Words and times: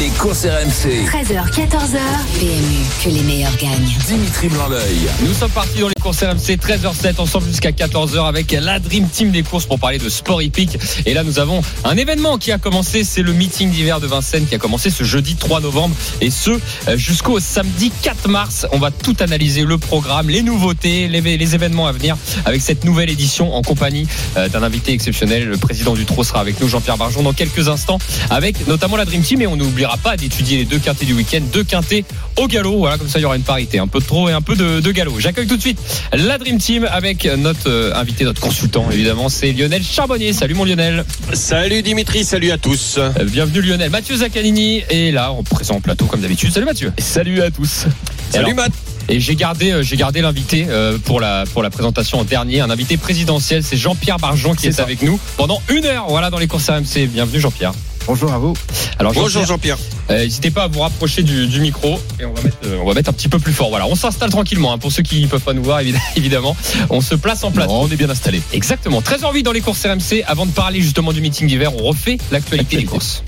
Les 0.00 0.08
courses 0.18 0.46
RMC. 0.46 1.04
13h, 1.06 1.50
14h. 1.52 1.98
PMU, 2.40 2.84
que 3.04 3.10
les 3.10 3.22
meilleurs 3.22 3.54
gagnent. 3.58 3.92
Dimitri 4.08 4.48
Blanc-L'œil. 4.48 4.96
Nous 5.26 5.34
sommes 5.34 5.50
partis 5.50 5.78
dans 5.78 5.88
les 5.88 5.94
courses 6.00 6.22
RMC 6.22 6.56
13h07 6.56 7.20
ensemble 7.20 7.46
jusqu'à 7.46 7.70
14h 7.70 8.26
avec 8.26 8.52
la 8.52 8.78
Dream 8.78 9.06
Team 9.08 9.30
des 9.30 9.42
courses 9.42 9.66
pour 9.66 9.78
parler 9.78 9.98
de 9.98 10.08
sport 10.08 10.40
hippique. 10.40 10.78
Et 11.04 11.12
là, 11.12 11.22
nous 11.22 11.38
avons 11.38 11.60
un 11.84 11.96
événement 11.98 12.38
qui 12.38 12.50
a 12.50 12.56
commencé. 12.58 13.04
C'est 13.04 13.20
le 13.22 13.34
meeting 13.34 13.70
d'hiver 13.70 14.00
de 14.00 14.06
Vincennes 14.06 14.46
qui 14.46 14.54
a 14.54 14.58
commencé 14.58 14.88
ce 14.88 15.04
jeudi 15.04 15.36
3 15.36 15.60
novembre 15.60 15.94
et 16.22 16.30
ce 16.30 16.50
euh, 16.88 16.96
jusqu'au 16.96 17.38
samedi 17.38 17.92
4 18.02 18.28
mars. 18.28 18.66
On 18.72 18.78
va 18.78 18.90
tout 18.90 19.16
analyser 19.20 19.64
le 19.64 19.76
programme, 19.76 20.30
les 20.30 20.42
nouveautés, 20.42 21.08
les, 21.08 21.20
les 21.20 21.54
événements 21.54 21.86
à 21.86 21.92
venir 21.92 22.16
avec 22.46 22.62
cette 22.62 22.84
nouvelle 22.84 23.10
édition 23.10 23.54
en 23.54 23.60
compagnie 23.60 24.08
euh, 24.38 24.48
d'un 24.48 24.62
invité 24.62 24.92
exceptionnel. 24.92 25.44
Le 25.44 25.58
président 25.58 25.92
du 25.92 26.06
TRO 26.06 26.24
sera 26.24 26.40
avec 26.40 26.58
nous, 26.60 26.68
Jean-Pierre 26.68 26.96
Barjon, 26.96 27.22
dans 27.22 27.34
quelques 27.34 27.68
instants 27.68 27.98
avec 28.30 28.66
notamment 28.66 28.96
la 28.96 29.04
Dream 29.04 29.22
Team. 29.22 29.42
Et 29.42 29.46
on 29.46 29.60
n'oubliera 29.74 29.96
pas 29.96 30.16
d'étudier 30.16 30.58
les 30.58 30.64
deux 30.64 30.78
quintés 30.78 31.04
du 31.04 31.14
week-end, 31.14 31.40
deux 31.52 31.64
quintés 31.64 32.04
au 32.36 32.46
galop. 32.46 32.78
Voilà, 32.78 32.96
comme 32.96 33.08
ça, 33.08 33.18
il 33.18 33.22
y 33.22 33.24
aura 33.24 33.34
une 33.36 33.42
parité, 33.42 33.80
un 33.80 33.88
peu 33.88 33.98
de 33.98 34.04
trop 34.04 34.28
et 34.28 34.32
un 34.32 34.40
peu 34.40 34.54
de, 34.54 34.78
de 34.80 34.92
galop. 34.92 35.18
J'accueille 35.18 35.48
tout 35.48 35.56
de 35.56 35.60
suite 35.60 35.80
la 36.12 36.38
Dream 36.38 36.58
Team 36.58 36.88
avec 36.90 37.24
notre 37.24 37.68
euh, 37.68 37.94
invité, 37.94 38.24
notre 38.24 38.40
consultant, 38.40 38.86
évidemment, 38.92 39.28
c'est 39.28 39.52
Lionel 39.52 39.82
Charbonnier. 39.82 40.32
Salut 40.32 40.54
mon 40.54 40.64
Lionel. 40.64 41.04
Salut 41.32 41.82
Dimitri, 41.82 42.24
salut 42.24 42.52
à 42.52 42.58
tous. 42.58 42.98
Euh, 42.98 43.10
Bienvenue 43.24 43.62
Lionel. 43.62 43.90
Mathieu 43.90 44.16
Zaccanini 44.16 44.84
est 44.90 45.12
là, 45.12 45.32
en 45.32 45.42
présent 45.42 45.74
en 45.74 45.80
plateau 45.80 46.04
comme 46.06 46.20
d'habitude. 46.20 46.52
Salut 46.52 46.66
Mathieu. 46.66 46.92
Salut 46.98 47.42
à 47.42 47.50
tous. 47.50 47.86
Salut 48.30 48.44
Alors, 48.44 48.54
Matt. 48.54 48.93
Et 49.08 49.20
j'ai 49.20 49.34
gardé, 49.36 49.70
euh, 49.70 49.82
j'ai 49.82 49.96
gardé 49.96 50.20
l'invité 50.22 50.66
euh, 50.68 50.98
pour 50.98 51.20
la 51.20 51.44
pour 51.52 51.62
la 51.62 51.70
présentation 51.70 52.20
en 52.20 52.24
dernier, 52.24 52.60
un 52.60 52.70
invité 52.70 52.96
présidentiel, 52.96 53.62
c'est 53.62 53.76
Jean-Pierre 53.76 54.18
Barjon 54.18 54.54
qui 54.54 54.66
est, 54.68 54.80
avec 54.80 55.02
nous 55.02 55.18
pendant 55.36 55.60
une 55.68 55.84
heure. 55.84 56.06
Voilà 56.08 56.30
dans 56.30 56.38
les 56.38 56.46
courses 56.46 56.68
RMC. 56.70 57.06
Bienvenue 57.08 57.40
Jean-Pierre. 57.40 57.72
Bonjour 58.06 58.30
à 58.34 58.38
vous. 58.38 58.54
Alors 58.98 59.12
Bonjour 59.14 59.46
Jean-Pierre. 59.46 59.78
Euh, 60.10 60.18
N'hésitez 60.24 60.50
pas 60.50 60.64
à 60.64 60.68
vous 60.68 60.80
rapprocher 60.80 61.22
du, 61.22 61.46
du 61.46 61.60
micro 61.60 61.98
et 62.20 62.26
on 62.26 62.34
va 62.34 62.42
mettre, 62.42 62.56
euh, 62.66 62.78
on 62.82 62.86
va 62.86 62.92
mettre 62.92 63.08
un 63.08 63.14
petit 63.14 63.30
peu 63.30 63.38
plus 63.38 63.54
fort. 63.54 63.70
Voilà, 63.70 63.86
on 63.86 63.94
s'installe 63.94 64.28
tranquillement. 64.30 64.74
hein, 64.74 64.78
pour 64.78 64.92
ceux 64.92 65.02
qui 65.02 65.22
ne 65.22 65.26
peuvent 65.26 65.40
pas 65.40 65.54
nous 65.54 65.62
voir, 65.62 65.80
évid- 65.80 65.96
évidemment, 66.16 66.54
on 66.90 67.00
se 67.00 67.14
place 67.14 67.44
en 67.44 67.50
place. 67.50 67.68
on 67.70 67.88
est 67.90 67.96
bien 67.96 68.10
installé. 68.10 68.42
Exactement. 68.52 69.00
13h08 69.00 69.42
dans 69.42 69.52
les 69.52 69.62
courses 69.62 69.86
RMC. 69.86 70.22
Avant 70.26 70.44
de 70.44 70.50
parler 70.50 70.82
justement 70.82 71.14
du 71.14 71.22
meeting 71.22 71.46
d'hiver, 71.46 71.72
on 71.74 71.82
refait 71.82 72.18
l'actualité 72.30 72.76
des 72.76 72.84
courses. 72.84 73.22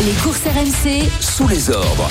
Les 0.00 0.12
courses 0.22 0.40
RMC, 0.44 1.08
Sous 1.20 1.46
les 1.46 1.70
ordres. 1.70 2.08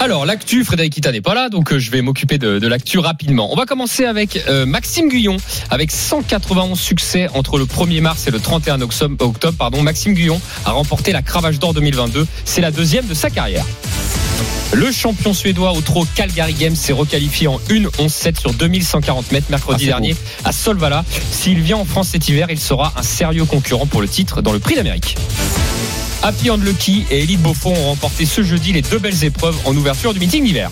Alors, 0.00 0.24
l'actu, 0.24 0.64
Frédéric 0.64 0.94
Kita 0.94 1.12
n'est 1.12 1.20
pas 1.20 1.34
là, 1.34 1.50
donc 1.50 1.72
euh, 1.72 1.78
je 1.78 1.90
vais 1.90 2.00
m'occuper 2.00 2.38
de, 2.38 2.58
de 2.58 2.66
l'actu 2.66 2.98
rapidement. 2.98 3.52
On 3.52 3.56
va 3.56 3.66
commencer 3.66 4.06
avec 4.06 4.42
euh, 4.48 4.64
Maxime 4.64 5.08
Guyon, 5.08 5.36
avec 5.68 5.90
191 5.90 6.78
succès 6.80 7.28
entre 7.34 7.58
le 7.58 7.66
1er 7.66 8.00
mars 8.00 8.26
et 8.26 8.30
le 8.30 8.40
31 8.40 8.80
octobre. 8.80 9.16
octobre, 9.26 9.56
pardon. 9.58 9.82
Maxime 9.82 10.14
Guyon 10.14 10.40
a 10.64 10.70
remporté 10.70 11.12
la 11.12 11.20
Cravache 11.20 11.58
d'Or 11.58 11.74
2022. 11.74 12.26
C'est 12.46 12.62
la 12.62 12.70
deuxième 12.70 13.06
de 13.06 13.14
sa 13.14 13.28
carrière. 13.28 13.64
Le 14.72 14.90
champion 14.90 15.34
suédois 15.34 15.72
au 15.72 15.80
trot 15.82 16.06
Calgary 16.14 16.54
Games 16.54 16.76
s'est 16.76 16.92
requalifié 16.92 17.48
en 17.48 17.58
1-11-7 17.68 18.40
sur 18.40 18.52
2140 18.54 19.32
mètres 19.32 19.50
mercredi 19.50 19.84
Ah, 19.86 19.88
dernier 19.88 20.16
à 20.44 20.52
Solvala. 20.52 21.04
S'il 21.32 21.60
vient 21.60 21.76
en 21.76 21.84
France 21.84 22.08
cet 22.08 22.28
hiver, 22.28 22.46
il 22.50 22.58
sera 22.58 22.92
un 22.96 23.02
sérieux 23.02 23.44
concurrent 23.44 23.86
pour 23.86 24.00
le 24.00 24.08
titre 24.08 24.40
dans 24.42 24.52
le 24.52 24.58
Prix 24.58 24.74
d'Amérique. 24.76 25.16
Happy 26.22 26.50
and 26.50 26.58
Lucky 26.58 27.04
et 27.10 27.22
Elite 27.22 27.40
Beaufort 27.40 27.72
ont 27.72 27.90
remporté 27.90 28.26
ce 28.26 28.42
jeudi 28.42 28.72
les 28.72 28.82
deux 28.82 28.98
belles 28.98 29.24
épreuves 29.24 29.56
en 29.64 29.76
ouverture 29.76 30.12
du 30.12 30.20
meeting 30.20 30.44
d'hiver. 30.44 30.70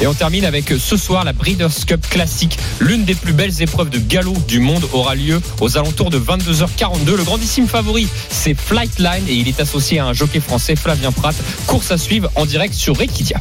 Et 0.00 0.06
on 0.06 0.14
termine 0.14 0.44
avec 0.44 0.72
euh, 0.72 0.78
ce 0.78 0.96
soir 0.96 1.24
la 1.24 1.32
Breeders' 1.32 1.86
Cup 1.86 2.06
classique. 2.08 2.58
L'une 2.80 3.04
des 3.04 3.14
plus 3.14 3.32
belles 3.32 3.62
épreuves 3.62 3.90
de 3.90 3.98
galop 3.98 4.36
du 4.48 4.58
monde 4.58 4.84
aura 4.92 5.14
lieu 5.14 5.40
aux 5.60 5.78
alentours 5.78 6.10
de 6.10 6.18
22h42. 6.18 7.14
Le 7.16 7.24
grandissime 7.24 7.68
favori, 7.68 8.08
c'est 8.28 8.54
Flightline 8.54 9.24
et 9.28 9.34
il 9.34 9.48
est 9.48 9.60
associé 9.60 10.00
à 10.00 10.06
un 10.06 10.12
jockey 10.12 10.40
français, 10.40 10.76
Flavien 10.76 11.12
Pratt. 11.12 11.36
Course 11.66 11.90
à 11.90 11.98
suivre 11.98 12.30
en 12.34 12.44
direct 12.44 12.74
sur 12.74 13.00
Equidia. 13.00 13.40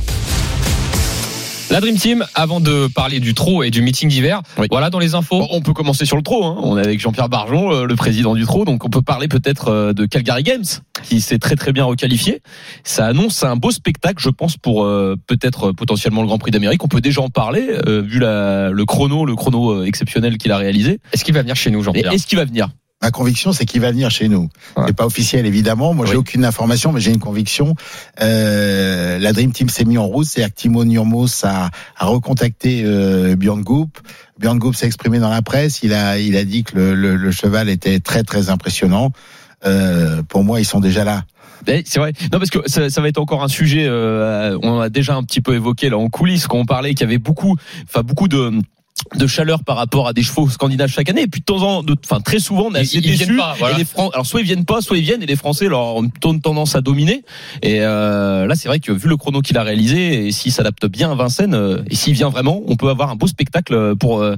La 1.73 1.81
Dream 1.81 1.95
Team, 1.95 2.23
avant 2.35 2.59
de 2.59 2.85
parler 2.85 3.19
du 3.19 3.34
trot 3.34 3.63
et 3.63 3.72
du 3.72 3.81
meeting 3.81 4.07
d'hiver, 4.07 4.44
Oui. 4.59 4.67
voilà 4.69 4.91
dans 4.91 5.00
les 5.00 5.16
infos. 5.16 5.39
Bon, 5.39 5.47
on 5.50 5.61
peut 5.61 5.73
commencer 5.73 6.06
sur 6.06 6.16
le 6.16 6.22
trot. 6.22 6.45
Hein. 6.45 6.56
On 6.61 6.78
est 6.78 6.84
avec 6.84 7.00
Jean-Pierre 7.00 7.29
Barjon, 7.29 7.73
euh, 7.73 7.85
le 7.85 7.95
président 7.95 8.35
du 8.35 8.45
trot. 8.45 8.63
Donc 8.63 8.85
on 8.85 8.91
peut 8.91 9.01
parler 9.01 9.28
peut-être 9.28 9.69
euh, 9.69 9.91
de 9.91 10.06
Calgary 10.06 10.44
Games, 10.44 10.63
qui 11.01 11.19
s'est 11.19 11.39
très 11.39 11.56
très 11.56 11.73
bien 11.73 11.85
requalifié. 11.85 12.44
Ça 12.83 13.07
annonce 13.07 13.44
un 13.44 13.56
beau 13.56 13.72
spectacle, 13.72 14.22
je 14.22 14.29
pense, 14.29 14.56
pour 14.56 14.83
euh, 14.85 15.16
peut-être 15.25 15.72
potentiellement 15.72 16.22
le 16.22 16.28
Grand 16.28 16.38
Prix 16.38 16.51
d'Amérique. 16.51 16.83
On 16.83 16.88
peut 16.88 17.01
déjà 17.01 17.22
en 17.22 17.29
parler, 17.29 17.67
euh, 17.88 18.03
vu 18.03 18.19
la, 18.19 18.69
le 18.69 18.85
chrono, 18.85 19.25
le 19.25 19.35
chrono 19.35 19.83
exceptionnel 19.83 20.38
qu'il 20.38 20.51
a 20.51 20.57
réalisé. 20.57 21.00
Est-ce 21.12 21.25
qu'il 21.25 21.33
va 21.33 21.41
venir 21.41 21.56
chez 21.56 21.72
nous, 21.72 21.81
Jean-Pierre? 21.81 22.13
Est-ce 22.13 22.28
qu'il 22.28 22.38
va 22.38 22.45
venir? 22.45 22.69
Ma 23.03 23.11
conviction, 23.11 23.51
c'est 23.51 23.65
qu'il 23.65 23.81
va 23.81 23.91
venir 23.91 24.09
chez 24.09 24.29
nous. 24.29 24.47
Ouais. 24.77 24.85
C'est 24.87 24.95
pas 24.95 25.05
officiel, 25.05 25.45
évidemment. 25.45 25.93
Moi, 25.93 26.05
j'ai 26.05 26.13
Oui. 26.13 26.17
aucune 26.19 26.45
information, 26.45 26.93
mais 26.93 27.01
j'ai 27.01 27.11
une 27.11 27.19
conviction. 27.19 27.75
Euh, 28.21 29.19
la 29.19 29.33
Dream 29.33 29.51
Team 29.51 29.67
s'est 29.69 29.83
mis 29.83 29.97
en 29.97 30.05
route. 30.05 30.25
C'est-à-dire 30.25 30.53
que 30.53 30.59
Timo 30.61 30.85
Nurmos 30.85 31.43
a, 31.43 31.69
a 31.97 32.05
recontacté 32.05 32.83
euh, 32.85 33.35
Björn 33.35 33.61
Goop. 33.61 33.99
Björn 34.39 34.57
Goop 34.57 34.75
s'est 34.75 34.85
exprimé 34.85 35.19
dans 35.19 35.29
la 35.29 35.41
presse. 35.41 35.83
Il 35.83 35.93
a, 35.93 36.17
il 36.17 36.37
a 36.37 36.45
dit 36.45 36.63
que 36.63 36.75
le, 36.77 36.95
le- 36.95 37.15
le 37.17 37.31
cheval 37.31 37.67
était 37.69 37.99
très, 37.99 38.23
très 38.23 38.49
impressionnant. 38.49 39.11
Euh, 39.65 40.23
pour 40.23 40.43
moi, 40.45 40.59
ils 40.61 40.65
sont 40.65 40.79
déjà 40.79 41.03
là. 41.03 41.23
Eh, 41.67 41.83
C'est 41.85 41.99
vrai. 41.99 42.13
Non, 42.31 42.39
parce 42.39 42.49
que 42.49 42.59
ça, 42.67 42.89
ça 42.89 43.01
va 43.01 43.07
être 43.09 43.17
encore 43.19 43.43
un 43.43 43.47
sujet. 43.49 43.85
euh, 43.85 44.57
on 44.63 44.79
a 44.79 44.89
déjà 44.89 45.15
un 45.15 45.23
petit 45.23 45.41
peu 45.41 45.55
évoqué 45.55 45.89
là 45.89 45.97
en 45.97 46.07
coulisses 46.09 46.47
quand 46.47 46.57
on 46.57 46.65
parlait 46.65 46.93
qu'il 46.93 47.01
y 47.01 47.09
avait 47.09 47.17
beaucoup, 47.19 47.55
enfin 47.83 48.01
beaucoup 48.01 48.27
de 48.27 48.51
de 49.15 49.27
chaleur 49.27 49.63
par 49.63 49.77
rapport 49.77 50.07
à 50.07 50.13
des 50.13 50.23
chevaux 50.23 50.49
scandinaves 50.49 50.89
chaque 50.89 51.09
année. 51.09 51.21
Et 51.23 51.27
puis 51.27 51.41
de 51.41 51.45
temps 51.45 51.61
en 51.61 51.83
de, 51.83 51.95
enfin 52.03 52.19
très 52.21 52.39
souvent 52.39 52.67
on 52.71 52.75
est 52.75 52.79
Ils- 52.79 52.81
assez 52.81 52.97
ils 52.97 53.01
viennent 53.11 53.17
déçus. 53.29 53.37
pas, 53.37 53.55
voilà. 53.59 53.75
et 53.75 53.79
les 53.79 53.85
Fran- 53.85 54.09
alors 54.09 54.25
soit 54.25 54.41
ils 54.41 54.45
viennent 54.45 54.65
pas 54.65 54.81
soit 54.81 54.97
ils 54.97 55.03
viennent 55.03 55.21
et 55.23 55.25
les 55.25 55.35
Français 55.35 55.67
leur 55.67 55.95
ont 55.95 56.07
tendance 56.09 56.75
à 56.75 56.81
dominer. 56.81 57.23
Et 57.61 57.81
euh, 57.81 58.45
là 58.47 58.55
c'est 58.55 58.67
vrai 58.67 58.79
que 58.79 58.91
vu 58.91 59.07
le 59.09 59.17
chrono 59.17 59.41
qu'il 59.41 59.57
a 59.57 59.63
réalisé 59.63 60.27
et 60.27 60.31
s'il 60.31 60.51
s'adapte 60.51 60.85
bien 60.87 61.11
à 61.11 61.15
Vincennes 61.15 61.53
euh, 61.53 61.83
et 61.89 61.95
s'il 61.95 62.13
vient 62.13 62.29
vraiment 62.29 62.61
on 62.67 62.75
peut 62.75 62.89
avoir 62.89 63.09
un 63.09 63.15
beau 63.15 63.27
spectacle 63.27 63.95
pour 63.97 64.21
euh, 64.21 64.35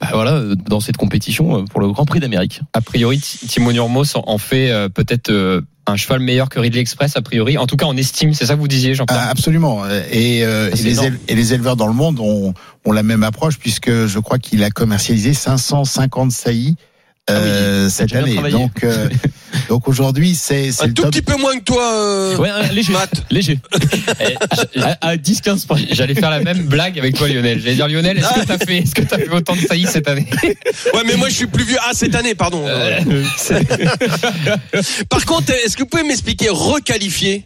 bah, 0.00 0.08
voilà 0.12 0.32
euh, 0.32 0.54
dans 0.68 0.80
cette 0.80 0.96
compétition 0.96 1.64
pour 1.66 1.80
le 1.80 1.88
Grand 1.92 2.04
Prix 2.04 2.20
d'Amérique. 2.20 2.60
A 2.72 2.80
priori, 2.80 3.18
T- 3.18 3.46
Timo 3.46 3.72
Nurmos 3.72 4.14
en- 4.16 4.24
en 4.26 4.38
fait 4.38 4.70
euh, 4.70 4.88
peut-être 4.88 5.30
euh, 5.30 5.60
un 5.86 5.96
cheval 5.96 6.20
meilleur 6.20 6.48
que 6.48 6.58
Ridley 6.60 6.80
Express, 6.80 7.16
a 7.16 7.22
priori. 7.22 7.58
En 7.58 7.66
tout 7.66 7.76
cas, 7.76 7.86
en 7.86 7.96
estime, 7.96 8.34
c'est 8.34 8.46
ça 8.46 8.54
que 8.54 8.60
vous 8.60 8.68
disiez, 8.68 8.94
Jean-Pierre 8.94 9.20
Ah, 9.24 9.30
absolument. 9.30 9.84
Et, 10.10 10.44
euh, 10.44 10.70
et, 10.70 10.82
les 10.82 10.98
et 11.28 11.34
les 11.34 11.54
éleveurs 11.54 11.76
dans 11.76 11.88
le 11.88 11.92
monde 11.92 12.20
ont, 12.20 12.54
ont 12.84 12.92
la 12.92 13.02
même 13.02 13.22
approche 13.22 13.58
puisque 13.58 13.90
je 14.06 14.18
crois 14.18 14.38
qu'il 14.38 14.62
a 14.64 14.70
commercialisé 14.70 15.34
550 15.34 16.30
saillis 16.30 16.76
euh, 17.30 17.88
cette 17.88 18.08
déjà 18.08 18.18
bien 18.18 18.24
année. 18.26 18.34
travaillé. 18.34 18.54
Donc, 18.56 18.84
euh, 18.84 19.08
donc 19.68 19.86
aujourd'hui, 19.88 20.34
c'est 20.34 20.72
c'est 20.72 20.84
Un 20.84 20.88
tout 20.88 21.02
top. 21.02 21.12
petit 21.12 21.22
peu 21.22 21.36
moins 21.36 21.56
que 21.58 21.64
toi. 21.64 21.82
euh, 21.94 22.36
ouais 22.36 22.48
un 22.50 22.62
léger 22.72 22.92
Matt. 22.92 23.10
léger 23.30 23.58
Eh, 24.20 24.80
à, 24.80 24.98
à 25.00 25.16
10 25.16 25.40
15 25.40 25.64
près 25.66 25.82
J'allais 25.92 26.14
faire 26.14 26.30
la 26.30 26.40
même 26.40 26.64
blague 26.64 26.98
avec 26.98 27.16
toi, 27.16 27.28
Lionel. 27.28 27.60
J'allais 27.60 27.76
dire, 27.76 27.86
Lionel, 27.88 28.18
est-ce 28.18 28.40
que 28.40 28.46
t'as 28.46 28.58
fait, 28.58 28.78
est-ce 28.78 28.94
que 28.94 29.02
t'as 29.02 29.18
fait 29.18 29.28
autant 29.30 29.54
de 29.54 29.60
saillies 29.60 29.86
cette 29.86 30.08
année? 30.08 30.26
Ouais, 30.94 31.02
mais 31.06 31.16
moi 31.16 31.28
je 31.28 31.34
suis 31.34 31.46
plus 31.46 31.64
vieux. 31.64 31.78
Ah, 31.86 31.92
cette 31.94 32.14
année, 32.14 32.34
pardon. 32.34 32.64
Euh, 32.66 33.00
Par 35.08 35.24
contre, 35.24 35.50
est-ce 35.52 35.76
que 35.76 35.82
vous 35.82 35.88
pouvez 35.88 36.02
m'expliquer 36.02 36.48
requalifier 36.50 37.44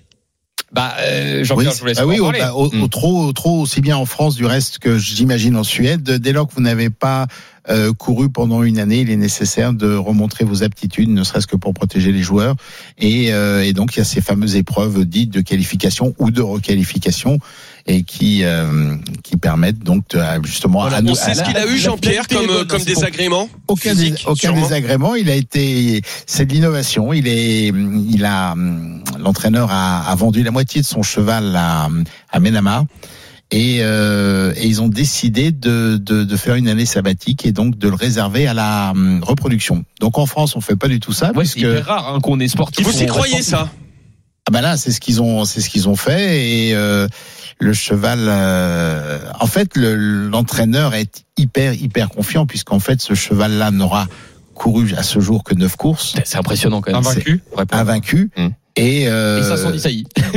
Bah, 0.73 0.95
euh, 1.01 1.39
Oui, 1.39 1.45
Jean-Pierre, 1.45 1.73
je 1.73 1.81
vous 1.81 1.87
laisse 1.87 1.97
bah 1.99 2.07
oui, 2.07 2.17
en 2.21 2.25
au, 2.25 2.25
parler. 2.25 2.39
bah, 2.41 2.55
au- 2.55 2.69
Hmm. 2.71 2.83
au 2.83 2.89
trop, 2.89 3.25
au 3.27 3.33
trop 3.33 3.61
aussi 3.61 3.81
bien 3.81 3.97
en 3.97 4.05
France 4.05 4.35
du 4.35 4.45
reste 4.45 4.79
que 4.79 4.99
j'imagine 4.99 5.57
en 5.57 5.63
Suède. 5.65 6.03
Dès 6.03 6.33
lors 6.33 6.49
que 6.49 6.55
vous 6.55 6.61
n'avez 6.61 6.91
pas 6.91 7.27
euh, 7.69 7.93
couru 7.93 8.29
pendant 8.31 8.63
une 8.63 8.79
année, 8.79 9.01
il 9.01 9.11
est 9.11 9.17
nécessaire 9.17 9.73
de 9.73 9.95
remontrer 9.97 10.45
vos 10.45 10.63
aptitudes, 10.63 11.09
ne 11.09 11.25
serait-ce 11.25 11.47
que 11.49 11.57
pour 11.57 11.73
protéger 11.75 12.13
les 12.13 12.23
joueurs. 12.23 12.55
Et, 12.99 13.33
euh, 13.33 13.65
et 13.65 13.73
donc 13.73 13.95
il 13.97 13.99
y 13.99 14.03
a 14.03 14.05
ces 14.05 14.21
fameuses 14.21 14.55
épreuves 14.57 15.05
dites 15.05 15.31
de 15.31 15.41
qualification 15.41 16.15
ou 16.19 16.31
de 16.31 16.43
requalification 16.43 17.39
et 17.89 18.03
qui 18.03 18.41
euh, 18.45 18.97
qui 19.23 19.37
permettent 19.37 19.79
donc 19.79 20.09
de- 20.11 20.21
justement 20.45 20.85
à 20.85 20.99
On 20.99 21.03
nous- 21.03 21.15
sait 21.15 21.31
à 21.31 21.35
ce 21.35 21.43
qu'il 21.45 21.57
a 21.57 21.67
eu, 21.67 21.79
Jean-Pierre, 21.79 22.27
comme, 22.29 22.67
comme 22.67 22.79
c'est 22.81 22.87
désagrément 22.87 23.49
aucun, 23.69 23.91
physique, 23.91 24.15
dés- 24.15 24.23
aucun 24.27 24.35
sûrement. 24.49 24.63
désagrément. 24.63 25.15
Il 25.15 25.31
a 25.31 25.35
été, 25.35 26.03
c'est 26.27 26.47
de 26.47 26.53
l'innovation. 26.53 27.13
Il 27.13 27.29
est, 27.29 27.69
il 27.69 28.25
a, 28.25 28.55
l'entraîneur 29.19 29.69
a, 29.71 30.01
a 30.11 30.15
vendu 30.17 30.43
la 30.43 30.51
moitié 30.51 30.81
de 30.81 30.87
son 30.87 31.03
cheval 31.03 31.55
à, 31.57 31.89
à 32.31 32.41
Menama. 32.41 32.85
Et, 33.53 33.77
euh, 33.83 34.53
et 34.57 34.67
ils 34.67 34.83
ont 34.83 34.89
décidé 34.89 35.53
de, 35.53 35.97
de, 35.99 36.25
de 36.25 36.37
faire 36.37 36.57
une 36.57 36.67
année 36.67 36.85
sabbatique 36.87 37.47
et 37.47 37.53
donc 37.53 37.79
de 37.79 37.89
le 37.89 37.95
réserver 37.95 38.49
à 38.49 38.55
la 38.55 38.91
hum, 38.91 39.23
reproduction. 39.23 39.85
Donc 40.01 40.19
en 40.19 40.27
France, 40.27 40.57
on 40.57 40.61
fait 40.61 40.75
pas 40.75 40.89
du 40.89 40.99
tout 40.99 41.13
ça. 41.13 41.27
Ouais, 41.27 41.45
c'est 41.45 41.53
puisque- 41.53 41.59
hyper 41.59 41.87
rare 41.87 42.15
hein, 42.17 42.19
qu'on 42.21 42.41
est 42.41 42.49
sportif. 42.49 42.85
Vous 42.85 43.01
y 43.01 43.07
croyez 43.07 43.43
ça? 43.43 43.69
Ah 44.49 44.53
ben 44.53 44.63
là, 44.63 44.77
c'est 44.77 44.91
ce 44.91 45.01
qu'ils 45.01 45.23
ont, 45.23 45.45
c'est 45.45 45.61
ce 45.61 45.71
qu'ils 45.71 45.89
ont 45.89 45.95
fait 45.97 46.69
et 46.69 46.75
euh, 46.75 47.07
le 47.59 47.73
cheval. 47.73 48.19
euh, 48.23 49.19
en 49.41 49.47
fait, 49.47 49.77
le- 49.77 50.29
l'entraîneur 50.29 50.95
est 50.95 51.25
hyper 51.37 51.75
hyper 51.75 52.09
confiant 52.11 52.47
puisqu'en 52.47 52.81
fait, 52.81 53.01
ce 53.01 53.15
cheval-là 53.15 53.71
n'aura 53.71 54.07
couru 54.55 54.95
à 54.97 55.03
ce 55.03 55.21
jour 55.21 55.45
que 55.45 55.55
neuf 55.55 55.77
courses, 55.77 56.15
C'est 56.25 56.39
impressionnant 56.39 56.81
quand 56.81 56.91
même. 56.93 57.01
Invaincu 57.01 57.43
invaincu. 57.73 58.31
Hmm. 58.37 58.49
Et, 58.77 59.09
euh, 59.09 59.41
Et 59.41 59.43
510 59.43 59.81
saillies. 59.81 60.07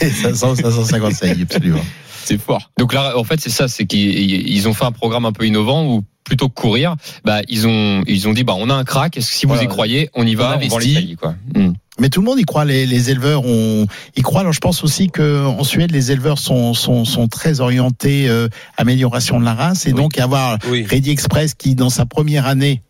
et 0.00 0.10
500, 0.10 0.56
550 0.56 1.12
saillies, 1.14 1.42
absolument. 1.42 1.80
C'est 2.24 2.38
fort. 2.40 2.72
Donc 2.78 2.92
là, 2.92 3.16
en 3.16 3.22
fait, 3.22 3.40
c'est 3.40 3.50
ça, 3.50 3.68
c'est 3.68 3.86
qu'ils 3.86 4.48
ils 4.50 4.66
ont 4.66 4.74
fait 4.74 4.84
un 4.84 4.90
programme 4.90 5.24
un 5.26 5.30
peu 5.32 5.46
innovant 5.46 5.86
où 5.86 6.02
plutôt 6.24 6.48
que 6.48 6.54
courir, 6.54 6.96
bah 7.24 7.40
ils 7.46 7.68
ont 7.68 8.02
ils 8.08 8.26
ont 8.26 8.32
dit 8.32 8.42
bah 8.42 8.54
on 8.58 8.68
a 8.68 8.74
un 8.74 8.82
crack. 8.82 9.16
Est-ce 9.16 9.30
que 9.30 9.36
si 9.36 9.46
vous 9.46 9.54
y 9.62 9.68
croyez, 9.68 10.10
on 10.14 10.26
y 10.26 10.34
On 10.34 10.38
va, 10.40 10.48
on, 10.48 10.52
investit. 10.54 10.88
les 10.88 10.94
saillies, 10.94 11.14
quoi. 11.14 11.36
Hmm. 11.54 11.74
Mais 11.98 12.10
tout 12.10 12.20
le 12.20 12.26
monde 12.26 12.38
y 12.38 12.44
croit, 12.44 12.64
les, 12.64 12.86
les 12.86 13.10
éleveurs 13.10 13.44
ont, 13.46 13.86
y 14.16 14.22
croient. 14.22 14.40
Alors 14.40 14.52
je 14.52 14.60
pense 14.60 14.84
aussi 14.84 15.08
que 15.08 15.44
en 15.46 15.64
Suède, 15.64 15.92
les 15.92 16.12
éleveurs 16.12 16.38
sont, 16.38 16.74
sont, 16.74 17.04
sont 17.04 17.28
très 17.28 17.60
orientés 17.60 18.28
euh, 18.28 18.48
amélioration 18.76 19.40
de 19.40 19.44
la 19.44 19.54
race 19.54 19.86
et 19.86 19.92
donc 19.92 20.18
avoir 20.18 20.58
Oui. 20.70 20.84
Ready 20.88 21.10
Express 21.10 21.54
qui, 21.54 21.74
dans 21.74 21.90
sa 21.90 22.06
première 22.06 22.46
année 22.46 22.82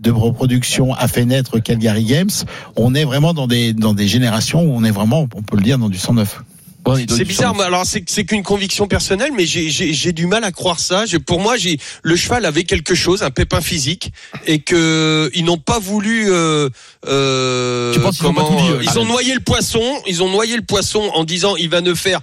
de 0.00 0.10
reproduction, 0.10 0.92
a 0.94 1.08
fait 1.08 1.24
naître 1.24 1.58
Calgary 1.58 2.04
Games. 2.04 2.30
On 2.76 2.94
est 2.94 3.04
vraiment 3.04 3.34
dans 3.34 3.46
des 3.46 3.72
dans 3.72 3.94
des 3.94 4.08
générations 4.08 4.62
où 4.62 4.74
on 4.74 4.84
est 4.84 4.90
vraiment, 4.90 5.28
on 5.34 5.42
peut 5.42 5.56
le 5.56 5.62
dire, 5.62 5.78
dans 5.78 5.88
du 5.88 5.98
109. 5.98 6.42
C'est 7.16 7.24
bizarre, 7.24 7.54
mais 7.54 7.64
alors 7.64 7.84
c'est 7.86 8.24
qu'une 8.24 8.42
conviction 8.42 8.86
personnelle, 8.86 9.32
mais 9.36 9.46
j'ai- 9.46 9.70
j'ai 9.70 9.92
j'ai 9.94 10.12
du 10.12 10.26
mal 10.26 10.44
à 10.44 10.52
croire 10.52 10.78
ça. 10.80 11.04
Pour 11.26 11.40
moi, 11.40 11.56
j'ai 11.56 11.78
le 12.02 12.14
cheval 12.16 12.44
avait 12.44 12.64
quelque 12.64 12.94
chose, 12.94 13.22
un 13.22 13.30
pépin 13.30 13.60
physique, 13.60 14.12
et 14.46 14.58
que 14.60 15.30
ils 15.34 15.44
n'ont 15.44 15.58
pas 15.58 15.78
voulu. 15.78 16.30
Euh, 16.30 16.68
euh, 17.06 17.92
ont 18.42 18.56
dit, 18.56 18.68
euh, 18.70 18.82
Ils 18.82 18.98
ont 18.98 19.04
noyé 19.06 19.34
le 19.34 19.40
poisson. 19.40 19.82
Ils 20.06 20.22
ont 20.22 20.28
noyé 20.28 20.56
le 20.56 20.62
poisson 20.62 21.10
en 21.14 21.24
disant 21.24 21.56
il 21.56 21.68
va 21.70 21.80
ne 21.80 21.94
faire 21.94 22.20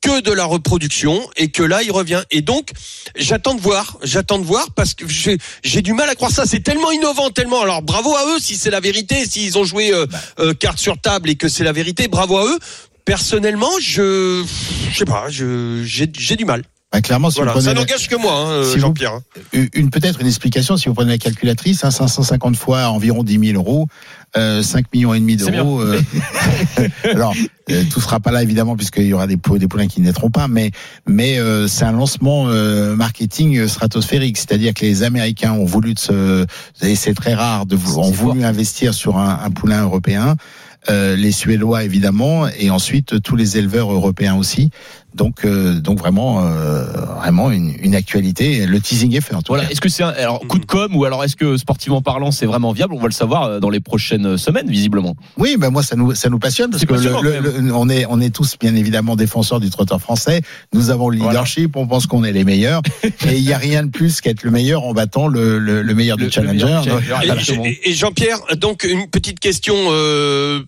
que 0.00 0.20
de 0.20 0.32
la 0.32 0.44
reproduction 0.44 1.18
et 1.38 1.48
que 1.50 1.62
là 1.62 1.82
il 1.82 1.90
revient 1.90 2.22
et 2.30 2.42
donc 2.42 2.72
j'attends 3.16 3.54
de 3.54 3.60
voir 3.62 3.96
j'attends 4.02 4.38
de 4.38 4.44
voir 4.44 4.70
parce 4.76 4.92
que 4.92 5.06
j'ai 5.08 5.80
du 5.80 5.94
mal 5.94 6.10
à 6.10 6.14
croire 6.14 6.30
ça 6.30 6.44
c'est 6.44 6.60
tellement 6.60 6.90
innovant 6.92 7.30
tellement 7.30 7.62
alors 7.62 7.80
bravo 7.80 8.14
à 8.14 8.26
eux 8.34 8.38
si 8.38 8.56
c'est 8.56 8.68
la 8.68 8.80
vérité 8.80 9.24
s'ils 9.24 9.56
ont 9.56 9.64
joué 9.64 9.94
euh, 9.94 10.04
euh, 10.40 10.52
carte 10.52 10.78
sur 10.78 10.98
table 11.00 11.30
et 11.30 11.36
que 11.36 11.48
c'est 11.48 11.64
la 11.64 11.72
vérité 11.72 12.06
bravo 12.08 12.36
à 12.36 12.44
eux 12.44 12.58
personnellement 13.04 13.70
je 13.80 14.44
je 14.90 14.96
sais 14.98 15.04
pas 15.04 15.26
je 15.30 15.82
j'ai 15.84 16.10
j'ai 16.16 16.36
du 16.36 16.44
mal 16.44 16.62
Bah, 16.92 17.00
clairement, 17.00 17.28
si 17.30 17.36
voilà 17.38 17.52
vous 17.54 17.60
ça 17.60 17.74
la- 17.74 17.80
n'engage 17.80 18.08
que 18.08 18.14
moi 18.16 18.32
hein, 18.34 18.64
Si 18.64 18.74
vous- 18.74 18.80
Jean-Pierre 18.80 19.14
hein. 19.14 19.22
une 19.52 19.68
une- 19.74 19.90
peut-être 19.90 20.20
une 20.20 20.26
explication 20.28 20.76
si 20.76 20.88
vous 20.88 20.94
prenez 20.94 21.10
la 21.10 21.18
calculatrice, 21.18 21.84
hein, 21.84 21.90
550 21.90 22.56
fois 22.56 22.86
environ 22.88 23.24
10 23.24 23.38
000 23.52 23.56
euros, 23.60 23.88
euh, 24.36 24.62
5 24.62 24.86
millions 24.92 25.12
et 25.12 25.18
demi 25.20 25.36
d'euros. 25.36 25.80
euh, 25.80 26.00
alors 27.12 27.34
euh, 27.70 27.82
tout 27.90 28.00
sera 28.00 28.20
pas 28.20 28.30
là 28.30 28.42
évidemment 28.42 28.76
puisqu'il 28.76 29.06
y 29.06 29.12
aura 29.12 29.26
des, 29.26 29.36
des 29.58 29.68
poulains 29.68 29.88
qui 29.88 30.00
ne 30.00 30.06
naîtront 30.06 30.30
pas, 30.30 30.46
mais 30.48 30.70
mais 31.06 31.38
euh, 31.38 31.66
c'est 31.66 31.84
un 31.84 31.92
lancement 31.92 32.46
euh, 32.48 32.94
marketing 32.94 33.66
stratosphérique, 33.66 34.36
c'est-à-dire 34.38 34.72
que 34.72 34.84
les 34.86 35.02
Américains 35.02 35.52
ont 35.52 35.64
voulu 35.64 35.94
de 35.94 35.98
se, 35.98 36.46
et 36.82 36.94
c'est 36.94 37.14
très 37.14 37.34
rare 37.34 37.66
de 37.66 37.76
ont 37.96 38.10
voulu 38.12 38.44
investir 38.44 38.94
sur 38.94 39.18
un, 39.18 39.40
un 39.44 39.50
poulain 39.50 39.82
européen. 39.82 40.36
Euh, 40.90 41.16
les 41.16 41.32
Suédois 41.32 41.82
évidemment 41.84 42.46
et 42.58 42.68
ensuite 42.68 43.22
tous 43.22 43.36
les 43.36 43.56
éleveurs 43.56 43.90
européens 43.90 44.36
aussi. 44.36 44.68
Donc 45.14 45.44
euh, 45.44 45.80
donc 45.80 45.98
vraiment 46.00 46.44
euh, 46.44 46.84
vraiment 47.20 47.50
une, 47.50 47.72
une 47.80 47.94
actualité. 47.94 48.66
Le 48.66 48.80
teasing 48.80 49.14
est 49.16 49.20
fait 49.22 49.34
en 49.34 49.40
tout 49.42 49.52
Voilà. 49.54 49.70
Est-ce 49.70 49.80
que 49.80 49.88
c'est 49.88 50.02
un 50.02 50.08
alors, 50.08 50.40
coup 50.40 50.58
de 50.58 50.66
com 50.66 50.94
ou 50.96 51.04
alors 51.04 51.22
est-ce 51.24 51.36
que 51.36 51.56
sportivement 51.56 52.02
parlant 52.02 52.32
c'est 52.32 52.46
vraiment 52.46 52.72
viable? 52.72 52.92
On 52.94 52.98
va 53.00 53.06
le 53.06 53.12
savoir 53.12 53.44
euh, 53.44 53.60
dans 53.60 53.70
les 53.70 53.80
prochaines 53.80 54.36
semaines 54.36 54.68
visiblement. 54.68 55.14
Oui, 55.38 55.56
ben 55.58 55.70
moi 55.70 55.82
ça 55.84 55.94
nous 55.96 56.14
ça 56.14 56.28
nous 56.28 56.40
passionne 56.40 56.70
parce 56.70 56.84
que 56.84 56.92
le- 56.94 57.40
le- 57.40 57.72
on 57.74 57.88
est 57.88 58.04
on 58.10 58.20
est 58.20 58.34
tous 58.34 58.56
bien 58.60 58.74
évidemment 58.74 59.14
défenseurs 59.16 59.60
du 59.60 59.70
trotteur 59.70 60.00
français. 60.00 60.42
Nous 60.74 60.90
avons 60.90 61.08
le 61.08 61.16
Voilà. 61.18 61.32
leadership, 61.32 61.76
on 61.76 61.86
pense 61.86 62.06
qu'on 62.08 62.24
est 62.24 62.32
les 62.32 62.44
meilleurs 62.44 62.82
et 63.04 63.36
il 63.36 63.40
y 63.48 63.52
a 63.54 63.58
rien 63.58 63.84
de 63.84 63.90
plus 63.90 64.20
qu'être 64.20 64.42
le 64.42 64.50
meilleur 64.50 64.82
en 64.82 64.92
battant 64.92 65.28
le, 65.28 65.58
le, 65.60 65.80
le 65.82 65.94
meilleur 65.94 66.18
meilleur 66.18 66.32
challenger. 66.32 66.80
Et, 67.64 67.90
et 67.90 67.94
Jean-Pierre, 67.94 68.38
donc 68.56 68.84
une 68.84 69.08
petite 69.08 69.38
question. 69.40 69.74
euh, 69.78 70.60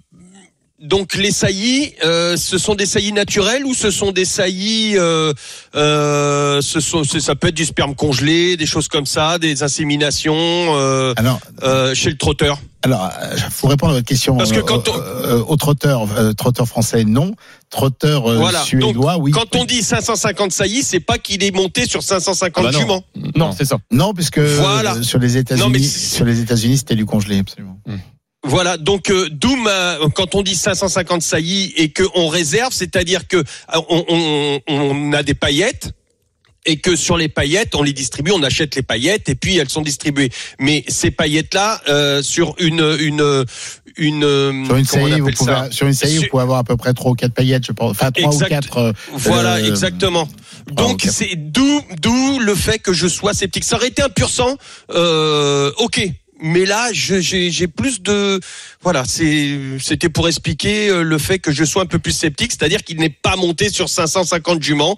donc 0.80 1.14
les 1.14 1.30
saillies, 1.30 1.94
euh, 2.04 2.36
ce 2.36 2.58
sont 2.58 2.74
des 2.74 2.84
saillies 2.86 3.12
naturelles 3.12 3.64
ou 3.64 3.72
ce 3.74 3.90
sont 3.90 4.12
des 4.12 4.24
saillies 4.26 4.94
euh, 4.98 5.32
euh, 5.74 6.60
ce 6.60 6.80
sont, 6.80 7.02
ça 7.04 7.34
peut 7.34 7.48
être 7.48 7.54
du 7.54 7.64
sperme 7.64 7.94
congelé, 7.94 8.56
des 8.56 8.66
choses 8.66 8.88
comme 8.88 9.06
ça, 9.06 9.38
des 9.38 9.62
inséminations 9.62 10.34
euh, 10.36 11.14
Alors 11.16 11.40
euh, 11.62 11.94
chez 11.94 12.10
le 12.10 12.16
trotteur. 12.18 12.58
alors 12.82 13.08
euh, 13.22 13.36
faut 13.50 13.68
répondre 13.68 13.92
à 13.92 13.94
votre 13.96 14.06
question. 14.06 14.36
Parce 14.36 14.52
que 14.52 14.58
Euh, 14.58 14.62
quand 14.62 14.88
on- 14.88 14.98
euh, 15.00 15.42
au 15.48 15.56
trotteur 15.56 16.06
euh, 16.18 16.32
trotteur 16.34 16.66
français 16.68 17.04
non, 17.04 17.34
trotteur 17.70 18.26
euh, 18.30 18.36
Voilà. 18.36 18.62
suédois 18.62 19.16
oui. 19.18 19.30
Quand 19.30 19.56
on 19.56 19.64
dit 19.64 19.82
550 19.82 20.52
saillies, 20.52 20.82
c'est 20.82 21.00
pas 21.00 21.16
qu'il 21.18 21.42
est 21.42 21.54
monté 21.54 21.86
sur 21.86 22.02
550 22.02 22.64
Ah 22.66 22.70
bah 22.70 22.72
non. 22.72 22.80
juments. 22.80 23.04
Non, 23.34 23.50
c'est 23.56 23.64
ça. 23.64 23.78
Non, 23.90 24.12
puisque 24.12 24.38
Voilà. 24.38 24.94
euh, 24.96 25.02
sur 25.02 25.18
les 25.18 25.36
États-Unis, 25.38 25.84
sur 25.88 26.24
les 26.26 26.40
États-Unis, 26.40 26.78
c'était 26.78 26.94
du 26.96 27.06
congelé, 27.06 27.38
absolument. 27.38 27.78
Voilà, 28.44 28.76
donc 28.76 29.10
euh, 29.10 29.28
d'où 29.30 29.56
ma- 29.56 29.98
quand 30.14 30.34
on 30.36 30.42
dit 30.42 30.54
550 30.54 31.22
saillies 31.22 31.72
et 31.76 31.88
que 31.90 32.04
on 32.14 32.28
réserve, 32.28 32.72
c'est-à-dire 32.72 33.26
que 33.26 33.38
euh, 33.38 33.42
on, 33.88 34.04
on- 34.08 34.60
on 34.68 35.12
a 35.12 35.22
des 35.24 35.34
paillettes 35.34 35.90
et 36.64 36.78
que 36.78 36.94
sur 36.96 37.16
les 37.16 37.28
paillettes, 37.28 37.74
on 37.74 37.82
les 37.82 37.92
distribue, 37.92 38.30
on 38.32 38.42
achète 38.42 38.74
les 38.76 38.82
paillettes 38.82 39.28
et 39.28 39.34
puis 39.34 39.56
elles 39.56 39.68
sont 39.68 39.82
distribuées. 39.82 40.30
Mais 40.60 40.84
ces 40.88 41.10
paillettes-là, 41.10 41.80
euh, 41.88 42.22
sur 42.22 42.54
une 42.58 42.80
une 43.00 43.44
une 43.98 44.64
Sur 44.66 44.76
une 44.76 44.84
saillie, 44.84 45.20
vous 45.20 45.30
pouvez, 45.30 45.54
sur 45.70 45.86
une 45.86 45.94
saillie, 45.94 46.18
vous 46.18 46.26
pouvez 46.30 46.42
avoir 46.42 46.58
à 46.58 46.64
peu 46.64 46.76
près 46.76 46.92
trois 46.92 47.12
ou 47.12 47.14
quatre 47.14 47.32
paillettes, 47.34 47.66
je 47.66 47.72
pense. 47.72 47.92
Enfin, 47.92 48.10
trois 48.12 48.32
Exact. 48.32 48.46
ou 48.46 48.48
quatre. 48.50 48.76
euh, 48.78 48.92
Voilà, 49.12 49.54
euh, 49.56 49.68
exactement. 49.68 50.28
Donc 50.72 51.06
c'est 51.10 51.34
d'où 51.36 51.80
d'où 52.00 52.38
le 52.40 52.54
fait 52.54 52.78
que 52.78 52.92
je 52.92 53.06
sois 53.08 53.32
sceptique. 53.32 53.64
Ça 53.64 53.76
aurait 53.76 53.88
été 53.88 54.02
un 54.02 54.08
pur 54.08 54.28
sang, 54.28 54.56
euh, 54.90 55.72
ok. 55.78 56.00
Mais 56.40 56.66
là, 56.66 56.88
j'ai 56.92 57.66
plus 57.66 58.02
de 58.02 58.40
voilà, 58.82 59.04
c'était 59.06 60.08
pour 60.12 60.28
expliquer 60.28 60.88
euh, 60.90 61.02
le 61.02 61.18
fait 61.18 61.38
que 61.38 61.50
je 61.50 61.64
sois 61.64 61.82
un 61.82 61.86
peu 61.86 61.98
plus 61.98 62.12
sceptique, 62.12 62.52
c'est-à-dire 62.52 62.84
qu'il 62.84 62.98
n'est 62.98 63.08
pas 63.10 63.36
monté 63.36 63.70
sur 63.70 63.88
550 63.88 64.62
juments. 64.62 64.96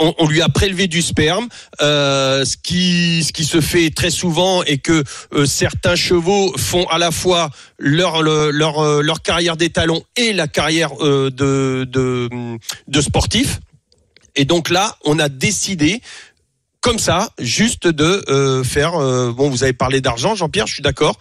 On, 0.00 0.26
lui 0.26 0.42
a 0.42 0.48
prélevé 0.48 0.88
du 0.88 1.00
sperme, 1.00 1.48
euh, 1.80 2.44
ce 2.44 2.56
qui 2.56 3.22
ce 3.24 3.32
qui 3.32 3.44
se 3.44 3.60
fait 3.60 3.90
très 3.90 4.10
souvent 4.10 4.64
et 4.64 4.78
que 4.78 5.04
euh, 5.34 5.46
certains 5.46 5.94
chevaux 5.94 6.52
font 6.58 6.84
à 6.88 6.98
la 6.98 7.10
fois 7.12 7.50
leur 7.78 8.22
le- 8.22 8.50
leur 8.50 8.80
euh, 8.80 9.02
leur 9.02 9.22
carrière 9.22 9.56
d'étalon 9.56 10.02
et 10.16 10.32
la 10.32 10.48
carrière 10.48 10.96
de 10.96 11.30
de 11.84 12.28
de 12.88 13.00
sportif. 13.00 13.60
Et 14.34 14.44
donc 14.46 14.70
là, 14.70 14.96
on 15.04 15.18
a 15.18 15.28
décidé 15.28 16.00
comme 16.82 16.98
ça, 16.98 17.30
juste 17.38 17.86
de 17.86 18.22
euh, 18.28 18.62
faire. 18.64 18.94
euh, 19.00 19.32
bon, 19.32 19.48
vous 19.48 19.62
avez 19.62 19.72
parlé 19.72 20.00
d'argent, 20.02 20.34
Jean-Pierre, 20.34 20.66
je 20.66 20.74
suis 20.74 20.82
d'accord. 20.82 21.16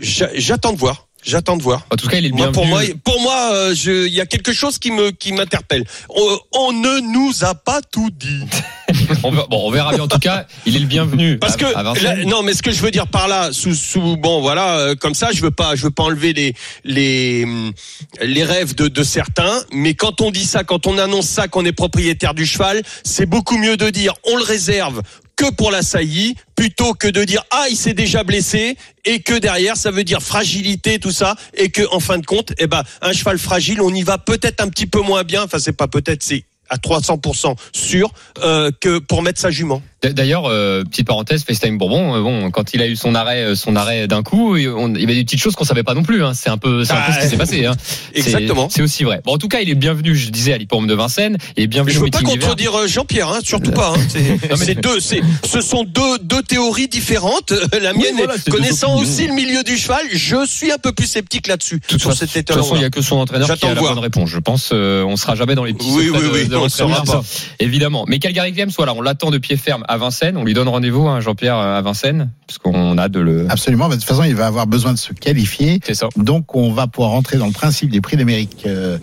J'a- 0.00 0.30
J'attends 0.34 0.72
de 0.72 0.78
voir. 0.78 1.06
J'attends 1.22 1.56
de 1.56 1.62
voir. 1.62 1.86
En 1.90 1.96
tout 1.96 2.06
cas, 2.08 2.18
il 2.18 2.26
est 2.26 2.30
bienvenu. 2.30 2.52
pour 2.52 2.66
moi, 2.66 2.82
pour 3.02 3.18
moi, 3.20 3.50
euh, 3.54 3.74
je- 3.74 4.06
il 4.06 4.12
y 4.12 4.20
a 4.20 4.26
quelque 4.26 4.52
chose 4.52 4.78
qui 4.78 4.90
me 4.90 5.10
qui 5.10 5.32
m'interpelle. 5.32 5.86
On, 6.10 6.38
on 6.52 6.72
ne 6.72 7.00
nous 7.00 7.44
a 7.44 7.54
pas 7.54 7.80
tout 7.80 8.10
dit. 8.10 8.44
on, 9.22 9.30
verra, 9.30 9.46
bon, 9.48 9.66
on 9.66 9.70
verra 9.70 9.92
bien. 9.92 10.02
En 10.02 10.08
tout 10.08 10.18
cas, 10.18 10.46
il 10.66 10.76
est 10.76 10.80
le 10.80 10.86
bienvenu. 10.86 11.38
Parce 11.38 11.56
que 11.56 11.66
à 11.74 11.82
Vincennes. 11.82 12.20
là, 12.20 12.24
non, 12.24 12.42
mais 12.42 12.54
ce 12.54 12.62
que 12.62 12.72
je 12.72 12.80
veux 12.80 12.90
dire 12.90 13.06
par 13.06 13.28
là, 13.28 13.52
sous, 13.52 13.74
sous 13.74 14.16
bon, 14.16 14.40
voilà, 14.40 14.78
euh, 14.78 14.94
comme 14.94 15.14
ça, 15.14 15.30
je 15.32 15.40
veux 15.40 15.50
pas, 15.50 15.76
je 15.76 15.82
veux 15.82 15.90
pas 15.90 16.04
enlever 16.04 16.32
les 16.32 16.54
les 16.84 17.44
hum, 17.44 17.72
les 18.20 18.44
rêves 18.44 18.74
de, 18.74 18.88
de 18.88 19.02
certains. 19.02 19.62
Mais 19.72 19.94
quand 19.94 20.20
on 20.20 20.30
dit 20.30 20.44
ça, 20.44 20.64
quand 20.64 20.86
on 20.86 20.98
annonce 20.98 21.26
ça, 21.26 21.48
qu'on 21.48 21.64
est 21.64 21.72
propriétaire 21.72 22.34
du 22.34 22.46
cheval, 22.46 22.82
c'est 23.04 23.26
beaucoup 23.26 23.58
mieux 23.58 23.76
de 23.76 23.90
dire 23.90 24.14
on 24.24 24.36
le 24.36 24.44
réserve 24.44 25.02
que 25.36 25.50
pour 25.50 25.70
la 25.70 25.82
saillie 25.82 26.36
plutôt 26.54 26.94
que 26.94 27.08
de 27.08 27.24
dire 27.24 27.42
ah 27.50 27.66
il 27.70 27.76
s'est 27.76 27.94
déjà 27.94 28.24
blessé 28.24 28.76
et 29.04 29.20
que 29.20 29.34
derrière 29.34 29.76
ça 29.76 29.90
veut 29.90 30.04
dire 30.04 30.22
fragilité 30.22 30.98
tout 30.98 31.10
ça 31.10 31.34
et 31.54 31.70
que 31.70 31.82
en 31.90 32.00
fin 32.00 32.18
de 32.18 32.26
compte 32.26 32.52
eh 32.58 32.66
ben 32.66 32.82
un 33.02 33.12
cheval 33.12 33.38
fragile 33.38 33.80
on 33.80 33.92
y 33.92 34.02
va 34.02 34.18
peut-être 34.18 34.62
un 34.62 34.68
petit 34.68 34.86
peu 34.86 35.00
moins 35.00 35.24
bien 35.24 35.42
enfin 35.42 35.58
c'est 35.58 35.72
pas 35.72 35.88
peut-être 35.88 36.22
c'est 36.22 36.44
à 36.68 36.76
300% 36.76 37.56
sûr 37.72 38.12
euh, 38.38 38.70
que 38.80 38.98
pour 38.98 39.22
mettre 39.22 39.40
sa 39.40 39.50
jument 39.50 39.82
D'ailleurs, 40.12 40.44
euh, 40.46 40.84
petite 40.84 41.06
parenthèse, 41.06 41.44
FaceTime 41.44 41.78
Bourbon, 41.78 42.14
euh, 42.16 42.20
bon, 42.22 42.50
quand 42.50 42.74
il 42.74 42.82
a 42.82 42.86
eu 42.86 42.96
son 42.96 43.14
arrêt, 43.14 43.42
euh, 43.42 43.54
son 43.54 43.76
arrêt 43.76 44.06
d'un 44.06 44.22
coup, 44.22 44.56
il 44.56 44.68
on- 44.68 44.94
il 44.94 45.00
y 45.00 45.04
avait 45.04 45.14
des 45.14 45.24
petites 45.24 45.40
choses 45.40 45.54
qu'on 45.54 45.64
savait 45.64 45.82
pas 45.82 45.94
non 45.94 46.02
plus. 46.02 46.22
Hein. 46.24 46.32
C'est 46.34 46.50
un 46.50 46.58
peu, 46.58 46.84
c'est 46.84 46.92
un 46.92 47.00
peu 47.02 47.12
ce 47.12 47.20
qui 47.20 47.28
s'est 47.28 47.36
passé. 47.36 47.66
Hein. 47.66 47.74
Exactement. 48.14 48.68
C'est 48.70 48.82
aussi 48.82 49.04
vrai. 49.04 49.20
Bon, 49.24 49.32
en 49.34 49.38
tout 49.38 49.48
cas, 49.48 49.60
il 49.60 49.70
est 49.70 49.74
bienvenu. 49.74 50.14
Je 50.14 50.30
disais 50.30 50.52
à 50.52 50.58
l'hippodrome 50.58 50.86
de 50.86 50.94
Vincennes. 50.94 51.38
Il 51.56 51.64
est 51.64 51.66
bienvenu 51.66 51.94
Je 51.94 52.00
veux 52.00 52.10
pas 52.10 52.20
contredire 52.20 52.86
Jean-Pierre, 52.86 53.28
hein, 53.28 53.40
surtout 53.42 53.70
pas. 53.72 53.94
C'est 54.56 54.74
deux, 54.80 55.00
c'est, 55.00 55.20
ce 55.46 55.60
sont 55.60 55.84
deux, 55.84 56.18
deux 56.22 56.42
théories 56.42 56.88
différentes. 56.88 57.52
La 57.80 57.92
mienne, 57.92 58.14
voilà, 58.16 58.34
connaissant 58.50 58.96
aussi 58.98 59.26
le 59.26 59.34
milieu 59.34 59.62
du 59.62 59.76
cheval, 59.76 60.02
je 60.12 60.46
suis 60.46 60.70
un 60.72 60.78
peu 60.78 60.92
plus 60.92 61.06
sceptique 61.06 61.46
là-dessus. 61.46 61.76
De 61.80 61.86
toute 61.86 62.00
sur 62.00 62.10
façon, 62.10 62.24
toute 62.26 62.34
il 62.34 62.38
y 62.38 62.40
étalon. 62.40 62.74
a 62.86 62.90
que 62.90 63.02
son 63.02 63.16
entraîneur 63.16 63.48
qui 63.56 63.66
a 63.66 63.74
la 63.74 63.80
bonne 63.80 63.98
réponse. 63.98 64.30
Je 64.30 64.38
pense, 64.38 64.70
euh, 64.72 65.02
on 65.04 65.16
sera 65.16 65.34
jamais 65.34 65.54
dans 65.54 65.64
les 65.64 65.74
petits 65.74 65.88
Oui, 65.90 66.10
oui, 66.12 66.20
de- 66.22 66.28
oui, 66.28 66.48
de 66.48 66.56
on 66.56 66.68
pas. 67.04 67.22
Évidemment. 67.60 68.04
Mais 68.08 68.18
Calgary 68.18 68.52
Games, 68.52 68.70
voilà, 68.76 68.94
on 68.94 69.00
l'attend 69.02 69.30
de 69.30 69.38
pied 69.38 69.56
ferme 69.56 69.84
à 69.94 69.96
Vincennes. 69.96 70.36
On 70.36 70.44
lui 70.44 70.54
donne 70.54 70.68
rendez-vous, 70.68 71.08
hein, 71.08 71.20
Jean-Pierre, 71.20 71.56
à 71.56 71.80
Vincennes, 71.82 72.30
puisqu'on 72.46 72.98
a 72.98 73.08
de 73.08 73.20
le. 73.20 73.46
Absolument. 73.48 73.88
mais 73.88 73.96
De 73.96 74.00
toute 74.00 74.08
façon, 74.08 74.24
il 74.24 74.34
va 74.34 74.46
avoir 74.46 74.66
besoin 74.66 74.92
de 74.92 74.98
se 74.98 75.12
qualifier. 75.12 75.80
C'est 75.84 75.94
ça. 75.94 76.08
Donc, 76.16 76.54
on 76.54 76.72
va 76.72 76.86
pouvoir 76.86 77.10
rentrer 77.12 77.38
dans 77.38 77.46
le 77.46 77.52
principe 77.52 77.90
des 77.90 78.00
prix 78.00 78.16
d'Amérique 78.16 78.64
euh, 78.66 78.98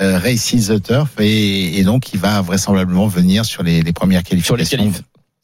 euh, 0.00 0.18
Races 0.18 0.68
the 0.68 0.82
Turf 0.82 1.10
et, 1.20 1.78
et 1.78 1.84
donc 1.84 2.12
il 2.12 2.18
va 2.20 2.40
vraisemblablement 2.42 3.06
venir 3.06 3.44
sur 3.44 3.62
les, 3.62 3.82
les 3.82 3.92
premières 3.92 4.22
Sur 4.26 4.34
les 4.56 4.64
qualifications. 4.64 4.78
qualifs. 4.78 5.02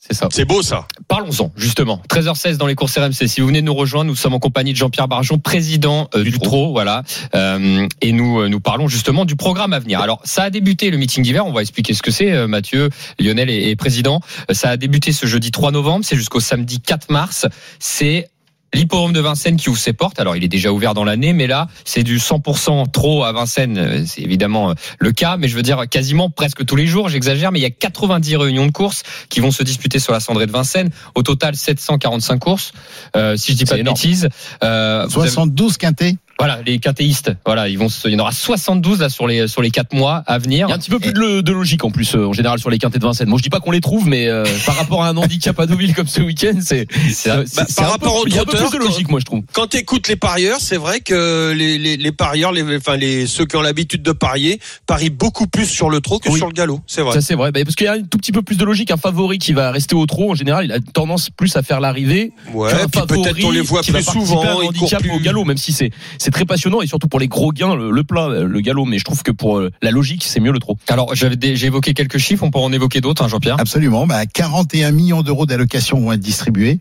C'est 0.08 0.14
ça. 0.14 0.28
C'est 0.30 0.44
beau 0.44 0.62
ça. 0.62 0.86
Parlons-en, 1.08 1.52
justement. 1.56 2.00
13h16 2.08 2.56
dans 2.58 2.66
les 2.66 2.75
courses 2.76 2.96
RMC. 2.96 3.26
Si 3.26 3.40
vous 3.40 3.48
venez 3.48 3.60
de 3.60 3.66
nous 3.66 3.75
rejoindre, 3.75 4.08
nous 4.08 4.16
sommes 4.16 4.34
en 4.34 4.38
compagnie 4.38 4.72
de 4.72 4.76
Jean-Pierre 4.78 5.08
Barjon, 5.08 5.38
président 5.38 6.08
euh, 6.14 6.22
Du 6.22 6.30
du. 6.30 6.38
TRO, 6.38 6.70
voilà. 6.72 7.02
Euh, 7.34 7.88
et 8.00 8.12
nous, 8.12 8.40
euh, 8.40 8.48
nous 8.48 8.60
parlons 8.60 8.86
justement 8.88 9.25
du 9.25 9.34
programme 9.36 9.72
à 9.72 9.78
venir. 9.80 10.00
Alors, 10.00 10.20
ça 10.25 10.44
a 10.44 10.50
débuté 10.50 10.90
le 10.90 10.96
meeting 10.96 11.25
d'hiver. 11.25 11.44
On 11.46 11.52
va 11.52 11.62
expliquer 11.62 11.92
ce 11.94 12.02
que 12.02 12.10
c'est. 12.10 12.30
euh, 12.32 12.46
Mathieu, 12.46 12.90
Lionel 13.18 13.50
et, 13.50 13.70
et 13.70 13.76
président. 13.76 14.20
Ça 14.52 14.70
a 14.70 14.76
débuté 14.76 15.12
ce 15.12 15.26
jeudi 15.26 15.50
3 15.50 15.72
novembre. 15.72 16.04
C'est 16.04 16.16
jusqu'au 16.16 16.40
samedi 16.40 16.80
4 16.80 17.10
mars. 17.10 17.46
C'est 17.80 18.30
L'hippodrome 18.75 19.12
de 19.12 19.20
Vincennes 19.20 19.56
qui 19.56 19.68
ouvre 19.70 19.78
ses 19.78 19.92
portes. 19.92 20.18
Alors, 20.20 20.37
il 20.37 20.44
est 20.44 20.49
déjà 20.49 20.70
ouvert 20.73 20.92
dans 20.92 21.04
l'année, 21.04 21.32
mais 21.32 21.46
là, 21.46 21.68
c'est 21.85 22.02
du 22.02 22.18
100% 22.18 22.90
trop 22.90 23.25
à 23.25 23.32
Vincennes. 23.32 23.78
Euh, 23.78 24.04
C'est 24.06 24.20
évidemment 24.23 24.70
euh, 24.70 24.75
le 24.99 25.12
cas, 25.12 25.37
mais 25.37 25.49
je 25.49 25.56
veux 25.56 25.62
dire 25.62 25.88
quasiment 25.88 26.28
presque 26.30 26.64
tous 26.66 26.76
les 26.76 26.87
jours. 26.87 27.08
J'exagère, 27.08 27.52
mais 27.52 27.58
il 27.61 27.62
y 27.62 27.66
a 27.66 27.70
90 27.70 28.37
réunions 28.37 28.66
de 28.66 28.73
courses 28.73 29.02
qui 29.30 29.40
vont 29.40 29.50
se 29.50 29.62
disputer 29.62 29.99
sur 29.99 30.12
la 30.12 30.20
cendrée 30.20 30.46
de 30.46 30.52
Vincennes. 30.52 30.90
Au 31.14 31.23
total, 31.23 31.54
745 31.56 32.38
courses, 32.38 32.73
euh, 33.16 33.37
si 33.37 33.52
je 33.52 33.56
dis 33.56 33.64
pas 33.64 33.76
de 33.76 33.80
énorme. 33.80 33.94
bêtises. 33.94 34.28
Euh, 34.62 35.06
vous 35.08 35.20
avez- 35.20 35.28
72 35.30 35.76
quintés. 35.78 36.16
Voilà, 36.38 36.60
les 36.66 36.78
quintéistes. 36.78 37.32
Voilà, 37.46 37.68
ils 37.68 37.78
vont. 37.78 37.88
se- 37.88 38.08
Il 38.08 38.12
y 38.12 38.16
en 38.16 38.20
aura 38.20 38.32
72 38.32 39.00
là 39.00 39.08
sur 39.08 39.26
les 39.26 39.48
sur 39.48 39.62
les 39.62 39.70
quatre 39.70 39.94
mois 39.94 40.22
à 40.26 40.38
venir. 40.38 40.66
Il 40.66 40.70
y 40.70 40.72
a 40.72 40.76
un 40.76 40.78
petit 40.78 40.90
peu 40.90 40.98
plus 40.98 41.12
de, 41.12 41.40
de 41.40 41.52
logique 41.52 41.84
en 41.84 41.90
plus 41.90 42.14
euh, 42.14 42.26
en 42.26 42.32
général 42.32 42.58
sur 42.58 42.68
les 42.70 42.78
quintés 42.78 42.98
de 42.98 43.04
Vincennes. 43.04 43.28
Moi 43.28 43.38
je 43.38 43.42
dis 43.42 43.48
pas 43.50 43.60
qu'on 43.60 43.70
les 43.70 43.80
trouve, 43.80 44.06
mais 44.06 44.28
euh, 44.28 44.44
par 44.66 44.76
rapport 44.76 45.02
à 45.02 45.08
un 45.08 45.16
handicap 45.16 45.58
à 45.58 45.66
Deauville 45.66 45.94
comme 45.94 46.06
ce 46.08 46.20
week-end, 46.20 46.58
c'est 46.60 46.86
c'est 47.12 47.30
Bah, 47.30 47.42
c'est 47.46 47.76
par 47.76 47.86
un 47.86 47.90
rapport 47.92 48.14
peu, 48.14 48.20
au 48.20 48.26
il 48.26 48.34
y 48.34 48.38
a 48.38 48.42
un 48.42 48.44
peu 48.44 48.52
trotteur, 48.52 48.70
plus 48.70 48.78
de 48.78 48.84
logique, 48.84 49.08
moi 49.08 49.20
je 49.20 49.24
trouve. 49.24 49.42
Quand 49.52 49.66
tu 49.68 49.78
écoutes 49.78 50.08
les 50.08 50.16
parieurs, 50.16 50.58
c'est 50.60 50.76
vrai 50.76 51.00
que 51.00 51.52
les, 51.56 51.78
les, 51.78 51.96
les 51.96 52.12
parieurs, 52.12 52.52
les, 52.52 52.76
enfin 52.76 52.96
les 52.96 53.26
ceux 53.26 53.46
qui 53.46 53.56
ont 53.56 53.62
l'habitude 53.62 54.02
de 54.02 54.12
parier, 54.12 54.60
parient 54.86 55.10
beaucoup 55.10 55.46
plus 55.46 55.66
sur 55.66 55.88
le 55.90 56.00
trot 56.00 56.18
que 56.18 56.28
Oui. 56.28 56.38
sur 56.38 56.46
le 56.48 56.52
galop. 56.52 56.80
C'est 56.86 57.02
vrai. 57.02 57.14
Ça 57.14 57.20
c'est 57.22 57.34
vrai, 57.34 57.50
Bah, 57.52 57.60
parce 57.64 57.76
qu'il 57.76 57.86
y 57.86 57.88
a 57.88 57.94
un 57.94 58.02
tout 58.02 58.18
petit 58.18 58.32
peu 58.32 58.42
plus 58.42 58.56
de 58.58 58.64
logique. 58.64 58.90
Un 58.90 58.96
favori 58.98 59.38
qui 59.38 59.52
va 59.52 59.70
rester 59.70 59.94
au 59.94 60.04
trot 60.06 60.30
en 60.32 60.34
général, 60.34 60.66
il 60.66 60.72
a 60.72 60.80
tendance 60.80 61.30
plus 61.30 61.56
à 61.56 61.62
faire 61.62 61.80
l'arrivée. 61.80 62.32
Ouais. 62.52 62.70
peut-être 62.92 63.44
on 63.44 63.50
les 63.50 63.60
voit 63.62 63.80
plus 63.82 64.02
souvent. 64.02 64.44
handicap 64.62 65.00
plus. 65.00 65.10
au 65.12 65.18
galop, 65.18 65.44
même 65.44 65.56
si 65.56 65.72
c'est 65.72 65.90
c'est 66.26 66.33
très 66.33 66.45
passionnant 66.45 66.83
et 66.83 66.88
surtout 66.88 67.06
pour 67.06 67.21
les 67.21 67.28
gros 67.28 67.52
gains 67.52 67.76
le, 67.76 67.92
le 67.92 68.02
plat, 68.02 68.28
le 68.28 68.61
galop. 68.61 68.85
Mais 68.85 68.99
je 68.99 69.04
trouve 69.04 69.23
que 69.23 69.30
pour 69.30 69.59
euh, 69.59 69.71
la 69.80 69.92
logique, 69.92 70.25
c'est 70.26 70.40
mieux 70.40 70.50
le 70.50 70.59
trot. 70.59 70.76
Alors, 70.88 71.14
j'ai 71.14 71.66
évoqué 71.66 71.95
quelques 71.95 72.18
chiffres. 72.18 72.42
On 72.42 72.50
peut 72.50 72.59
en 72.59 72.73
évoquer 72.73 73.00
d'autres, 73.00 73.23
hein, 73.23 73.28
Jean-Pierre? 73.28 73.54
Absolument. 73.61 74.09
Bah, 74.09 74.26
41 74.26 74.90
millions 74.90 75.23
d'euros 75.23 75.47
d'allocations 75.47 76.00
vont 76.00 76.11
être 76.11 76.18
distribués. 76.21 76.80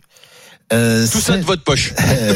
Euh, 0.74 1.06
Tout 1.12 1.20
ça 1.20 1.38
de 1.38 1.44
votre 1.44 1.62
poche. 1.64 1.94
euh, 2.02 2.34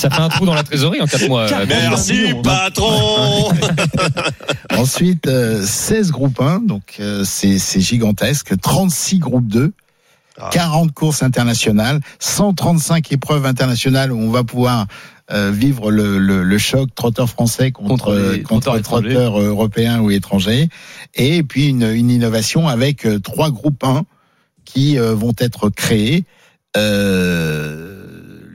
Ça 0.00 0.10
fait 0.10 0.20
un 0.20 0.28
trou 0.28 0.44
dans 0.44 0.54
la 0.54 0.64
trésorerie 0.64 1.00
en 1.00 1.06
quatre 1.06 1.28
mois. 1.28 1.42
euh, 1.52 1.64
Merci 1.68 2.34
patron. 2.42 3.52
ensuite, 4.76 5.28
euh, 5.28 5.64
16 5.64 6.10
groupes 6.10 6.40
1, 6.40 6.62
donc 6.62 6.96
euh, 6.98 7.22
c'est 7.24 7.60
c'est 7.60 7.80
gigantesque. 7.80 8.54
36 8.60 9.18
groupes 9.20 9.46
2. 9.46 9.72
Ah. 10.40 10.50
40 10.52 10.92
courses 10.92 11.22
internationales, 11.22 12.00
135 12.18 13.12
épreuves 13.12 13.46
internationales 13.46 14.12
où 14.12 14.18
on 14.18 14.30
va 14.30 14.44
pouvoir 14.44 14.86
euh, 15.32 15.50
vivre 15.50 15.90
le, 15.90 16.18
le, 16.18 16.42
le 16.42 16.58
choc 16.58 16.94
trotteur 16.94 17.28
français 17.28 17.72
contre, 17.72 17.88
Contre 17.88 18.12
les 18.12 18.40
euh, 18.40 18.42
contre 18.42 18.78
trotteurs 18.78 19.40
euh, 19.40 19.48
européens 19.48 20.00
ou 20.00 20.10
étrangers. 20.10 20.68
Et 21.14 21.42
puis 21.42 21.68
une, 21.68 21.82
une 21.82 22.10
innovation 22.10 22.68
avec 22.68 23.06
trois 23.22 23.50
groupes 23.50 23.82
1 23.82 24.04
qui 24.64 24.98
euh, 24.98 25.14
vont 25.14 25.34
être 25.38 25.70
créés. 25.70 26.24
Euh, 26.76 27.96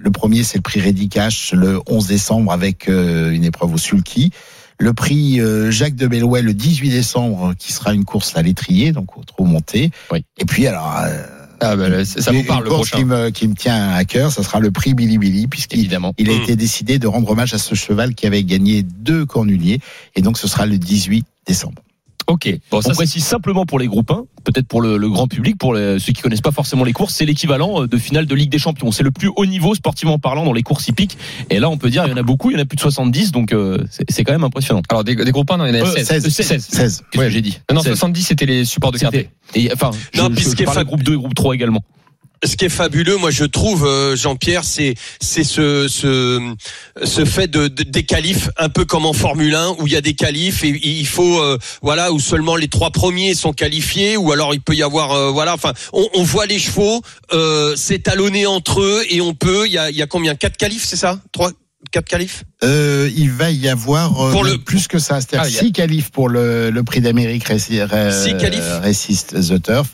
le 0.03 0.11
premier, 0.11 0.43
c'est 0.43 0.57
le 0.57 0.61
prix 0.61 0.79
Ready 0.79 1.09
Cash 1.09 1.53
le 1.53 1.79
11 1.87 2.07
décembre 2.07 2.51
avec 2.51 2.87
euh, 2.87 3.31
une 3.31 3.43
épreuve 3.43 3.73
au 3.73 3.77
sulky. 3.77 4.31
Le 4.79 4.93
prix 4.93 5.39
euh, 5.39 5.69
Jacques 5.69 5.95
de 5.95 6.07
Bellouet 6.07 6.41
le 6.41 6.53
18 6.53 6.89
décembre, 6.89 7.53
qui 7.57 7.71
sera 7.71 7.93
une 7.93 8.03
course 8.03 8.35
à 8.35 8.41
l'étrier, 8.41 8.91
donc 8.91 9.17
au 9.17 9.23
trot 9.23 9.45
monté. 9.45 9.91
Oui. 10.11 10.25
Et 10.39 10.45
puis 10.45 10.65
alors, 10.67 10.95
euh, 11.05 11.23
Ah, 11.63 11.75
bah, 11.75 12.03
ça 12.03 12.31
vous 12.31 12.39
une 12.39 12.45
parle 12.45 12.63
le 12.63 12.69
course 12.71 12.89
prochain. 12.89 12.97
qui 12.97 13.05
me, 13.05 13.29
qui 13.29 13.47
me 13.47 13.53
tient 13.55 13.91
à 13.91 14.03
cœur, 14.03 14.31
ça 14.31 14.41
sera 14.43 14.59
le 14.59 14.71
prix 14.71 14.93
Billy 14.95 15.17
Billy, 15.19 15.47
puisqu'il 15.47 15.85
il 15.85 15.93
a 15.95 15.99
Mm. 16.33 16.41
été 16.41 16.55
décidé 16.55 16.97
de 16.99 17.07
rendre 17.07 17.29
hommage 17.29 17.53
à 17.53 17.59
ce 17.59 17.75
cheval 17.75 18.15
qui 18.15 18.25
avait 18.25 18.43
gagné 18.43 18.81
deux 18.83 19.25
cornuliers. 19.27 19.79
Et 20.15 20.21
donc, 20.21 20.37
ce 20.39 20.47
sera 20.47 20.65
le 20.65 20.77
18 20.79 21.25
décembre. 21.45 21.81
Ok. 22.31 22.49
Bon, 22.71 22.77
On 22.77 22.81
ça, 22.81 22.89
c'est- 22.89 22.95
précise 22.95 23.23
simplement 23.23 23.65
pour 23.65 23.77
les 23.79 23.87
groupes 23.87 24.09
1, 24.11 24.23
peut-être 24.43 24.67
pour 24.67 24.81
le, 24.81 24.97
le 24.97 25.09
grand 25.09 25.27
public, 25.27 25.57
pour 25.57 25.73
les- 25.73 25.99
ceux 25.99 26.13
qui 26.13 26.21
connaissent 26.21 26.41
pas 26.41 26.51
forcément 26.51 26.83
les 26.83 26.93
courses, 26.93 27.13
c'est 27.15 27.25
l'équivalent 27.25 27.83
euh, 27.83 27.87
de 27.87 27.97
finale 27.97 28.25
de 28.25 28.33
Ligue 28.35 28.49
des 28.49 28.57
Champions. 28.59 28.91
C'est 28.91 29.03
le 29.03 29.11
plus 29.11 29.29
haut 29.35 29.45
niveau 29.45 29.75
sportivement 29.75 30.17
parlant 30.19 30.45
dans 30.45 30.53
les 30.53 30.63
courses 30.63 30.87
hippiques. 30.87 31.17
Et 31.49 31.59
là, 31.59 31.69
on 31.69 31.77
peut 31.77 31.89
dire, 31.89 32.05
il 32.05 32.09
y 32.09 32.13
en 32.13 32.17
a 32.17 32.23
beaucoup, 32.23 32.49
il 32.51 32.53
y 32.53 32.57
en 32.57 32.61
a 32.61 32.65
plus 32.65 32.75
de 32.77 32.81
70, 32.81 33.31
donc 33.31 33.53
euh, 33.53 33.77
c'est 34.09 34.23
quand 34.23 34.31
même 34.33 34.43
impressionnant. 34.43 34.81
alors 34.89 35.03
des, 35.03 35.15
des 35.15 35.31
groupes 35.31 35.51
1, 35.51 35.57
non, 35.57 35.65
il 35.65 35.75
y 35.75 35.81
en 35.81 35.83
a 35.83 35.87
Euh, 35.87 35.93
16. 35.95 36.07
16. 36.07 36.29
16. 36.33 36.67
16. 36.71 37.03
Qu'est-ce 37.11 37.23
que 37.25 37.29
j'ai 37.29 37.41
dit 37.41 37.59
Non, 37.73 37.81
16. 37.81 37.93
70, 37.93 38.23
c'était 38.23 38.45
les 38.45 38.65
supports 38.65 38.91
de. 38.91 38.99
Et 39.55 39.69
enfin, 39.73 39.91
je, 40.13 40.21
Non, 40.21 40.29
je- 40.33 40.39
je 40.41 40.49
de 40.55 40.83
groupe 40.83 41.03
2 41.03 41.13
et 41.13 41.17
groupe 41.17 41.33
3 41.33 41.53
également. 41.55 41.83
Ce 42.43 42.55
qui 42.55 42.65
est 42.65 42.69
fabuleux, 42.69 43.17
moi 43.17 43.29
je 43.29 43.43
trouve, 43.43 43.85
euh, 43.85 44.15
Jean-Pierre, 44.15 44.63
c'est 44.63 44.95
c'est 45.19 45.43
ce 45.43 45.87
ce 45.87 46.39
ce 47.03 47.23
fait 47.25 47.47
de, 47.47 47.67
de- 47.67 47.83
des 47.83 48.03
qualifs 48.03 48.49
un 48.57 48.69
peu 48.69 48.83
comme 48.83 49.05
en 49.05 49.13
Formule 49.13 49.53
1 49.53 49.75
où 49.79 49.85
il 49.85 49.93
y 49.93 49.95
a 49.95 50.01
des 50.01 50.15
qualifs 50.15 50.63
et 50.63 50.69
il 50.83 51.05
faut 51.05 51.39
euh, 51.39 51.59
voilà 51.83 52.11
où 52.11 52.19
seulement 52.19 52.55
les 52.55 52.67
trois 52.67 52.89
premiers 52.89 53.35
sont 53.35 53.53
qualifiés 53.53 54.17
ou 54.17 54.31
alors 54.31 54.55
il 54.55 54.61
peut 54.61 54.73
y 54.73 54.81
avoir 54.81 55.11
euh, 55.11 55.29
voilà 55.29 55.53
enfin 55.53 55.73
on, 55.93 56.07
on 56.15 56.23
voit 56.23 56.47
les 56.47 56.57
chevaux 56.57 57.01
euh, 57.31 57.75
s'étalonner 57.75 58.47
entre 58.47 58.81
eux 58.81 59.03
et 59.09 59.21
on 59.21 59.35
peut 59.35 59.67
il 59.67 59.73
y 59.73 59.77
a 59.77 59.91
il 59.91 59.95
y 59.95 60.01
a 60.01 60.07
combien? 60.07 60.33
Quatre 60.33 60.57
qualifs 60.57 60.83
c'est 60.85 60.95
ça? 60.97 61.19
Trois? 61.31 61.51
Quatre 61.91 62.07
qualifs? 62.07 62.43
Euh, 62.63 63.09
il 63.17 63.31
va 63.31 63.51
y 63.51 63.67
avoir 63.67 64.19
euh, 64.19 64.31
Pour 64.31 64.43
même 64.45 64.53
le- 64.53 64.59
plus 64.59 64.87
que 64.87 64.97
ça, 64.97 65.19
c'est-à-dire 65.19 65.41
Ah, 65.45 65.49
y 65.49 65.57
a- 65.57 65.59
six 65.59 65.71
qualifs 65.73 66.09
pour 66.09 66.29
le, 66.29 66.69
le 66.69 66.83
prix 66.83 67.01
d'Amérique 67.01 67.45
Six 67.47 68.37
qualifs? 68.39 68.63
Racist 68.81 69.35
The 69.49 69.61
Turf. 69.61 69.89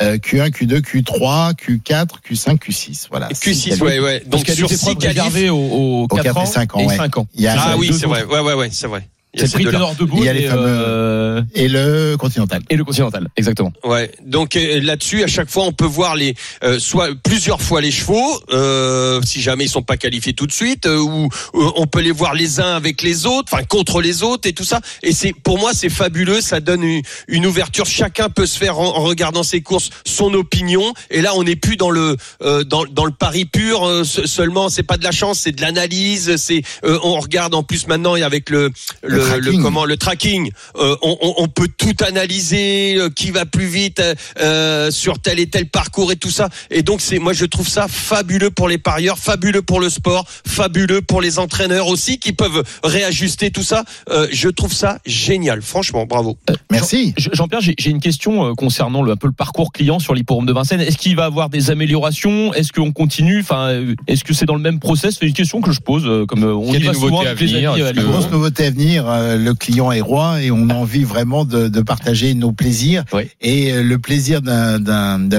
Euh, 0.00 0.16
Q1, 0.18 0.50
Q2, 0.50 0.80
Q3, 0.80 1.54
Q4, 1.54 2.06
Q5, 2.28 2.58
Q6. 2.58 3.06
Voilà. 3.10 3.28
Six 3.32 3.50
Q6 3.50 3.68
qualifs. 3.68 3.82
ouais 3.82 3.98
ouais 4.00 4.22
Donc, 4.26 4.46
sur 4.48 4.68
des 4.68 4.76
six 4.76 4.88
épreuves 4.90 4.98
qualifs 4.98 5.22
réservées 5.22 5.50
aux, 5.50 5.56
aux 5.56 6.02
Aux 6.04 6.06
4 6.08 6.22
quatre 6.24 6.36
et 6.36 6.40
ans 6.40 6.46
cinq 6.46 6.74
ans, 6.74 6.80
et 6.80 6.86
ouais. 6.86 6.96
5 6.96 7.18
ans. 7.18 7.26
Il 7.34 7.42
y 7.42 7.46
a 7.46 7.54
ah 7.56 7.76
oui 7.78 7.92
c'est 7.92 8.06
vrai 8.06 8.24
ouais 8.24 8.40
ouais 8.40 8.54
ouais 8.54 8.68
c'est 8.72 8.88
vrai 8.88 9.08
C'est 9.36 9.58
debout 9.98 10.16
Il 10.18 10.24
y 10.24 10.28
a 10.28 10.32
et, 10.34 10.38
les 10.38 10.46
fameux- 10.48 10.62
euh, 10.66 11.42
et 11.54 11.68
le 11.68 12.16
Continental. 12.18 12.62
et 12.70 12.76
le 12.76 12.84
continental, 12.84 13.28
exactement. 13.36 13.72
Ouais. 13.84 14.10
Donc 14.24 14.56
euh, 14.56 14.80
là-dessus, 14.80 15.22
à 15.22 15.26
chaque 15.26 15.50
fois, 15.50 15.64
on 15.64 15.72
peut 15.72 15.84
voir 15.84 16.14
les 16.16 16.34
euh, 16.62 16.78
soit 16.78 17.08
plusieurs 17.22 17.60
fois 17.60 17.80
les 17.80 17.90
chevaux, 17.90 18.40
euh, 18.52 19.20
si 19.24 19.40
jamais 19.40 19.64
ils 19.64 19.68
sont 19.68 19.82
pas 19.82 19.96
qualifiés 19.96 20.32
tout 20.34 20.46
de 20.46 20.52
suite, 20.52 20.86
euh, 20.86 20.98
ou 20.98 21.28
euh, 21.54 21.70
on 21.76 21.86
peut 21.86 22.00
les 22.00 22.10
voir 22.12 22.34
les 22.34 22.60
uns 22.60 22.74
avec 22.76 23.02
les 23.02 23.26
autres, 23.26 23.48
enfin 23.52 23.64
contre 23.64 24.00
les 24.00 24.22
autres 24.22 24.48
et 24.48 24.52
tout 24.52 24.64
ça. 24.64 24.80
Et 25.02 25.12
c'est 25.12 25.32
pour 25.32 25.58
moi, 25.58 25.72
c'est 25.74 25.88
fabuleux. 25.90 26.40
Ça 26.40 26.60
donne 26.60 26.82
une, 26.82 27.02
une 27.28 27.46
ouverture. 27.46 27.86
Chacun 27.86 28.28
peut 28.28 28.46
se 28.46 28.58
faire 28.58 28.78
en, 28.78 28.96
en 28.96 29.02
regardant 29.02 29.42
ses 29.42 29.60
courses 29.60 29.90
son 30.06 30.32
opinion. 30.34 30.92
Et 31.10 31.20
là, 31.22 31.32
on 31.34 31.42
n'est 31.44 31.56
plus 31.56 31.76
dans 31.76 31.90
le 31.90 32.16
euh, 32.42 32.64
dans, 32.64 32.84
dans 32.84 33.04
le 33.04 33.12
pari 33.12 33.44
pur 33.46 33.84
euh, 33.86 34.04
se- 34.04 34.26
seulement. 34.26 34.68
C'est 34.68 34.82
pas 34.82 34.96
de 34.96 35.04
la 35.04 35.12
chance, 35.12 35.40
c'est 35.40 35.52
de 35.52 35.60
l'analyse. 35.60 36.36
C'est 36.36 36.62
euh, 36.84 36.98
on 37.02 37.18
regarde 37.20 37.54
en 37.54 37.62
plus 37.62 37.86
maintenant 37.88 38.16
et 38.16 38.22
avec 38.22 38.48
le 38.50 38.70
Le 39.02 39.23
le, 39.40 39.62
comment 39.62 39.84
le 39.84 39.96
tracking. 39.96 40.50
euh, 40.76 40.96
on, 41.02 41.16
on- 41.20 41.34
on 41.38 41.48
peut 41.48 41.68
tout 41.76 41.94
analyser, 42.06 42.96
euh, 42.96 43.10
qui 43.10 43.30
va 43.30 43.44
plus 43.46 43.66
vite 43.66 44.02
euh, 44.40 44.90
sur 44.90 45.18
tel 45.18 45.38
et 45.38 45.46
tel 45.46 45.66
parcours 45.68 46.12
et 46.12 46.16
tout 46.16 46.30
ça. 46.30 46.48
Et 46.70 46.82
donc 46.82 47.00
c'est, 47.00 47.18
moi 47.18 47.32
je 47.32 47.44
trouve 47.44 47.68
ça 47.68 47.86
fabuleux 47.88 48.50
pour 48.50 48.68
les 48.68 48.78
parieurs, 48.78 49.18
fabuleux 49.18 49.62
pour 49.62 49.80
le 49.80 49.90
sport, 49.90 50.24
fabuleux 50.46 51.00
pour 51.02 51.20
les 51.20 51.38
entraîneurs 51.38 51.86
aussi 51.88 52.18
qui 52.18 52.32
peuvent 52.32 52.62
réajuster 52.82 53.50
tout 53.50 53.62
ça. 53.62 53.84
Euh, 54.10 54.26
je 54.30 54.48
trouve 54.48 54.72
ça 54.72 54.98
génial, 55.06 55.62
franchement, 55.62 56.06
bravo. 56.06 56.36
Merci. 56.70 57.14
Je- 57.16 57.30
Jean-Pierre, 57.32 57.60
j'ai 57.60 57.74
j'ai 57.78 57.90
une 57.90 58.00
question 58.00 58.46
euh, 58.50 58.54
concernant 58.54 59.02
le, 59.02 59.12
un 59.12 59.16
peu 59.16 59.26
le 59.26 59.32
parcours 59.32 59.72
client 59.72 59.98
sur 59.98 60.14
l'hipporome 60.14 60.46
de 60.46 60.52
Vincennes. 60.52 60.80
Est-ce 60.80 60.98
qu'il 60.98 61.16
va 61.16 61.24
avoir 61.24 61.48
des 61.50 61.70
améliorations? 61.70 62.52
Est-ce 62.54 62.72
qu'on 62.72 62.92
continue? 62.92 63.40
Enfin, 63.40 63.80
est-ce 64.06 64.24
que 64.24 64.32
c'est 64.34 64.46
dans 64.46 64.54
le 64.56 64.60
même 64.62 64.80
process? 64.80 65.16
C'est 65.20 65.26
une 65.26 65.32
question 65.34 65.60
que 65.60 65.72
je 65.72 65.80
pose. 65.80 66.04
euh, 66.06 66.26
Comme 66.26 66.44
euh, 66.44 66.54
on 66.54 66.72
y 66.72 66.78
va 66.78 66.94
souvent 66.94 67.20
avec 67.20 67.40
les 67.40 67.54
amis, 67.54 67.66
à 67.82 68.70
venir, 68.70 69.08
euh, 69.20 69.36
le 69.36 69.54
client 69.54 69.90
est 69.92 70.00
roi 70.00 70.42
et 70.42 70.50
on 70.50 70.68
a 70.70 70.74
envie 70.74 71.04
vraiment 71.04 71.44
de, 71.44 71.68
de 71.68 71.80
partager 71.80 72.34
nos 72.34 72.52
plaisirs. 72.52 73.04
Oui. 73.12 73.30
Et 73.40 73.72
euh, 73.72 73.82
le 73.82 73.98
plaisir 73.98 74.42
d'un- 74.42 74.78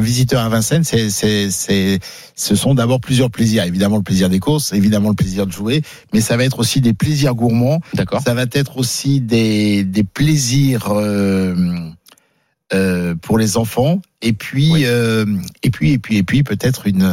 visiteur 0.02 0.42
à 0.44 0.50
Vincennes, 0.50 0.84
c'est, 0.84 1.10
c'est, 1.10 2.00
ce 2.36 2.56
sont 2.56 2.76
d'abord 2.76 3.00
plusieurs 3.00 3.30
plaisirs. 3.32 3.64
Évidemment 3.64 3.98
le 3.98 4.04
plaisir 4.04 4.30
des 4.30 4.40
courses, 4.40 4.74
évidemment 4.74 5.10
le 5.10 5.16
plaisir 5.16 5.48
de 5.48 5.52
jouer, 5.52 5.82
mais 6.14 6.22
ça 6.22 6.38
va 6.38 6.44
être 6.44 6.60
aussi 6.60 6.82
des 6.82 6.94
plaisirs 6.94 7.34
gourmands. 7.36 7.82
D'accord. 7.94 8.22
Ça 8.26 8.34
va 8.34 8.44
être 8.52 8.78
aussi 8.78 9.22
des, 9.22 9.84
des 9.84 10.04
plaisirs 10.04 10.88
euh, 10.92 11.56
euh, 12.74 13.16
pour 13.22 13.38
les 13.38 13.58
enfants. 13.58 14.02
Et 14.22 14.34
puis, 14.34 14.72
Oui. 14.72 14.84
euh, 14.86 15.26
et 15.64 15.70
puis, 15.70 15.92
et 15.94 15.98
puis, 16.00 16.18
et 16.18 16.24
puis, 16.24 16.44
peut-être 16.44 16.88
une, 16.88 17.08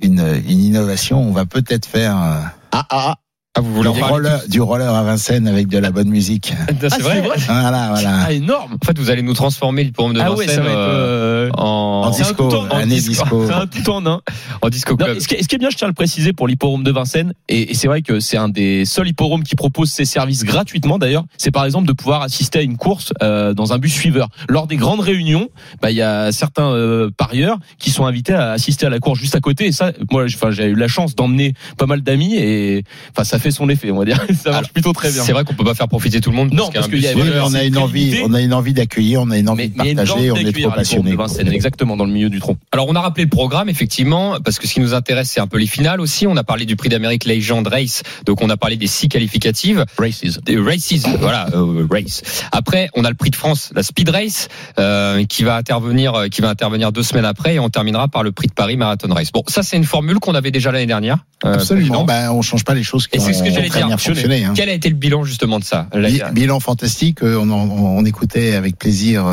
une, 0.00 0.20
une 0.48 0.60
innovation. 0.60 1.20
On 1.20 1.32
va 1.32 1.46
peut-être 1.46 1.86
faire 1.86 2.16
euh, 2.16 2.40
Ah 2.72 2.86
ah. 2.90 3.14
Ah, 3.54 3.60
vous 3.60 3.74
voulez 3.74 3.92
du, 3.92 4.02
roller, 4.02 4.40
du 4.48 4.60
roller 4.62 4.94
à 4.94 5.02
Vincennes 5.02 5.46
avec 5.46 5.68
de 5.68 5.76
la 5.76 5.90
bonne 5.90 6.08
musique. 6.08 6.54
Ah, 6.58 6.72
C'est 6.88 7.02
vrai. 7.02 7.20
Voilà, 7.20 7.88
voilà. 7.90 8.10
Ah 8.24 8.32
énorme. 8.32 8.78
En 8.82 8.86
fait, 8.86 8.98
vous 8.98 9.10
allez 9.10 9.20
nous 9.20 9.34
transformer 9.34 9.84
l'hippodrome 9.84 10.14
de 10.14 10.20
Ah 10.20 10.32
ouais, 10.32 10.46
ça 10.46 10.52
Vincennes 10.52 10.64
va 10.64 10.70
être. 10.70 10.78
euh, 10.78 11.41
euh, 11.41 11.41
en, 11.56 12.02
En 12.06 12.12
C'est 12.12 12.22
un 12.22 12.26
disco, 12.26 12.44
en- 12.44 12.86
disco. 12.86 13.10
disco. 13.10 13.46
C'est 13.46 13.52
un 13.52 13.66
tout 13.66 13.90
en 13.90 14.06
un. 14.06 14.20
en 14.62 14.68
disco 14.68 14.96
club. 14.96 15.18
ce, 15.18 15.28
qui 15.28 15.34
est, 15.34 15.42
ce 15.42 15.48
qui 15.48 15.54
est 15.54 15.58
bien, 15.58 15.70
je 15.70 15.76
tiens 15.76 15.86
à 15.86 15.90
le 15.90 15.94
préciser 15.94 16.32
pour 16.32 16.48
l'hipporome 16.48 16.82
de 16.84 16.90
Vincennes, 16.90 17.32
et, 17.48 17.70
et 17.70 17.74
c'est 17.74 17.88
vrai 17.88 18.02
que 18.02 18.20
c'est 18.20 18.36
un 18.36 18.48
des 18.48 18.84
seuls 18.84 19.08
hipporomes 19.08 19.42
qui 19.42 19.54
propose 19.56 19.90
ces 19.90 20.04
services 20.04 20.44
gratuitement 20.44 20.98
d'ailleurs, 20.98 21.24
c'est 21.38 21.50
par 21.50 21.64
exemple 21.64 21.86
de 21.88 21.92
pouvoir 21.92 22.22
assister 22.22 22.58
à 22.60 22.62
une 22.62 22.76
course 22.76 23.12
euh, 23.22 23.54
dans 23.54 23.72
un 23.72 23.78
bus 23.78 23.92
suiveur. 23.92 24.28
Lors 24.48 24.66
des 24.66 24.76
grandes 24.76 25.00
réunions, 25.00 25.48
bah, 25.80 25.90
il 25.90 25.96
y 25.96 26.02
a 26.02 26.32
certains 26.32 26.70
euh, 26.72 27.10
parieurs 27.16 27.58
qui 27.78 27.90
sont 27.90 28.06
invités 28.06 28.34
à 28.34 28.52
assister 28.52 28.86
à 28.86 28.90
la 28.90 28.98
course 28.98 29.18
juste 29.18 29.34
à 29.36 29.40
côté, 29.40 29.66
et 29.66 29.72
ça, 29.72 29.92
moi 30.10 30.26
j'ai 30.26 30.36
enfin, 30.36 30.50
j'ai 30.50 30.66
eu 30.66 30.74
la 30.74 30.88
chance 30.88 31.14
d'emmener 31.14 31.54
pas 31.76 31.86
mal 31.86 32.02
d'amis, 32.02 32.34
et 32.36 32.84
enfin, 33.10 33.24
ça 33.24 33.38
fait 33.38 33.50
son 33.50 33.68
effet, 33.68 33.90
on 33.90 33.98
va 33.98 34.04
dire. 34.04 34.16
ça 34.28 34.50
marche 34.50 34.58
Alors, 34.58 34.70
plutôt 34.70 34.92
très 34.92 35.10
bien. 35.10 35.22
C'est 35.22 35.32
vrai 35.32 35.44
qu'on 35.44 35.54
peut 35.54 35.64
pas 35.64 35.74
faire 35.74 35.88
profiter 35.88 36.20
tout 36.20 36.30
le 36.30 36.36
monde. 36.36 36.52
Non, 36.52 36.66
qu'il 36.66 36.74
y 36.74 36.78
a 36.78 36.80
parce 36.80 36.86
un 36.86 36.90
qu'il 36.90 37.02
y 37.02 37.06
a- 37.06 37.14
Oui, 37.14 37.22
on 37.44 37.54
a 37.54 37.64
une 37.64 37.78
envie, 37.78 38.20
on 38.24 38.34
a 38.34 38.40
une 38.40 38.54
envie 38.54 38.72
d'accueillir, 38.72 39.20
on 39.22 39.30
a 39.30 39.38
une 39.38 39.48
envie 39.48 39.70
Mais, 39.76 39.94
de 39.94 39.96
partager, 40.02 40.30
on 40.30 40.36
est 40.36 40.38
trop 40.40 40.46
l'hippodrome 40.46 40.74
passionné. 40.74 41.10
Vincennes, 41.44 41.54
exactement 41.54 41.96
dans 41.96 42.04
le 42.04 42.12
milieu 42.12 42.28
du 42.30 42.40
tronc. 42.40 42.56
Alors 42.72 42.86
on 42.88 42.94
a 42.94 43.00
rappelé 43.00 43.24
le 43.24 43.30
programme 43.30 43.68
effectivement 43.68 44.36
parce 44.44 44.58
que 44.58 44.66
ce 44.66 44.74
qui 44.74 44.80
nous 44.80 44.94
intéresse 44.94 45.30
c'est 45.30 45.40
un 45.40 45.46
peu 45.46 45.58
les 45.58 45.66
finales 45.66 46.00
aussi. 46.00 46.26
On 46.26 46.36
a 46.36 46.44
parlé 46.44 46.64
du 46.66 46.76
Prix 46.76 46.88
d'Amérique 46.88 47.24
Legend 47.24 47.66
Race, 47.66 48.02
donc 48.26 48.42
on 48.42 48.50
a 48.50 48.56
parlé 48.56 48.76
des 48.76 48.86
six 48.86 49.08
qualificatives, 49.08 49.84
Races. 49.98 50.38
des 50.44 50.58
races, 50.58 50.92
voilà 51.20 51.48
euh, 51.54 51.86
race. 51.90 52.22
Après 52.52 52.88
on 52.94 53.04
a 53.04 53.08
le 53.10 53.14
Prix 53.16 53.30
de 53.30 53.36
France, 53.36 53.70
la 53.74 53.82
Speed 53.82 54.08
Race 54.08 54.48
euh, 54.78 55.24
qui 55.24 55.42
va 55.44 55.56
intervenir, 55.56 56.14
euh, 56.14 56.28
qui 56.28 56.40
va 56.40 56.48
intervenir 56.50 56.92
deux 56.92 57.02
semaines 57.02 57.24
après 57.24 57.54
et 57.54 57.58
on 57.60 57.70
terminera 57.70 58.08
par 58.08 58.22
le 58.22 58.32
Prix 58.32 58.48
de 58.48 58.52
Paris 58.54 58.76
Marathon 58.76 59.12
Race. 59.12 59.32
Bon 59.32 59.42
ça 59.48 59.62
c'est 59.62 59.76
une 59.76 59.84
formule 59.84 60.18
qu'on 60.18 60.34
avait 60.34 60.50
déjà 60.50 60.72
l'année 60.72 60.86
dernière. 60.86 61.18
euh, 61.44 61.54
Absolument, 61.54 62.04
bah, 62.04 62.32
on 62.32 62.42
change 62.42 62.64
pas 62.64 62.74
les 62.74 62.82
choses 62.82 63.06
qui 63.06 63.16
Et 63.16 63.20
c'est 63.20 63.32
ce 63.32 63.42
que 63.42 63.50
j'allais 63.50 63.68
dire, 63.68 63.88
fonctionné. 63.98 64.44
hein. 64.44 64.52
Quel 64.54 64.68
a 64.68 64.72
été 64.72 64.88
le 64.88 64.94
bilan 64.96 65.24
justement 65.24 65.58
de 65.58 65.64
ça 65.64 65.88
Bilan 66.32 66.60
fantastique. 66.60 67.18
On, 67.22 67.50
en- 67.50 67.68
on 67.70 68.04
écoutait 68.04 68.54
avec 68.54 68.76
plaisir 68.78 69.24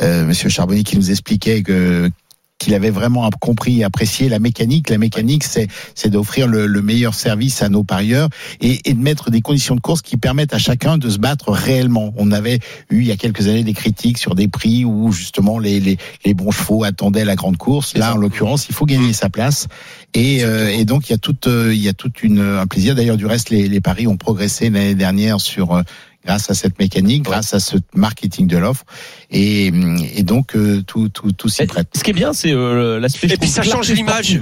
Monsieur 0.00 0.48
Charbonnier 0.48 0.84
qui 0.84 0.96
nous 0.96 1.10
expliquait 1.28 1.62
que 1.62 2.10
qu'il 2.58 2.74
avait 2.74 2.90
vraiment 2.90 3.30
compris 3.40 3.78
et 3.78 3.84
apprécié 3.84 4.28
la 4.28 4.40
mécanique. 4.40 4.90
La 4.90 4.98
mécanique, 4.98 5.44
c'est 5.44 5.68
c'est 5.94 6.10
d'offrir 6.10 6.48
le, 6.48 6.66
le 6.66 6.82
meilleur 6.82 7.14
service 7.14 7.62
à 7.62 7.68
nos 7.68 7.84
parieurs 7.84 8.28
et, 8.60 8.80
et 8.84 8.94
de 8.94 9.00
mettre 9.00 9.30
des 9.30 9.42
conditions 9.42 9.76
de 9.76 9.80
course 9.80 10.02
qui 10.02 10.16
permettent 10.16 10.54
à 10.54 10.58
chacun 10.58 10.98
de 10.98 11.08
se 11.08 11.18
battre 11.18 11.52
réellement. 11.52 12.12
On 12.16 12.32
avait 12.32 12.58
eu 12.90 13.02
il 13.02 13.06
y 13.06 13.12
a 13.12 13.16
quelques 13.16 13.46
années 13.46 13.62
des 13.62 13.74
critiques 13.74 14.18
sur 14.18 14.34
des 14.34 14.48
prix 14.48 14.84
où 14.84 15.12
justement 15.12 15.60
les, 15.60 15.78
les, 15.78 15.98
les 16.24 16.34
bons 16.34 16.50
chevaux 16.50 16.82
attendaient 16.82 17.24
la 17.24 17.36
grande 17.36 17.58
course. 17.58 17.96
Là, 17.96 18.14
en 18.14 18.16
l'occurrence, 18.16 18.66
il 18.68 18.74
faut 18.74 18.86
gagner 18.86 19.12
sa 19.12 19.28
place 19.28 19.68
et, 20.14 20.42
euh, 20.42 20.68
et 20.70 20.84
donc 20.84 21.08
il 21.08 21.12
y 21.12 21.14
a 21.14 21.18
toute 21.18 21.46
euh, 21.46 21.72
il 21.72 21.80
y 21.80 21.88
a 21.88 21.92
toute 21.92 22.24
une 22.24 22.40
un 22.40 22.66
plaisir. 22.66 22.96
D'ailleurs, 22.96 23.18
du 23.18 23.26
reste, 23.26 23.50
les, 23.50 23.68
les 23.68 23.80
paris 23.80 24.08
ont 24.08 24.16
progressé 24.16 24.68
l'année 24.68 24.96
dernière 24.96 25.40
sur 25.40 25.74
euh, 25.76 25.82
grâce 26.24 26.50
à 26.50 26.54
cette 26.54 26.78
mécanique, 26.78 27.22
grâce 27.22 27.54
à 27.54 27.60
ce 27.60 27.76
marketing 27.94 28.46
de 28.46 28.58
l'offre 28.58 28.84
et, 29.30 29.66
et 30.14 30.22
donc 30.22 30.56
euh, 30.56 30.82
tout 30.82 31.08
tout 31.08 31.32
tout 31.32 31.48
s'y 31.48 31.64
prête. 31.66 31.88
Ce 31.96 32.02
qui 32.02 32.10
est 32.10 32.14
bien, 32.14 32.32
c'est 32.32 32.52
euh, 32.52 33.00
l'aspect. 33.00 33.32
Et 33.32 33.36
puis 33.36 33.48
ça 33.48 33.62
change 33.62 33.90
l'image. 33.90 34.40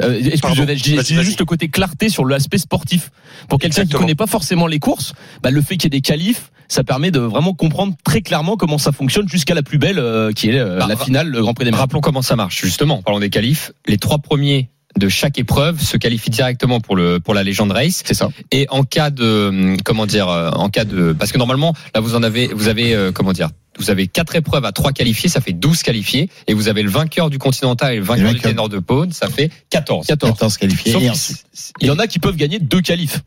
Euh, 0.00 0.20
excusez-moi, 0.24 0.74
j'ai 0.76 1.22
juste 1.22 1.40
le 1.40 1.44
côté 1.44 1.68
clarté 1.68 2.08
sur 2.08 2.24
l'aspect 2.24 2.58
sportif. 2.58 3.10
Pour 3.48 3.58
quelqu'un 3.58 3.74
qui 3.74 3.80
Exactement. 3.80 4.00
connaît 4.02 4.14
pas 4.14 4.26
forcément 4.26 4.66
les 4.66 4.78
courses, 4.78 5.12
bah, 5.42 5.50
le 5.50 5.60
fait 5.60 5.76
qu'il 5.76 5.84
y 5.84 5.86
ait 5.86 5.98
des 5.98 6.00
qualifs, 6.00 6.50
ça 6.68 6.84
permet 6.84 7.10
de 7.10 7.18
vraiment 7.18 7.54
comprendre 7.54 7.94
très 8.04 8.20
clairement 8.20 8.56
comment 8.56 8.78
ça 8.78 8.92
fonctionne 8.92 9.28
jusqu'à 9.28 9.54
la 9.54 9.62
plus 9.62 9.78
belle, 9.78 9.98
euh, 9.98 10.32
qui 10.32 10.50
est 10.50 10.58
euh, 10.58 10.78
Bah, 10.78 10.86
la 10.88 10.96
finale, 10.96 11.28
le 11.28 11.40
Grand 11.40 11.54
Prix 11.54 11.64
des 11.64 11.70
Mers. 11.72 11.80
Rappelons 11.80 12.00
comment 12.00 12.22
ça 12.22 12.36
marche 12.36 12.60
justement. 12.62 13.02
Parlons 13.02 13.20
des 13.20 13.30
qualifs. 13.30 13.72
Les 13.86 13.96
trois 13.96 14.18
premiers 14.18 14.68
de 14.98 15.08
chaque 15.08 15.38
épreuve 15.38 15.80
se 15.80 15.96
qualifient 15.96 16.30
directement 16.30 16.80
pour 16.80 16.96
le 16.96 17.20
pour 17.20 17.34
la 17.34 17.44
Legend 17.44 17.70
Race. 17.70 18.02
C'est 18.04 18.14
ça. 18.14 18.28
Et 18.50 18.66
en 18.70 18.84
cas 18.84 19.10
de 19.10 19.48
hum, 19.48 19.76
comment 19.82 20.06
dire, 20.06 20.28
euh, 20.28 20.50
en 20.50 20.68
cas 20.68 20.84
de 20.84 21.12
parce 21.12 21.32
que 21.32 21.38
normalement 21.38 21.74
là 21.94 22.00
vous 22.00 22.14
en 22.14 22.22
avez 22.22 22.48
vous 22.48 22.68
avez 22.68 22.94
euh, 22.94 23.12
comment 23.12 23.32
dire. 23.32 23.48
Vous 23.80 23.90
avez 23.90 24.08
quatre 24.08 24.34
épreuves 24.34 24.64
à 24.64 24.72
trois 24.72 24.90
qualifiés, 24.90 25.28
ça 25.28 25.40
fait 25.40 25.52
12 25.52 25.84
qualifiés. 25.84 26.28
Et 26.48 26.54
vous 26.54 26.66
avez 26.66 26.82
le 26.82 26.90
vainqueur 26.90 27.30
du 27.30 27.38
Continental 27.38 27.94
et 27.94 27.98
le 27.98 28.02
vainqueur 28.02 28.32
du. 28.32 28.40
Ténor 28.40 28.68
de 28.68 28.80
Pône, 28.80 29.12
ça 29.12 29.28
fait 29.28 29.52
14. 29.70 30.04
14. 30.04 30.32
14 30.32 30.56
qualifiés. 30.56 30.92
Sauf 30.92 31.44
Il 31.80 31.86
y 31.86 31.90
en 31.92 31.98
a 32.00 32.08
qui 32.08 32.18
peuvent 32.18 32.34
gagner 32.34 32.58
deux 32.58 32.80
qualifs. 32.80 33.22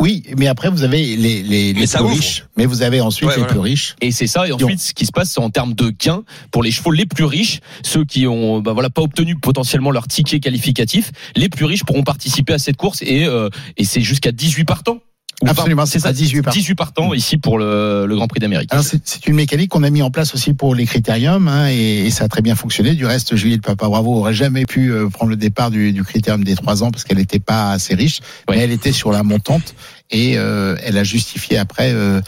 Oui, 0.00 0.24
mais 0.36 0.46
après 0.46 0.68
vous 0.68 0.82
avez 0.84 1.16
les 1.16 1.42
les, 1.42 1.72
les 1.72 1.74
plus 1.74 1.94
ouvre. 1.96 2.10
riches, 2.10 2.44
mais 2.56 2.66
vous 2.66 2.82
avez 2.82 3.00
ensuite 3.00 3.28
Ouais, 3.28 3.34
les 3.36 3.38
voilà. 3.40 3.52
plus 3.52 3.60
riches. 3.60 3.96
Et 4.02 4.12
c'est 4.12 4.26
ça. 4.26 4.46
Et 4.46 4.52
ensuite, 4.52 4.78
ce 4.80 4.92
qui 4.92 5.06
se 5.06 5.12
passe, 5.12 5.30
c'est 5.32 5.40
en 5.40 5.48
termes 5.50 5.72
de 5.72 5.88
gains 5.90 6.22
pour 6.50 6.62
les 6.62 6.70
chevaux 6.70 6.90
les 6.92 7.06
plus 7.06 7.24
riches, 7.24 7.60
ceux 7.82 8.04
qui 8.04 8.26
ont, 8.26 8.60
bah 8.60 8.72
voilà, 8.74 8.90
pas 8.90 9.00
obtenu 9.02 9.36
potentiellement 9.36 9.90
leur 9.90 10.06
ticket 10.06 10.38
qualificatif, 10.38 11.12
les 11.34 11.48
plus 11.48 11.64
riches 11.64 11.84
pourront 11.84 12.02
participer 12.02 12.52
à 12.52 12.58
cette 12.58 12.76
course 12.76 13.00
et 13.02 13.24
euh, 13.24 13.48
et 13.78 13.84
c'est 13.84 14.02
jusqu'à 14.02 14.32
18 14.32 14.64
partants. 14.64 14.98
Absolument, 15.44 15.84
c'est 15.84 15.98
ça, 15.98 16.12
18 16.12 16.42
partants. 16.42 16.58
18 16.58 16.74
partants 16.74 17.12
ici 17.14 17.36
pour 17.36 17.58
le, 17.58 18.06
le 18.06 18.16
Grand 18.16 18.26
Prix 18.26 18.40
d'Amérique. 18.40 18.72
Alors 18.72 18.84
c'est 18.84 19.26
une 19.26 19.34
mécanique 19.34 19.70
qu'on 19.70 19.82
a 19.82 19.90
mis 19.90 20.00
en 20.02 20.10
place 20.10 20.34
aussi 20.34 20.54
pour 20.54 20.74
les 20.74 20.86
critériums 20.86 21.46
hein, 21.48 21.68
et, 21.70 22.06
et 22.06 22.10
ça 22.10 22.24
a 22.24 22.28
très 22.28 22.40
bien 22.40 22.54
fonctionné. 22.54 22.94
Du 22.94 23.04
reste, 23.04 23.36
Julie 23.36 23.56
de 23.58 23.62
Papa 23.62 23.86
Bravo 23.88 24.14
aurait 24.14 24.32
jamais 24.34 24.64
pu 24.64 24.90
euh, 24.90 25.08
prendre 25.10 25.30
le 25.30 25.36
départ 25.36 25.70
du, 25.70 25.92
du 25.92 26.02
critérium 26.04 26.42
des 26.42 26.54
trois 26.56 26.82
ans 26.82 26.90
parce 26.90 27.04
qu'elle 27.04 27.18
n'était 27.18 27.38
pas 27.38 27.72
assez 27.72 27.94
riche, 27.94 28.20
Ouais. 28.48 28.56
mais 28.56 28.62
elle 28.62 28.72
était 28.72 28.92
sur 28.92 29.12
la 29.12 29.22
montante 29.22 29.74
et 30.10 30.38
euh, 30.38 30.76
elle 30.84 30.96
a 30.96 31.04
justifié 31.04 31.58
après 31.58 31.92
euh, 31.92 32.20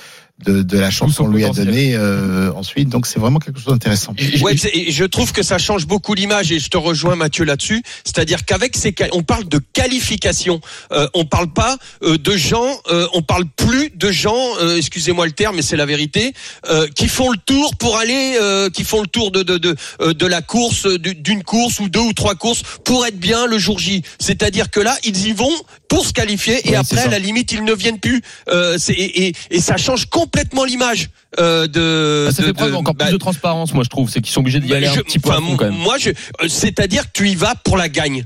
de, 0.44 0.62
de 0.62 0.79
la 0.79 0.90
chance 0.90 1.14
son 1.14 1.24
qu'on 1.24 1.31
lui 1.31 1.44
a 1.44 1.51
donnée 1.51 1.94
euh, 1.94 2.53
ensuite. 2.55 2.88
Donc 2.88 3.07
c'est 3.07 3.18
vraiment 3.18 3.38
quelque 3.38 3.59
chose 3.59 3.72
d'intéressant. 3.72 4.14
Ouais, 4.42 4.55
je 4.57 5.05
trouve 5.05 5.33
que 5.33 5.42
ça 5.42 5.59
change 5.59 5.87
beaucoup 5.87 6.14
l'image 6.14 6.53
et 6.53 6.59
je 6.59 6.68
te 6.68 6.77
rejoins 6.77 7.16
Mathieu 7.16 7.44
là-dessus. 7.44 7.83
C'est-à-dire 8.05 8.44
qu'avec 8.44 8.77
ces, 8.77 8.94
on 9.12 9.22
parle 9.22 9.48
de 9.48 9.61
qualification, 9.72 10.61
euh, 10.92 11.09
on 11.14 11.24
parle 11.24 11.53
pas 11.53 11.77
euh, 12.03 12.18
de 12.18 12.37
gens, 12.37 12.68
euh, 12.90 13.07
on 13.14 13.22
parle 13.22 13.44
plus 13.57 13.90
de 13.94 14.11
gens, 14.12 14.37
euh, 14.61 14.77
excusez-moi 14.77 15.27
le 15.27 15.33
terme, 15.33 15.57
mais 15.57 15.62
c'est 15.62 15.77
la 15.77 15.87
vérité, 15.87 16.33
euh, 16.68 16.87
qui 16.94 17.09
font 17.09 17.31
le 17.31 17.38
tour 17.44 17.77
pour 17.77 17.96
aller, 17.96 18.37
euh, 18.40 18.70
qui 18.70 18.85
font 18.85 19.01
le 19.01 19.09
tour 19.09 19.31
de 19.31 19.42
de 19.42 19.59
de, 19.59 19.74
euh, 20.01 20.14
de 20.14 20.27
la 20.27 20.40
course, 20.42 20.87
du- 20.87 21.14
d'une 21.14 21.42
course 21.42 21.81
ou 21.81 21.88
deux 21.88 22.01
ou 22.01 22.12
trois 22.12 22.35
courses 22.37 22.62
pour 22.85 23.05
être 23.07 23.18
bien 23.18 23.46
le 23.46 23.59
jour 23.59 23.79
J. 23.79 24.03
C'est-à-dire 24.20 24.70
que 24.70 24.81
là, 24.81 24.96
ils 25.05 25.27
y 25.27 25.33
vont 25.33 25.51
pour 25.88 26.05
se 26.07 26.12
qualifier 26.12 26.68
et 26.68 26.77
après, 26.77 26.96
c'est 26.96 27.07
à 27.07 27.11
la 27.11 27.18
limite, 27.18 27.53
ils 27.53 27.64
ne 27.64 27.72
viennent 27.72 27.98
plus. 27.98 28.22
Euh, 28.51 28.77
c'est- 28.79 28.92
et, 28.92 29.29
et, 29.29 29.33
et 29.51 29.61
ça 29.61 29.77
change 29.77 30.07
complètement 30.07 30.64
l'image 30.64 31.09
euh, 31.38 31.66
de. 31.66 32.27
Bah, 32.29 32.33
ça 32.35 32.42
de- 32.42 32.46
fait 32.48 32.53
preuve 32.53 32.70
de- 32.72 32.77
encore 32.77 32.94
bah, 32.94 33.07
plus 33.07 33.12
de 33.12 33.18
transparence, 33.18 33.72
moi 33.74 33.85
je 33.85 33.88
trouve. 33.88 34.11
C'est 34.11 34.20
qu'ils 34.20 34.33
sont 34.33 34.40
obligés 34.40 34.61
d'y 34.61 34.68
bah, 34.68 34.77
aller 34.77 34.87
je- 34.87 35.01
un 35.01 35.03
petit 35.03 35.18
peu 35.18 35.31
à 35.31 35.37
fond 35.37 35.57
quand 35.57 35.64
même. 35.64 35.74
Moi, 35.74 35.96
je, 35.98 36.11
euh, 36.11 36.48
c'est-à-dire 36.48 37.05
que 37.05 37.11
tu 37.14 37.29
y 37.29 37.35
vas 37.35 37.55
pour 37.64 37.77
la 37.77 37.88
gagne. 37.88 38.24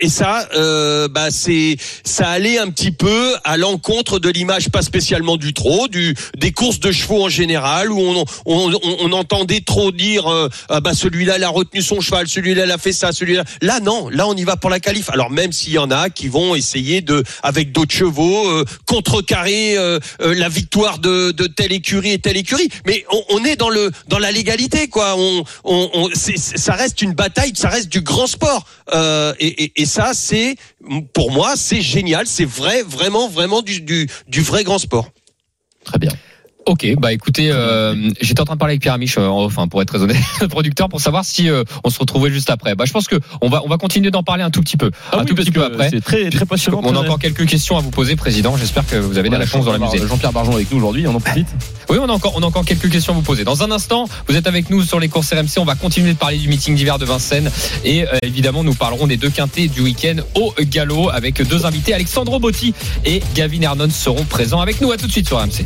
Et 0.00 0.08
ça, 0.08 0.48
euh, 0.54 1.08
bah 1.08 1.32
c'est, 1.32 1.76
ça 2.04 2.28
allait 2.28 2.58
un 2.58 2.70
petit 2.70 2.92
peu 2.92 3.34
à 3.42 3.56
l'encontre 3.56 4.20
de 4.20 4.28
l'image 4.28 4.68
pas 4.68 4.82
spécialement 4.82 5.36
du 5.36 5.52
trot, 5.54 5.88
du 5.88 6.14
des 6.36 6.52
courses 6.52 6.78
de 6.78 6.92
chevaux 6.92 7.24
en 7.24 7.28
général 7.28 7.90
où 7.90 8.00
on 8.00 8.24
on, 8.46 8.72
on, 9.00 9.10
entendait 9.12 9.60
trop 9.60 9.90
dire 9.90 10.28
euh, 10.28 10.48
ah 10.68 10.80
bah 10.80 10.94
celui-là 10.94 11.38
il 11.38 11.42
a 11.42 11.48
retenu 11.48 11.82
son 11.82 12.00
cheval, 12.00 12.28
celui-là 12.28 12.66
il 12.66 12.70
a 12.70 12.78
fait 12.78 12.92
ça, 12.92 13.10
celui-là. 13.10 13.42
Là 13.60 13.80
non, 13.80 14.08
là 14.08 14.28
on 14.28 14.36
y 14.36 14.44
va 14.44 14.56
pour 14.56 14.70
la 14.70 14.78
qualif. 14.78 15.10
Alors 15.10 15.30
même 15.30 15.50
s'il 15.50 15.72
y 15.72 15.78
en 15.78 15.90
a 15.90 16.10
qui 16.10 16.28
vont 16.28 16.54
essayer 16.54 17.00
de 17.00 17.24
avec 17.42 17.72
d'autres 17.72 17.94
chevaux 17.94 18.48
euh, 18.48 18.64
contrecarrer 18.86 19.76
euh, 19.76 19.98
euh, 20.20 20.32
la 20.32 20.48
victoire 20.48 21.00
de, 21.00 21.32
de 21.32 21.48
telle 21.48 21.72
écurie 21.72 22.12
et 22.12 22.20
telle 22.20 22.36
écurie, 22.36 22.68
mais 22.86 23.04
on, 23.10 23.24
on 23.30 23.44
est 23.44 23.56
dans 23.56 23.70
le 23.70 23.90
dans 24.06 24.20
la 24.20 24.30
légalité 24.30 24.86
quoi. 24.86 25.16
On, 25.18 25.42
on, 25.64 25.90
on 25.92 26.08
ça 26.14 26.74
reste 26.74 27.02
une 27.02 27.14
bataille, 27.14 27.50
ça 27.56 27.68
reste 27.68 27.88
du 27.88 28.00
grand 28.00 28.28
sport. 28.28 28.64
Et, 29.38 29.64
et, 29.64 29.82
et 29.82 29.87
ça 29.88 30.12
c'est 30.14 30.56
pour 31.12 31.32
moi 31.32 31.54
c'est 31.56 31.80
génial, 31.80 32.26
c'est 32.26 32.44
vrai 32.44 32.82
vraiment 32.82 33.28
vraiment 33.28 33.62
du, 33.62 33.80
du 33.80 34.08
du 34.28 34.42
vrai 34.42 34.62
grand 34.62 34.78
sport. 34.78 35.10
Très 35.84 35.98
bien. 35.98 36.12
Ok, 36.66 36.86
bah 36.98 37.14
écoutez, 37.14 37.50
euh, 37.50 38.10
j'étais 38.20 38.42
en 38.42 38.44
train 38.44 38.54
de 38.54 38.58
parler 38.58 38.72
avec 38.72 38.82
Pierre 38.82 38.92
Amiche, 38.92 39.16
euh, 39.16 39.26
enfin 39.26 39.68
pour 39.68 39.80
être 39.80 39.88
très 39.88 40.02
honnête, 40.02 40.18
le 40.42 40.48
producteur, 40.48 40.90
pour 40.90 41.00
savoir 41.00 41.24
si 41.24 41.48
euh, 41.48 41.64
on 41.82 41.88
se 41.88 41.98
retrouvait 41.98 42.30
juste 42.30 42.50
après. 42.50 42.74
Bah 42.74 42.84
je 42.86 42.92
pense 42.92 43.06
que 43.06 43.16
on 43.40 43.48
va 43.48 43.62
on 43.64 43.68
va 43.70 43.78
continuer 43.78 44.10
d'en 44.10 44.22
parler 44.22 44.42
un 44.42 44.50
tout 44.50 44.60
petit 44.60 44.76
peu, 44.76 44.90
Ah 45.10 45.16
un 45.16 45.20
oui, 45.20 45.26
tout 45.26 45.34
petit 45.34 45.50
peu 45.50 45.64
après. 45.64 45.88
c'est 45.88 46.02
très 46.02 46.28
très 46.28 46.44
passionnant. 46.44 46.82
On 46.84 46.94
a 46.94 46.98
encore 46.98 47.18
quelques 47.18 47.46
questions 47.46 47.78
à 47.78 47.80
vous 47.80 47.90
poser, 47.90 48.16
président. 48.16 48.54
J'espère 48.58 48.86
que 48.86 48.96
vous 48.96 49.16
avez 49.16 49.30
des 49.30 49.36
réponses 49.36 49.64
dans 49.64 49.72
la 49.72 49.78
musée. 49.78 49.98
Jean-Pierre 50.06 50.32
Barjon 50.32 50.52
avec 50.52 50.70
nous 50.70 50.76
aujourd'hui, 50.76 51.06
on 51.06 51.14
en 51.14 51.20
profite. 51.20 51.48
Oui, 51.88 51.96
on 52.02 52.08
a 52.08 52.12
encore, 52.12 52.34
on 52.36 52.42
a 52.42 52.46
encore 52.46 52.66
quelques 52.66 52.90
questions 52.90 53.14
à 53.14 53.16
vous 53.16 53.22
poser. 53.22 53.44
Dans 53.44 53.62
un 53.62 53.70
instant, 53.70 54.06
vous 54.28 54.36
êtes 54.36 54.46
avec 54.46 54.68
nous 54.68 54.82
sur 54.82 55.00
les 55.00 55.08
courses 55.08 55.32
RMC. 55.32 55.58
On 55.58 55.64
va 55.64 55.74
continuer 55.74 56.12
de 56.12 56.18
parler 56.18 56.36
du 56.36 56.48
meeting 56.48 56.74
d'hiver 56.74 56.98
de 56.98 57.06
Vincennes. 57.06 57.50
Et 57.84 58.02
euh, 58.06 58.18
évidemment, 58.20 58.62
nous 58.62 58.74
parlerons 58.74 59.06
des 59.06 59.16
deux 59.16 59.30
quintés 59.30 59.68
du 59.68 59.80
week-end 59.80 60.16
au 60.34 60.52
galop 60.60 61.08
avec 61.08 61.40
deux 61.48 61.64
invités. 61.64 61.94
Alexandro 61.94 62.38
Botti 62.40 62.74
et 63.06 63.22
Gavin 63.34 63.62
Hernon 63.62 63.88
seront 63.88 64.24
présents 64.24 64.60
avec 64.60 64.82
nous. 64.82 64.92
À 64.92 64.98
tout 64.98 65.06
de 65.06 65.12
suite 65.12 65.26
sur 65.28 65.38
RMC. 65.38 65.64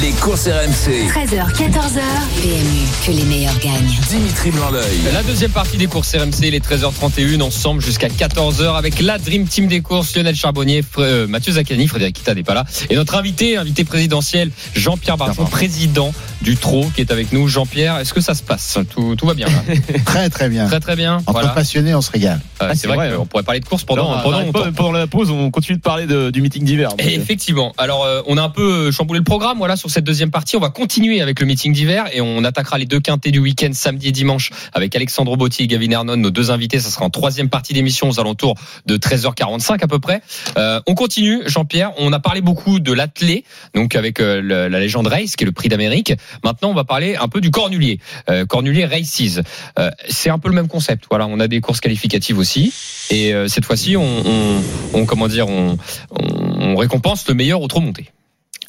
Les 0.00 0.10
courses 0.12 0.46
RMC. 0.48 1.06
13h, 1.10 1.52
14h. 1.52 2.00
PMU, 2.40 2.86
que 3.06 3.10
les 3.10 3.24
meilleurs 3.24 3.58
gagnent. 3.58 3.94
Dimitri 4.08 4.50
Blanc-L'œil. 4.50 5.00
La 5.12 5.22
deuxième 5.22 5.50
partie 5.50 5.76
des 5.76 5.86
courses 5.86 6.14
RMC, 6.16 6.50
les 6.50 6.60
13h31, 6.60 7.42
ensemble 7.42 7.82
jusqu'à 7.82 8.08
14h 8.08 8.74
avec 8.76 9.00
la 9.00 9.18
Dream 9.18 9.46
Team 9.46 9.66
des 9.66 9.80
courses, 9.82 10.16
Lionel 10.16 10.34
Charbonnier, 10.34 10.80
Fr- 10.80 10.86
euh, 11.00 11.26
Mathieu 11.26 11.52
Zaccani, 11.52 11.86
Frédéric 11.88 12.16
Kita 12.16 12.34
n'est 12.34 12.42
pas 12.42 12.54
là, 12.54 12.64
et 12.88 12.96
notre 12.96 13.16
invité, 13.16 13.58
invité 13.58 13.84
présidentiel, 13.84 14.50
Jean-Pierre 14.74 15.18
Barjon, 15.18 15.44
président 15.44 16.14
du 16.40 16.56
TRO, 16.56 16.90
qui 16.94 17.02
est 17.02 17.10
avec 17.12 17.32
nous. 17.32 17.46
Jean-Pierre, 17.48 17.98
est-ce 17.98 18.14
que 18.14 18.20
ça 18.22 18.34
se 18.34 18.42
passe? 18.42 18.78
Tout, 18.94 19.14
tout 19.16 19.26
va 19.26 19.34
bien 19.34 19.46
là? 19.46 19.74
Très 20.06 20.30
très 20.30 20.48
bien. 20.48 20.66
Très 20.68 20.80
très 20.80 20.96
bien. 20.96 21.16
Entre 21.16 21.32
Voilà. 21.32 21.48
passionnés, 21.50 21.94
on 21.94 22.00
se 22.00 22.10
régale. 22.10 22.40
Euh, 22.62 22.68
Ah, 22.70 22.74
c'est 22.74 22.86
vrai, 22.86 22.96
vrai, 22.96 23.10
qu'on 23.14 23.22
hein. 23.22 23.26
pourrait 23.28 23.42
parler 23.42 23.60
de 23.60 23.66
course 23.66 23.84
pendant, 23.84 24.04
Non, 24.10 24.18
on 24.18 24.22
pendant 24.52 24.92
pas, 24.92 24.98
la 24.98 25.06
pause, 25.06 25.30
on 25.30 25.50
continue 25.50 25.76
de 25.76 25.82
parler 25.82 26.06
de- 26.06 26.30
du 26.30 26.40
meeting 26.40 26.64
d'hiver. 26.64 26.90
effectivement. 26.98 27.72
Alors, 27.76 28.04
euh, 28.04 28.22
on 28.26 28.38
a 28.38 28.42
un 28.42 28.48
peu 28.48 28.90
chamboulé 28.90 29.18
le 29.18 29.24
programme, 29.24 29.58
voilà, 29.58 29.76
sur 29.82 29.90
cette 29.90 30.04
deuxième 30.04 30.30
partie. 30.30 30.54
On 30.54 30.60
va 30.60 30.70
continuer 30.70 31.20
avec 31.20 31.40
le 31.40 31.46
meeting 31.46 31.72
d'hiver 31.72 32.04
et 32.12 32.20
on 32.20 32.44
attaquera 32.44 32.78
les 32.78 32.86
deux 32.86 33.00
quintés 33.00 33.32
du 33.32 33.40
week-end 33.40 33.70
samedi 33.72 34.08
et 34.08 34.12
dimanche 34.12 34.50
avec 34.72 34.94
Alexandre 34.94 35.36
Botti 35.36 35.64
et 35.64 35.66
Gavin 35.66 35.90
Hernon, 35.90 36.16
nos 36.16 36.30
deux 36.30 36.52
invités. 36.52 36.78
Ça 36.78 36.88
sera 36.88 37.04
en 37.04 37.10
troisième 37.10 37.48
partie 37.48 37.72
d'émission 37.72 38.08
aux 38.08 38.20
alentours 38.20 38.54
de 38.86 38.96
13h45 38.96 39.82
à 39.82 39.88
peu 39.88 39.98
près. 39.98 40.22
Euh, 40.56 40.80
on 40.86 40.94
continue, 40.94 41.40
Jean-Pierre. 41.46 41.90
On 41.98 42.12
a 42.12 42.20
parlé 42.20 42.42
beaucoup 42.42 42.78
de 42.78 42.92
l'athlé, 42.92 43.42
donc 43.74 43.96
avec 43.96 44.20
euh, 44.20 44.68
la 44.68 44.78
légende 44.78 45.08
Race, 45.08 45.34
qui 45.34 45.42
est 45.42 45.46
le 45.46 45.52
prix 45.52 45.68
d'Amérique. 45.68 46.12
Maintenant, 46.44 46.70
on 46.70 46.74
va 46.74 46.84
parler 46.84 47.16
un 47.16 47.26
peu 47.26 47.40
du 47.40 47.50
Cornulier. 47.50 47.98
Euh, 48.30 48.46
Cornulier 48.46 48.84
Races. 48.84 49.40
Euh, 49.80 49.90
c'est 50.08 50.30
un 50.30 50.38
peu 50.38 50.48
le 50.48 50.54
même 50.54 50.68
concept. 50.68 51.06
Voilà, 51.10 51.26
on 51.26 51.40
a 51.40 51.48
des 51.48 51.60
courses 51.60 51.80
qualificatives 51.80 52.38
aussi. 52.38 52.72
Et 53.10 53.34
cette 53.48 53.64
fois-ci, 53.64 53.96
on, 53.96 55.06
comment 55.06 55.26
dire, 55.26 55.48
on, 55.48 55.76
on 56.10 56.76
récompense 56.76 57.26
le 57.28 57.34
meilleur 57.34 57.60
au 57.60 57.66
trop 57.66 57.80
monté. 57.80 58.12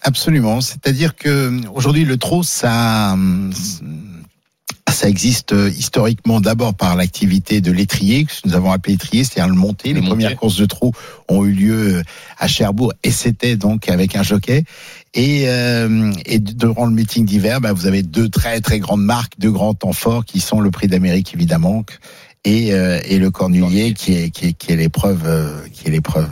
Absolument. 0.03 0.61
C'est-à-dire 0.61 1.15
que 1.15 1.61
aujourd'hui, 1.73 2.03
le 2.03 2.17
trot, 2.17 2.43
ça, 2.43 3.17
ça 4.89 5.09
existe 5.09 5.53
euh, 5.53 5.69
historiquement 5.69 6.41
d'abord 6.41 6.75
par 6.75 6.95
l'activité 6.97 7.61
de 7.61 7.71
l'étrier, 7.71 8.25
que 8.25 8.31
nous 8.45 8.53
avons 8.53 8.71
appelé 8.71 8.95
étrier, 8.95 9.23
c'est-à-dire 9.23 9.53
le 9.53 9.59
monté. 9.59 9.93
Le 9.93 10.01
Les 10.01 10.05
premières 10.05 10.35
courses 10.35 10.57
de 10.57 10.65
trot 10.65 10.91
ont 11.29 11.45
eu 11.45 11.51
lieu 11.51 11.95
euh, 11.95 12.03
à 12.37 12.47
Cherbourg 12.49 12.91
et 13.03 13.11
c'était 13.11 13.55
donc 13.55 13.87
avec 13.87 14.15
un 14.17 14.23
jockey. 14.23 14.65
Et, 15.13 15.43
euh, 15.47 16.11
et 16.25 16.39
durant 16.39 16.85
le 16.85 16.91
meeting 16.93 17.25
d'hiver, 17.25 17.61
bah, 17.61 17.71
vous 17.71 17.87
avez 17.87 18.03
deux 18.03 18.29
très 18.29 18.59
très 18.59 18.79
grandes 18.79 19.03
marques, 19.03 19.33
deux 19.39 19.51
grands 19.51 19.73
temps 19.73 19.93
forts 19.93 20.25
qui 20.25 20.41
sont 20.41 20.59
le 20.59 20.69
Prix 20.69 20.87
d'Amérique 20.87 21.33
évidemment 21.33 21.85
et, 22.45 22.73
euh, 22.73 22.99
et 23.05 23.19
le 23.19 23.31
Cornulier 23.31 23.93
qui 23.93 24.15
est 24.15 24.29
qui 24.29 24.47
est, 24.47 24.53
qui 24.53 24.71
est 24.71 24.75
l'épreuve 24.75 25.23
euh, 25.25 25.61
qui 25.71 25.87
est 25.87 25.91
l'épreuve 25.91 26.29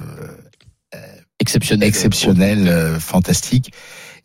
Exceptionnel. 1.42 1.88
exceptionnel, 1.90 2.68
euh, 2.68 3.00
fantastique. 3.00 3.72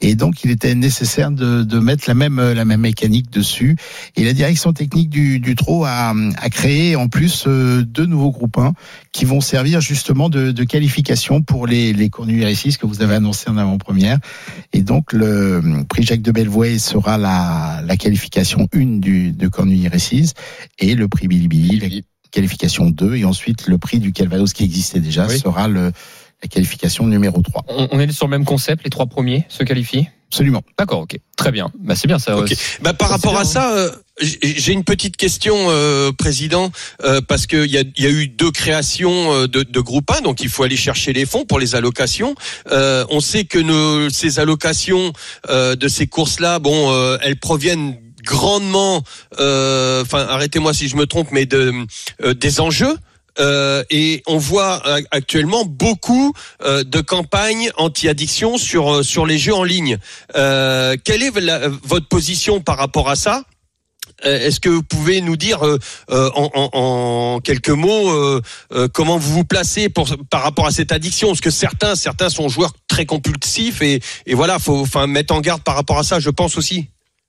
Et 0.02 0.14
donc, 0.14 0.44
il 0.44 0.50
était 0.50 0.74
nécessaire 0.74 1.30
de, 1.30 1.62
de 1.62 1.78
mettre 1.78 2.04
la 2.06 2.12
même 2.12 2.38
euh, 2.38 2.52
la 2.52 2.66
même 2.66 2.82
mécanique 2.82 3.30
dessus. 3.30 3.76
Et 4.14 4.24
la 4.24 4.34
direction 4.34 4.74
technique 4.74 5.08
du, 5.08 5.40
du 5.40 5.54
trot 5.54 5.86
a, 5.86 6.12
a 6.36 6.50
créé 6.50 6.96
en 6.96 7.08
plus 7.08 7.44
euh, 7.46 7.82
deux 7.82 8.04
nouveaux 8.04 8.30
groupes 8.30 8.58
1 8.58 8.74
qui 9.12 9.24
vont 9.24 9.40
servir 9.40 9.80
justement 9.80 10.28
de, 10.28 10.50
de 10.52 10.64
qualification 10.64 11.40
pour 11.40 11.66
les 11.66 11.94
les 11.94 12.10
Cornulier 12.10 12.54
6 12.54 12.76
que 12.76 12.84
vous 12.84 13.00
avez 13.00 13.14
annoncé 13.14 13.48
en 13.48 13.56
avant-première. 13.56 14.18
Et 14.74 14.82
donc, 14.82 15.14
le 15.14 15.62
prix 15.88 16.02
Jacques 16.02 16.20
de 16.20 16.30
Belvoye 16.32 16.78
sera 16.78 17.16
la, 17.16 17.80
la 17.82 17.96
qualification 17.96 18.68
1 18.74 18.98
du 18.98 19.32
de 19.32 19.48
Cornulier 19.48 19.88
6 19.98 20.34
et 20.78 20.94
le 20.94 21.08
prix 21.08 21.26
Billy 21.26 21.48
Billy, 21.48 21.80
la 21.80 21.88
qualification 22.30 22.90
2 22.90 23.14
et 23.16 23.24
ensuite 23.24 23.66
le 23.66 23.78
prix 23.78 23.98
du 23.98 24.12
Calvados 24.12 24.52
qui 24.52 24.62
existait 24.64 25.00
déjà 25.00 25.26
Oui. 25.26 25.38
sera 25.38 25.68
le 25.68 25.90
la 26.42 26.48
qualification 26.48 27.06
numéro 27.06 27.40
3. 27.40 27.64
On, 27.68 27.88
on 27.92 28.00
est 28.00 28.12
sur 28.12 28.26
le 28.26 28.30
même 28.30 28.44
concept. 28.44 28.84
Les 28.84 28.90
trois 28.90 29.06
premiers 29.06 29.44
se 29.48 29.62
qualifient? 29.64 30.06
Absolument. 30.28 30.62
D'accord, 30.76 31.00
ok, 31.02 31.16
très 31.36 31.52
bien. 31.52 31.70
Bah 31.78 31.94
c'est 31.94 32.08
bien 32.08 32.18
ça. 32.18 32.36
Ok. 32.36 32.52
Bah, 32.82 32.92
par 32.92 33.08
Ça, 33.08 33.14
rapport 33.14 33.38
à 33.38 33.42
bien, 33.42 33.50
ça, 33.50 33.72
euh, 33.76 33.90
j'ai 34.20 34.38
j'ai 34.42 34.72
une 34.72 34.82
petite 34.82 35.16
question, 35.16 35.54
euh, 35.56 36.10
président, 36.12 36.72
euh, 37.04 37.20
parce 37.26 37.46
qu'il 37.46 37.66
y 37.70 37.78
a, 37.78 37.82
il 37.96 38.04
y 38.04 38.06
a 38.06 38.10
eu 38.10 38.26
deux 38.26 38.50
créations 38.50 39.32
euh, 39.32 39.46
de, 39.46 39.62
de 39.62 39.80
groupes 39.80 40.10
1, 40.10 40.22
donc 40.22 40.40
il 40.42 40.48
faut 40.48 40.64
aller 40.64 40.76
chercher 40.76 41.12
les 41.12 41.26
fonds 41.26 41.44
pour 41.44 41.60
les 41.60 41.76
allocations. 41.76 42.34
Euh, 42.72 43.04
on 43.08 43.20
sait 43.20 43.44
que 43.44 43.60
nos, 43.60 44.10
ces 44.10 44.40
allocations 44.40 45.12
euh, 45.48 45.76
de 45.76 45.86
ces 45.86 46.08
courses-là, 46.08 46.58
bon, 46.58 46.92
euh, 46.92 47.18
elles 47.22 47.38
proviennent 47.38 47.96
grandement, 48.24 49.04
euh, 49.38 50.02
enfin 50.02 50.26
arrêtez-moi 50.28 50.74
si 50.74 50.88
je 50.88 50.96
me 50.96 51.06
trompe, 51.06 51.28
mais 51.30 51.46
de 51.46 51.72
euh, 52.24 52.34
des 52.34 52.60
enjeux. 52.60 52.96
Euh, 53.38 53.84
et 53.90 54.22
on 54.26 54.38
voit 54.38 54.82
euh, 54.86 55.00
actuellement 55.10 55.64
beaucoup 55.64 56.32
euh, 56.62 56.84
de 56.84 57.00
campagnes 57.00 57.70
anti-addiction 57.76 58.56
sur 58.58 58.92
euh, 58.96 59.02
sur 59.02 59.26
les 59.26 59.38
jeux 59.38 59.54
en 59.54 59.64
ligne. 59.64 59.98
Euh, 60.36 60.96
quelle 61.04 61.22
est 61.22 61.38
la- 61.40 61.68
votre 61.68 62.08
position 62.08 62.60
par 62.60 62.78
rapport 62.78 63.08
à 63.10 63.16
ça? 63.16 63.42
Euh, 64.24 64.46
Est-ce 64.46 64.60
que 64.60 64.70
vous 64.70 64.82
pouvez 64.82 65.20
nous 65.20 65.36
dire 65.36 65.60
en, 66.10 66.50
en- 66.54 66.70
en 66.72 67.40
quelques 67.40 67.68
mots 67.68 68.40
comment 68.94 69.18
vous 69.18 69.32
vous 69.34 69.44
placez 69.44 69.90
pour, 69.90 70.08
par 70.30 70.42
rapport 70.42 70.66
à 70.66 70.70
cette 70.70 70.90
addiction? 70.90 71.28
Parce 71.28 71.42
que 71.42 71.50
certains 71.50 71.94
certains 71.96 72.30
sont 72.30 72.48
joueurs 72.48 72.72
très 72.88 73.04
compulsifs 73.04 73.82
et, 73.82 74.00
et 74.24 74.34
voilà, 74.34 74.58
faut 74.58 74.78
enfin 74.80 75.06
mettre 75.06 75.34
en 75.34 75.40
garde 75.42 75.62
par 75.62 75.74
rapport 75.74 75.98
à 75.98 76.02
ça, 76.04 76.18
je 76.20 76.30
pense 76.30 76.56
aussi. 76.56 76.88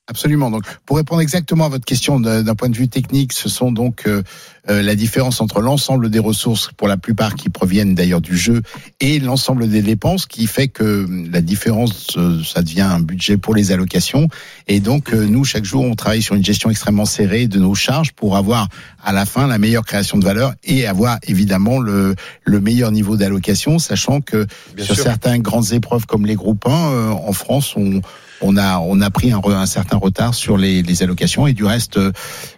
Absolument. 0.09 0.49
Donc, 0.49 0.63
pour 0.85 0.95
répondre 0.95 1.21
exactement 1.21 1.65
à 1.65 1.69
votre 1.69 1.83
question 1.83 2.19
d'un 2.19 2.55
point 2.55 2.69
de 2.69 2.77
vue 2.77 2.87
technique, 2.87 3.33
ce 3.33 3.49
sont 3.49 3.73
donc 3.73 4.07
euh, 4.07 4.23
euh, 4.69 4.81
la 4.81 4.95
différence 4.95 5.41
entre 5.41 5.59
l'ensemble 5.59 6.09
des 6.09 6.19
ressources, 6.19 6.69
pour 6.77 6.87
la 6.87 6.95
plupart 6.95 7.35
qui 7.35 7.49
proviennent 7.49 7.93
d'ailleurs 7.93 8.21
du 8.21 8.37
jeu, 8.37 8.61
et 9.01 9.19
l'ensemble 9.19 9.67
des 9.67 9.81
dépenses, 9.81 10.25
qui 10.25 10.47
fait 10.47 10.69
que 10.69 11.05
la 11.29 11.41
différence, 11.41 12.15
euh, 12.15 12.41
ça 12.41 12.61
devient 12.61 12.81
un 12.81 13.01
budget 13.01 13.35
pour 13.35 13.53
les 13.53 13.73
allocations. 13.73 14.29
Et 14.67 14.79
donc, 14.79 15.13
euh, 15.13 15.25
nous, 15.25 15.43
chaque 15.43 15.65
jour, 15.65 15.83
on 15.83 15.95
travaille 15.95 16.21
sur 16.21 16.35
une 16.35 16.45
gestion 16.45 16.69
extrêmement 16.69 17.05
serrée 17.05 17.47
de 17.47 17.59
nos 17.59 17.75
charges 17.75 18.13
pour 18.13 18.37
avoir 18.37 18.69
à 19.03 19.11
la 19.11 19.25
fin 19.25 19.45
la 19.45 19.57
meilleure 19.57 19.85
création 19.85 20.17
de 20.17 20.23
valeur 20.23 20.53
et 20.63 20.87
avoir 20.87 21.17
évidemment 21.27 21.79
le, 21.79 22.15
le 22.45 22.59
meilleur 22.61 22.93
niveau 22.93 23.17
d'allocation, 23.17 23.77
sachant 23.77 24.21
que 24.21 24.47
Bien 24.73 24.85
sur 24.85 24.95
certaines 24.95 25.41
grandes 25.41 25.73
épreuves 25.73 26.05
comme 26.05 26.25
les 26.25 26.35
groupes 26.35 26.65
1, 26.65 26.71
euh, 26.71 27.09
en 27.09 27.33
France, 27.33 27.75
on, 27.75 28.01
on 28.41 28.57
a 28.57 28.79
on 28.79 29.01
a 29.01 29.09
pris 29.09 29.31
un, 29.31 29.65
certain 29.65 29.97
retard 29.97 30.33
sur 30.33 30.57
les, 30.57 30.83
les 30.83 31.03
allocations 31.03 31.47
et 31.47 31.53
du 31.53 31.65
reste 31.65 31.97
euh, 31.97 32.11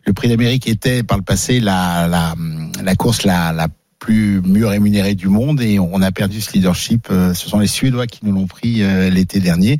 le 0.05 0.13
prix 0.13 0.27
d'Amérique 0.27 0.67
était 0.67 1.03
par 1.03 1.17
le 1.17 1.23
passé 1.23 1.59
la 1.59 2.07
la, 2.07 2.35
la 2.83 2.95
course 2.95 3.23
la, 3.23 3.53
la 3.53 3.67
plus 3.99 4.41
mieux 4.41 4.65
rémunérée 4.65 5.13
du 5.13 5.27
monde 5.27 5.61
et 5.61 5.77
on 5.77 6.01
a 6.01 6.11
perdu 6.11 6.39
ce 6.41 6.53
leadership. 6.53 7.07
euh, 7.11 7.33
Ce 7.33 7.49
sont 7.49 7.59
les 7.59 7.67
Suédois 7.67 8.07
qui 8.07 8.21
nous 8.23 8.31
l'ont 8.31 8.47
pris 8.47 8.81
euh, 8.81 9.09
l'été 9.09 9.39
dernier. 9.41 9.77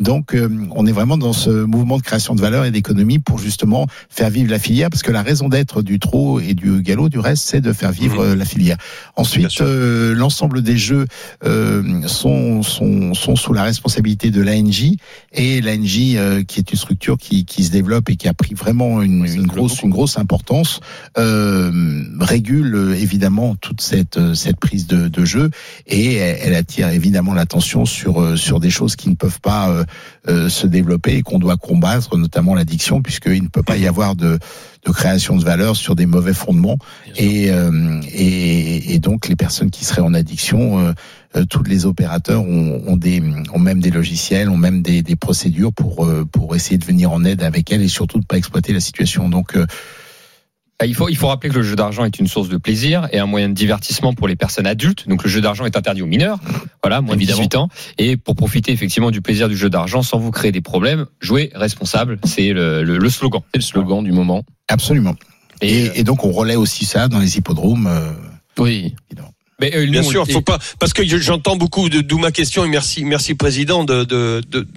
Donc 0.00 0.34
euh, 0.34 0.48
on 0.76 0.86
est 0.86 0.92
vraiment 0.92 1.18
dans 1.18 1.32
ce 1.32 1.50
mouvement 1.50 1.96
de 1.96 2.02
création 2.02 2.36
de 2.36 2.40
valeur 2.40 2.64
et 2.64 2.70
d'économie 2.70 3.18
pour 3.18 3.38
justement 3.38 3.86
faire 4.08 4.30
vivre 4.30 4.50
la 4.50 4.60
filière 4.60 4.90
parce 4.90 5.02
que 5.02 5.10
la 5.10 5.22
raison 5.22 5.48
d'être 5.48 5.82
du 5.82 5.98
trot 5.98 6.38
et 6.38 6.54
du 6.54 6.82
galop 6.82 7.08
du 7.08 7.18
reste 7.18 7.48
c'est 7.48 7.60
de 7.60 7.72
faire 7.72 7.90
vivre 7.90 8.20
euh, 8.20 8.36
la 8.36 8.44
filière. 8.44 8.76
Ensuite 9.16 9.60
euh, 9.60 10.14
l'ensemble 10.14 10.62
des 10.62 10.76
jeux 10.76 11.06
euh, 11.44 12.06
sont, 12.06 12.62
sont 12.62 13.12
sont 13.14 13.34
sous 13.34 13.52
la 13.52 13.64
responsabilité 13.64 14.30
de 14.30 14.40
l'ANJ 14.40 14.92
et 15.32 15.60
l'ANJ 15.60 16.14
euh, 16.14 16.44
qui 16.44 16.60
est 16.60 16.70
une 16.70 16.78
structure 16.78 17.16
qui, 17.18 17.44
qui 17.44 17.64
se 17.64 17.72
développe 17.72 18.08
et 18.08 18.16
qui 18.16 18.28
a 18.28 18.34
pris 18.34 18.54
vraiment 18.54 19.02
une, 19.02 19.24
une 19.26 19.46
grosse 19.46 19.82
une 19.82 19.90
grosse 19.90 20.16
importance 20.16 20.78
euh, 21.18 22.04
régule 22.20 22.94
évidemment 22.96 23.56
toute 23.56 23.80
cette 23.80 24.34
cette 24.34 24.60
prise 24.60 24.86
de, 24.86 25.08
de 25.08 25.24
jeu 25.24 25.50
et 25.88 26.14
elle, 26.14 26.38
elle 26.42 26.54
attire 26.54 26.88
évidemment 26.90 27.34
l'attention 27.34 27.84
sur 27.84 28.38
sur 28.38 28.60
des 28.60 28.70
choses 28.70 28.94
qui 28.94 29.08
ne 29.08 29.16
peuvent 29.16 29.40
pas 29.40 29.84
euh, 30.28 30.48
se 30.48 30.66
développer 30.66 31.16
et 31.16 31.22
qu'on 31.22 31.38
doit 31.38 31.56
combattre 31.56 32.16
notamment 32.16 32.54
l'addiction 32.54 33.02
puisqu'il 33.02 33.42
ne 33.42 33.48
peut 33.48 33.62
pas 33.62 33.76
y 33.76 33.86
avoir 33.86 34.16
de 34.16 34.38
de 34.86 34.92
création 34.92 35.36
de 35.36 35.44
valeur 35.44 35.76
sur 35.76 35.96
des 35.96 36.06
mauvais 36.06 36.32
fondements 36.32 36.78
et, 37.16 37.50
euh, 37.50 38.00
et 38.12 38.94
et 38.94 38.98
donc 38.98 39.28
les 39.28 39.36
personnes 39.36 39.70
qui 39.70 39.84
seraient 39.84 40.02
en 40.02 40.14
addiction 40.14 40.78
euh, 40.78 40.92
euh, 41.36 41.44
tous 41.44 41.62
les 41.62 41.84
opérateurs 41.84 42.42
ont, 42.42 42.82
ont 42.86 42.96
des 42.96 43.22
ont 43.52 43.58
même 43.58 43.80
des 43.80 43.90
logiciels, 43.90 44.48
ont 44.48 44.56
même 44.56 44.80
des, 44.80 45.02
des 45.02 45.16
procédures 45.16 45.72
pour 45.72 46.06
euh, 46.06 46.24
pour 46.24 46.56
essayer 46.56 46.78
de 46.78 46.84
venir 46.84 47.12
en 47.12 47.24
aide 47.24 47.42
avec 47.42 47.70
elles 47.70 47.82
et 47.82 47.88
surtout 47.88 48.18
de 48.18 48.24
pas 48.24 48.38
exploiter 48.38 48.72
la 48.72 48.80
situation. 48.80 49.28
Donc 49.28 49.54
Il 50.84 50.94
faut, 50.94 51.08
il 51.08 51.16
faut 51.16 51.26
rappeler 51.26 51.50
que 51.50 51.56
le 51.56 51.62
jeu 51.64 51.74
d'argent 51.74 52.04
est 52.04 52.20
une 52.20 52.28
source 52.28 52.48
de 52.48 52.56
plaisir 52.56 53.08
et 53.10 53.18
un 53.18 53.26
moyen 53.26 53.48
de 53.48 53.54
divertissement 53.54 54.14
pour 54.14 54.28
les 54.28 54.36
personnes 54.36 54.66
adultes. 54.66 55.08
Donc 55.08 55.24
le 55.24 55.28
jeu 55.28 55.40
d'argent 55.40 55.64
est 55.64 55.76
interdit 55.76 56.02
aux 56.02 56.06
mineurs, 56.06 56.38
voilà, 56.84 57.00
moins 57.00 57.16
Évidemment. 57.16 57.38
de 57.38 57.42
18 57.48 57.56
ans. 57.56 57.68
Et 57.98 58.16
pour 58.16 58.36
profiter 58.36 58.70
effectivement 58.70 59.10
du 59.10 59.20
plaisir 59.20 59.48
du 59.48 59.56
jeu 59.56 59.68
d'argent 59.70 60.02
sans 60.02 60.18
vous 60.20 60.30
créer 60.30 60.52
des 60.52 60.60
problèmes, 60.60 61.06
jouez 61.20 61.50
responsable, 61.56 62.18
c'est 62.24 62.52
le, 62.52 62.84
le, 62.84 62.98
le 62.98 63.10
slogan. 63.10 63.40
C'est 63.52 63.58
le 63.58 63.64
slogan 63.64 64.04
du 64.04 64.12
moment. 64.12 64.44
absolument. 64.68 65.16
Et, 65.62 65.86
Et, 65.86 66.00
et 66.00 66.04
donc 66.04 66.24
on 66.24 66.30
relaie 66.30 66.54
aussi 66.54 66.84
ça 66.84 67.08
dans 67.08 67.18
les 67.18 67.38
hippodromes. 67.38 67.88
euh, 67.88 68.12
Oui. 68.58 68.94
mais, 69.60 69.74
euh, 69.74 69.84
Bien 69.90 70.02
nous, 70.02 70.10
sûr, 70.12 70.22
on- 70.28 70.32
faut 70.32 70.42
pas 70.42 70.60
parce 70.78 70.92
que 70.92 71.04
j'entends 71.04 71.56
beaucoup 71.56 71.88
de 71.88 72.02
d'où 72.02 72.18
ma 72.18 72.30
question 72.30 72.64
et 72.64 72.68
merci 72.68 73.04
merci 73.04 73.34
président 73.34 73.82
de 73.82 74.04
de, 74.04 74.40
de 74.48 74.68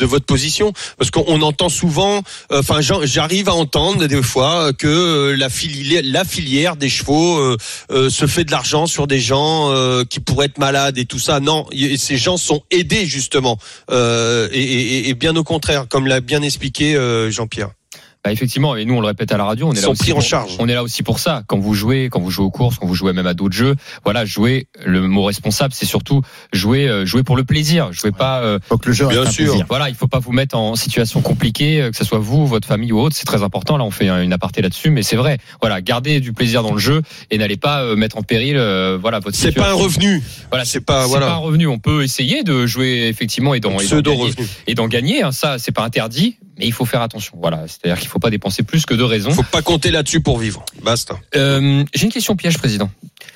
de 0.00 0.06
votre 0.06 0.24
position 0.24 0.72
parce 0.98 1.10
qu'on 1.10 1.42
entend 1.42 1.68
souvent 1.68 2.22
euh, 2.50 2.60
enfin 2.60 2.80
j'arrive 2.80 3.48
à 3.48 3.54
entendre 3.54 4.06
des 4.06 4.22
fois 4.22 4.72
que 4.72 4.86
euh, 4.86 5.36
la 5.36 6.24
filière 6.24 6.76
des 6.76 6.88
chevaux 6.88 7.38
euh, 7.38 8.10
se 8.10 8.26
fait 8.26 8.44
de 8.44 8.50
l'argent 8.50 8.86
sur 8.86 9.06
des 9.06 9.20
gens 9.20 9.70
qui 10.08 10.20
pourraient 10.20 10.46
être 10.46 10.58
malades 10.58 10.98
et 10.98 11.04
tout 11.04 11.18
ça. 11.18 11.40
Non 11.40 11.66
ces 11.96 12.16
gens 12.16 12.36
sont 12.36 12.62
aidés 12.70 13.06
justement. 13.06 13.58
Et, 13.90 15.14
bien 15.14 15.36
au 15.36 15.44
contraire 15.44 15.86
comme 15.88 16.06
l'a 16.06 16.20
bien 16.20 16.42
expliqué 16.42 16.98
Jean-Pierre 17.30 17.70
Bah, 18.22 18.30
effectivement, 18.32 18.76
et 18.76 18.84
nous 18.84 18.94
on 18.94 19.00
le 19.00 19.06
répète 19.06 19.32
à 19.32 19.38
la 19.38 19.44
radio, 19.44 19.66
on 19.68 19.72
est 19.72 19.76
là 19.76 19.80
sont 19.82 19.92
aussi 19.92 20.02
pris 20.02 20.12
en 20.12 20.16
pour- 20.16 20.22
charge. 20.22 20.56
On 20.58 20.68
est 20.68 20.74
là 20.74 20.82
aussi 20.82 21.02
pour 21.02 21.18
ça. 21.18 21.42
Quand 21.46 21.58
vous 21.58 21.72
jouez, 21.72 22.10
quand 22.10 22.20
vous 22.20 22.30
jouez 22.30 22.44
aux 22.44 22.50
courses, 22.50 22.76
quand 22.78 22.86
vous 22.86 22.94
jouez 22.94 23.14
même 23.14 23.26
à 23.26 23.32
d'autres 23.32 23.54
jeux, 23.56 23.76
voilà, 24.04 24.26
jouer. 24.26 24.66
Le 24.84 25.00
mot 25.08 25.24
responsable, 25.24 25.72
c'est 25.74 25.86
surtout 25.86 26.20
jouer, 26.52 26.86
euh, 26.86 27.06
jouer 27.06 27.22
pour 27.22 27.34
le 27.34 27.44
plaisir. 27.44 27.92
Jouez 27.92 28.12
pas. 28.12 28.40
euh, 28.42 28.58
Faut 28.68 28.76
que 28.76 28.88
le 28.88 28.92
jeu 28.92 29.06
Bien 29.08 29.24
sûr. 29.24 29.46
plaisir. 29.46 29.64
voilà, 29.68 29.88
il 29.88 29.94
faut 29.94 30.06
pas 30.06 30.18
vous 30.18 30.32
mettre 30.32 30.54
en 30.56 30.76
situation 30.76 31.22
compliquée, 31.22 31.80
euh, 31.80 31.90
que 31.90 31.96
ce 31.96 32.04
soit 32.04 32.18
vous, 32.18 32.46
votre 32.46 32.68
famille 32.68 32.92
ou 32.92 33.00
autre. 33.00 33.16
C'est 33.16 33.24
très 33.24 33.42
important. 33.42 33.78
Là, 33.78 33.84
on 33.84 33.90
fait 33.90 34.08
un- 34.08 34.22
une 34.22 34.34
aparté 34.34 34.60
là-dessus, 34.60 34.90
mais 34.90 35.02
c'est 35.02 35.16
vrai. 35.16 35.38
Voilà, 35.62 35.80
gardez 35.80 36.20
du 36.20 36.34
plaisir 36.34 36.62
dans 36.62 36.72
le 36.74 36.78
jeu 36.78 37.00
et 37.30 37.38
n'allez 37.38 37.56
pas 37.56 37.82
euh, 37.84 37.96
mettre 37.96 38.18
en 38.18 38.22
péril, 38.22 38.56
euh, 38.58 38.98
voilà, 39.00 39.20
votre. 39.20 39.34
C'est 39.36 39.52
pas 39.52 39.70
un 39.72 39.76
situation. 39.76 40.00
revenu. 40.00 40.22
Voilà, 40.50 40.66
c'est 40.66 40.80
pas- 40.82 41.04
c'est 41.04 41.08
voilà. 41.08 41.26
pas 41.28 41.32
un 41.32 41.36
revenu. 41.36 41.66
On 41.68 41.78
peut 41.78 42.02
essayer 42.04 42.42
de 42.42 42.66
jouer 42.66 43.06
effectivement 43.08 43.54
et 43.54 43.60
d'en 43.60 43.78
et 44.66 44.74
d'en 44.74 44.88
gagner. 44.88 45.22
hein. 45.22 45.32
ça, 45.32 45.58
c'est 45.58 45.72
pas 45.72 45.84
interdit, 45.84 46.36
mais 46.60 46.66
il 46.66 46.72
faut 46.72 46.84
faire 46.84 47.00
attention. 47.00 47.38
Voilà, 47.40 47.64
c'est-à-dire 47.66 47.98
qu'il 47.98 48.08
faut 48.08 48.18
pas 48.18 48.30
dépenser 48.30 48.62
plus 48.62 48.84
que 48.84 48.94
de 48.94 49.02
raison. 49.02 49.30
Faut 49.30 49.42
pas 49.42 49.62
compter 49.62 49.90
là-dessus 49.90 50.20
pour 50.20 50.38
vivre. 50.38 50.64
Basta. 50.82 51.18
Euh, 51.34 51.84
J'ai 51.94 52.04
une 52.04 52.12
question 52.12 52.36
piège, 52.36 52.58
président. 52.58 52.90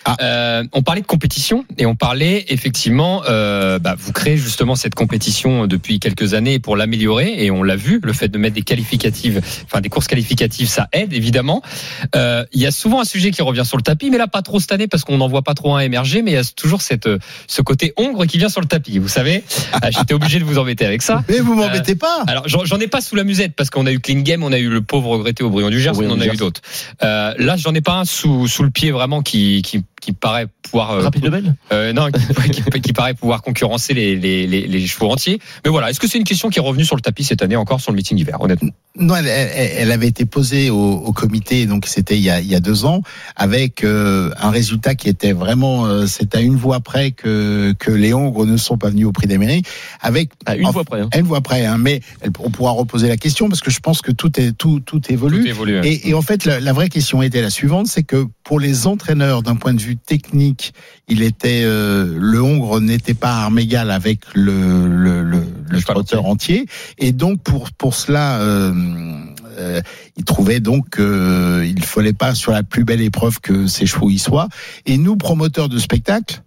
Ah. 0.05 0.17
Euh, 0.21 0.65
on 0.73 0.83
parlait 0.83 1.01
de 1.01 1.07
compétition 1.07 1.65
et 1.79 1.87
on 1.87 1.95
parlait 1.95 2.45
effectivement, 2.49 3.23
euh, 3.29 3.79
bah, 3.79 3.95
vous 3.99 4.13
créez 4.13 4.37
justement 4.37 4.77
cette 4.77 4.95
compétition 4.95 5.67
depuis 5.67 5.99
quelques 5.99 6.35
années 6.35 6.59
pour 6.59 6.77
l'améliorer 6.77 7.45
et 7.45 7.51
on 7.51 7.63
l'a 7.63 7.77
vu, 7.77 8.01
le 8.03 8.13
fait 8.13 8.29
de 8.29 8.37
mettre 8.37 8.55
des 8.55 8.63
qualificatives, 8.63 9.41
enfin 9.65 9.81
des 9.81 9.89
courses 9.89 10.07
qualificatives, 10.07 10.69
ça 10.69 10.89
aide 10.93 11.13
évidemment. 11.13 11.63
Euh, 12.17 12.45
Il 12.53 12.61
y 12.61 12.67
a 12.67 12.71
souvent 12.71 13.01
un 13.01 13.05
sujet 13.05 13.31
qui 13.31 13.43
revient 13.43 13.65
sur 13.65 13.77
le 13.77 13.83
tapis, 13.83 14.11
mais 14.11 14.19
là 14.19 14.27
pas 14.27 14.43
trop 14.43 14.61
cette 14.61 14.73
année 14.73 14.89
parce 14.89 15.05
qu'on 15.05 15.17
n'en 15.17 15.29
voit 15.29 15.43
pas 15.43 15.55
trop 15.55 15.75
un 15.75 15.81
émerger, 15.81 16.23
mais 16.23 16.33
il 16.33 16.35
y 16.35 16.39
a 16.39 16.45
toujours 16.45 16.83
cette, 16.83 17.09
ce 17.47 17.63
côté 17.63 17.95
ombre 17.97 18.27
qui 18.27 18.39
vient 18.39 18.49
sur 18.51 18.61
le 18.61 18.67
tapis. 18.67 18.99
Vous 18.99 19.09
savez, 19.09 19.43
Ah, 19.73 19.91
j'étais 19.91 20.15
obligé 20.15 20.39
de 20.39 20.45
vous 20.45 20.59
embêter 20.59 20.85
avec 20.85 21.03
ça. 21.03 21.23
Mais 21.29 21.41
vous 21.41 21.55
m'embêtez 21.55 21.95
pas. 21.95 22.25
Alors 22.27 22.47
j'en 22.47 22.79
ai 22.79 22.89
pas 22.89 23.01
sous 23.01 23.17
la 23.17 23.25
musette 23.25 23.55
parce 23.55 23.71
qu'on 23.71 23.87
a 23.87 23.93
eu 23.93 24.01
Clean 24.01 24.21
Game, 24.21 24.43
on 24.43 24.53
a 24.53 24.59
eu 24.59 24.69
le 24.69 24.83
pauvre 24.83 25.09
regretté 25.11 25.43
Aubryon 25.43 25.71
du 25.71 25.81
Gers, 25.81 25.99
on 25.99 26.11
en 26.11 26.21
a 26.21 26.27
eu 26.27 26.37
d'autres. 26.37 26.61
Là 27.01 27.57
j'en 27.57 27.75
ai 27.75 27.81
pas 27.81 27.95
un 27.95 28.05
sous 28.05 28.49
sous 28.49 28.63
le 28.63 28.71
pied 28.71 28.91
vraiment 28.91 29.23
qui 29.23 29.63
qui, 29.63 29.74
qui 30.01 30.13
paraît 30.13 30.47
pouvoir 30.63 30.91
euh, 30.93 31.01
Rapide 31.01 31.25
Lebel 31.25 31.55
euh, 31.73 31.93
non 31.95 32.09
qui, 32.11 32.51
qui- 32.71 32.81
qui 32.81 32.93
paraît 32.93 33.15
pouvoir 33.15 33.41
concurrencer 33.43 33.95
les, 33.95 34.17
les, 34.17 34.47
les, 34.47 34.67
les 34.67 34.87
chevaux 34.87 35.11
entiers. 35.11 35.39
Mais 35.65 35.71
voilà, 35.71 35.89
est-ce 35.91 35.99
que 36.01 36.07
c'est 36.07 36.19
une 36.19 36.25
question 36.25 36.51
qui 36.51 36.59
est 36.59 36.63
revenue 36.63 36.85
sur 36.85 36.97
le 36.97 37.01
tapis 37.01 37.25
cette 37.25 37.41
année 37.43 37.57
encore 37.57 37.81
sur 37.81 37.91
le 37.93 37.97
meeting 37.97 38.17
d'hiver 38.17 38.39
honnêtement? 38.41 38.71
Non, 38.97 39.17
elle, 39.17 39.27
elle- 39.27 39.71
elle 39.79 39.93
avait 39.93 40.07
été 40.09 40.25
posée 40.27 40.71
au, 40.71 40.77
au 40.77 41.13
comité, 41.13 41.67
donc 41.67 41.87
c'était 41.87 42.17
il 42.17 42.23
y 42.23 42.31
a, 42.31 42.41
il 42.41 42.47
y 42.47 42.55
a 42.55 42.61
deux 42.61 42.85
ans, 42.85 43.01
avec 43.37 43.83
euh, 43.83 44.31
un 44.41 44.51
résultat 44.51 44.95
qui 44.95 45.09
était 45.09 45.33
vraiment, 45.33 45.87
euh, 45.87 46.07
c'est 46.07 46.35
à 46.35 46.41
une 46.41 46.57
voix 46.57 46.81
près 46.81 47.11
que 47.11 47.75
que 47.79 47.91
les 47.91 48.13
Hongres 48.15 48.47
ne 48.47 48.57
sont 48.57 48.77
pas 48.79 48.91
venus 48.91 49.07
au 49.07 49.13
Prix 49.13 49.27
d'Amérique, 49.27 49.67
avec 50.01 50.31
À 50.47 50.57
une 50.57 50.67
en- 50.67 50.73
fois 50.73 50.85
près. 50.85 51.01
hein. 51.01 51.09
à 51.13 51.19
une 51.19 51.27
voix 51.27 51.41
près, 51.41 51.65
hein, 51.65 51.79
mais 51.79 52.01
elle- 52.21 52.31
on 52.39 52.51
pourra 52.51 52.73
reposer 52.73 53.09
la 53.09 53.17
question 53.17 53.49
parce 53.49 53.61
que 53.63 53.71
je 53.71 53.81
pense 53.81 54.01
que 54.03 54.13
tout 54.13 54.39
est 54.39 54.53
tout 54.53 54.81
tout 54.81 55.01
évolue. 55.11 55.41
Tout 55.43 55.49
évolue. 55.49 55.79
hein. 55.79 55.83
Et, 55.85 56.11
et 56.11 56.15
en 56.15 56.23
fait, 56.23 56.45
la, 56.45 56.61
la 56.61 56.73
vraie 56.73 56.89
question 56.89 57.23
était 57.23 57.43
la 57.43 57.51
suivante, 57.51 57.87
c'est 57.87 58.03
que 58.05 58.27
pour 58.45 58.61
les 58.61 58.87
entraîneurs, 58.87 59.43
d'un 59.43 59.57
point 59.65 59.73
de 59.73 59.81
vue 59.81 59.97
technique, 59.97 60.75
il 61.09 61.23
était 61.23 61.63
euh, 61.65 62.19
le 62.21 62.43
Hongre 62.43 62.83
n'était 62.83 63.15
pas 63.15 63.31
à 63.31 63.45
armes 63.45 63.59
égales 63.59 63.91
avec 63.91 64.21
le 64.35 64.87
le, 64.87 65.23
le, 65.23 65.43
le 65.71 65.81
cheval 65.81 65.95
trotteur 65.95 66.27
entier, 66.27 66.67
et 66.99 67.13
donc 67.13 67.43
pour 67.43 67.71
pour 67.73 67.95
cela. 67.95 68.41
Euh, 68.41 68.75
euh, 69.57 69.81
il 70.17 70.25
trouvait 70.25 70.61
donc 70.61 70.97
qu'il 70.97 71.85
fallait 71.85 72.13
pas 72.13 72.35
sur 72.35 72.51
la 72.53 72.65
plus 72.65 72.85
belle 72.85 73.01
épreuve 73.01 73.41
que 73.41 73.69
ces 73.69 73.87
chevaux 73.87 74.11
y 74.11 74.19
soient. 74.19 74.49
Et 74.85 74.99
nous, 74.99 75.17
promoteurs 75.17 75.69
de 75.69 75.79
spectacle, 75.79 76.43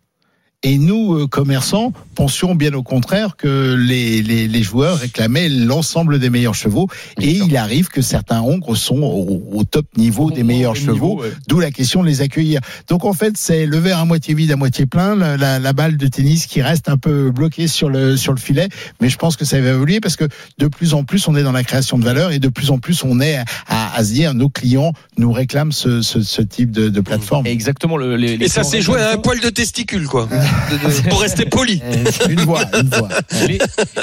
et 0.63 0.79
nous, 0.79 1.13
euh, 1.13 1.27
commerçants, 1.27 1.93
pensions 2.15 2.55
bien 2.55 2.73
au 2.73 2.81
contraire 2.81 3.37
que 3.37 3.75
les, 3.75 4.23
les, 4.23 4.47
les 4.47 4.63
joueurs 4.63 4.97
réclamaient 4.97 5.49
l'ensemble 5.49 6.17
des 6.17 6.31
meilleurs 6.31 6.55
chevaux. 6.55 6.87
Et 7.21 7.29
il 7.29 7.55
arrive 7.57 7.89
que 7.89 8.01
certains 8.01 8.41
Hongres 8.41 8.75
sont 8.75 9.01
au, 9.01 9.43
au 9.53 9.63
top 9.63 9.85
niveau 9.97 10.31
des 10.31 10.41
meilleurs 10.41 10.71
Au 10.71 10.75
chevaux, 10.75 11.21
ouais. 11.21 11.31
d'où 11.47 11.59
la 11.59 11.69
question 11.69 12.01
de 12.01 12.07
les 12.07 12.21
accueillir. 12.21 12.59
Donc 12.89 13.05
en 13.05 13.13
fait, 13.13 13.37
c'est 13.37 13.67
le 13.67 13.77
verre 13.77 13.99
à 13.99 14.05
moitié 14.05 14.33
vide, 14.33 14.51
à 14.51 14.55
moitié 14.55 14.87
plein, 14.87 15.15
la, 15.15 15.37
la, 15.37 15.59
la 15.59 15.73
balle 15.73 15.95
de 15.95 16.07
tennis 16.07 16.47
qui 16.47 16.63
reste 16.63 16.89
un 16.89 16.97
peu 16.97 17.29
bloquée 17.29 17.67
sur 17.67 17.89
le, 17.89 18.17
sur 18.17 18.33
le 18.33 18.39
filet. 18.39 18.67
Mais 18.99 19.09
je 19.09 19.17
pense 19.17 19.35
que 19.35 19.45
ça 19.45 19.61
va 19.61 19.69
évoluer 19.69 19.99
parce 19.99 20.15
que 20.15 20.25
de 20.57 20.67
plus 20.67 20.95
en 20.95 21.03
plus, 21.03 21.27
on 21.27 21.35
est 21.35 21.43
dans 21.43 21.51
la 21.51 21.63
création 21.63 21.99
de 21.99 22.03
valeur 22.03 22.31
et 22.31 22.39
de 22.39 22.49
plus 22.49 22.71
en 22.71 22.79
plus, 22.79 23.03
on 23.03 23.19
est 23.21 23.37
à, 23.67 23.95
à 23.95 24.03
se 24.03 24.11
dire, 24.11 24.33
nos 24.33 24.49
clients 24.49 24.93
nous 25.19 25.31
réclament 25.31 25.71
ce, 25.71 26.01
ce, 26.01 26.21
ce 26.21 26.41
type 26.41 26.71
de, 26.71 26.89
de 26.89 27.01
plateforme. 27.01 27.45
Et 27.45 27.51
exactement 27.51 27.95
le. 27.95 28.15
Les, 28.15 28.37
les 28.37 28.45
Et 28.45 28.49
ça 28.49 28.63
s'est 28.63 28.81
joué 28.81 28.99
à 28.99 29.11
un 29.11 29.17
poil 29.17 29.39
de 29.39 29.49
testicule, 29.49 30.07
quoi. 30.07 30.27
De- 30.71 30.77
de- 31.03 31.10
pour 31.10 31.21
rester 31.21 31.45
poli. 31.45 31.81
Une 32.29 32.41
voix, 32.41 32.62
une 32.79 32.89
voix. 32.89 33.10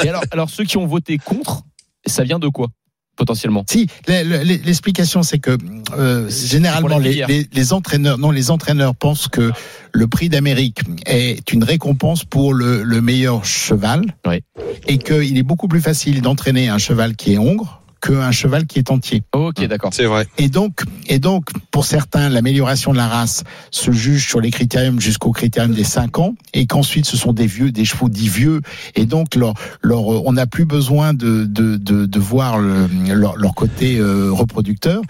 Et 0.02 0.09
alors, 0.09 0.22
alors 0.30 0.50
ceux 0.50 0.64
qui 0.64 0.76
ont 0.76 0.87
voté 0.87 1.18
contre, 1.18 1.62
ça 2.07 2.24
vient 2.24 2.38
de 2.38 2.48
quoi 2.48 2.68
potentiellement? 3.16 3.64
Si, 3.70 3.87
le- 4.09 4.24
le- 4.24 4.42
l'explication 4.64 5.22
c'est 5.22 5.38
que 5.38 5.57
euh, 5.96 6.28
généralement 6.28 6.98
les, 6.98 7.11
filière. 7.12 7.28
les, 7.28 7.46
les 7.52 7.72
entraîneurs, 7.72 8.18
non, 8.18 8.33
les 8.33 8.50
entraîneurs 8.50 8.96
pensent 8.96 9.28
que 9.28 9.52
le 9.92 10.07
prix 10.09 10.28
d'Amérique 10.28 10.80
est 11.07 11.52
une 11.52 11.62
récompense 11.62 12.24
pour 12.24 12.54
le, 12.54 12.83
le 12.83 13.00
meilleur 13.00 13.44
cheval, 13.44 14.16
Oui. 14.26 14.42
et 14.88 14.98
qu'il 14.98 15.38
est 15.38 15.44
beaucoup 15.44 15.68
plus 15.68 15.80
facile 15.80 16.22
d'entraîner 16.22 16.68
un 16.68 16.78
cheval 16.78 17.14
qui 17.14 17.35
est 17.35 17.38
hongre 17.38 17.83
qu'un 18.04 18.32
cheval 18.32 18.66
qui 18.66 18.78
est 18.78 18.90
entier. 18.90 19.22
Ok, 19.32 19.64
d'accord. 19.66 19.90
C'est 19.94 20.04
vrai. 20.04 20.26
Et 20.38 20.48
donc, 20.48 20.82
et 21.08 21.18
donc, 21.18 21.46
pour 21.70 21.84
certains, 21.86 22.28
l'amélioration 22.28 22.92
de 22.92 22.96
la 22.98 23.08
race 23.08 23.44
se 23.70 23.92
juge 23.92 24.26
sur 24.28 24.40
les 24.40 24.50
critériums 24.50 25.00
jusqu'au 25.00 25.32
critérium 25.32 25.72
des 25.72 25.84
5 25.84 26.18
ans, 26.18 26.34
et 26.52 26.66
qu'ensuite 26.66 27.06
ce 27.06 27.16
sont 27.16 27.32
des 27.32 27.46
vieux, 27.46 27.72
des 27.72 27.84
chevaux 27.84 28.08
dits 28.08 28.28
vieux, 28.28 28.60
et 28.94 29.06
donc 29.06 29.34
leur, 29.36 29.54
leur, 29.82 30.12
euh, 30.12 30.22
on 30.26 30.32
n'a 30.34 30.46
plus 30.46 30.64
besoin 30.66 31.14
de, 31.14 31.44
de, 31.44 31.76
de, 31.76 32.04
de 32.06 32.18
voir 32.18 32.58
le- 32.58 32.88
leur, 33.14 33.36
leur 33.36 33.54
côté 33.54 33.96
euh, 33.98 34.30
reproducteur. 34.32 35.00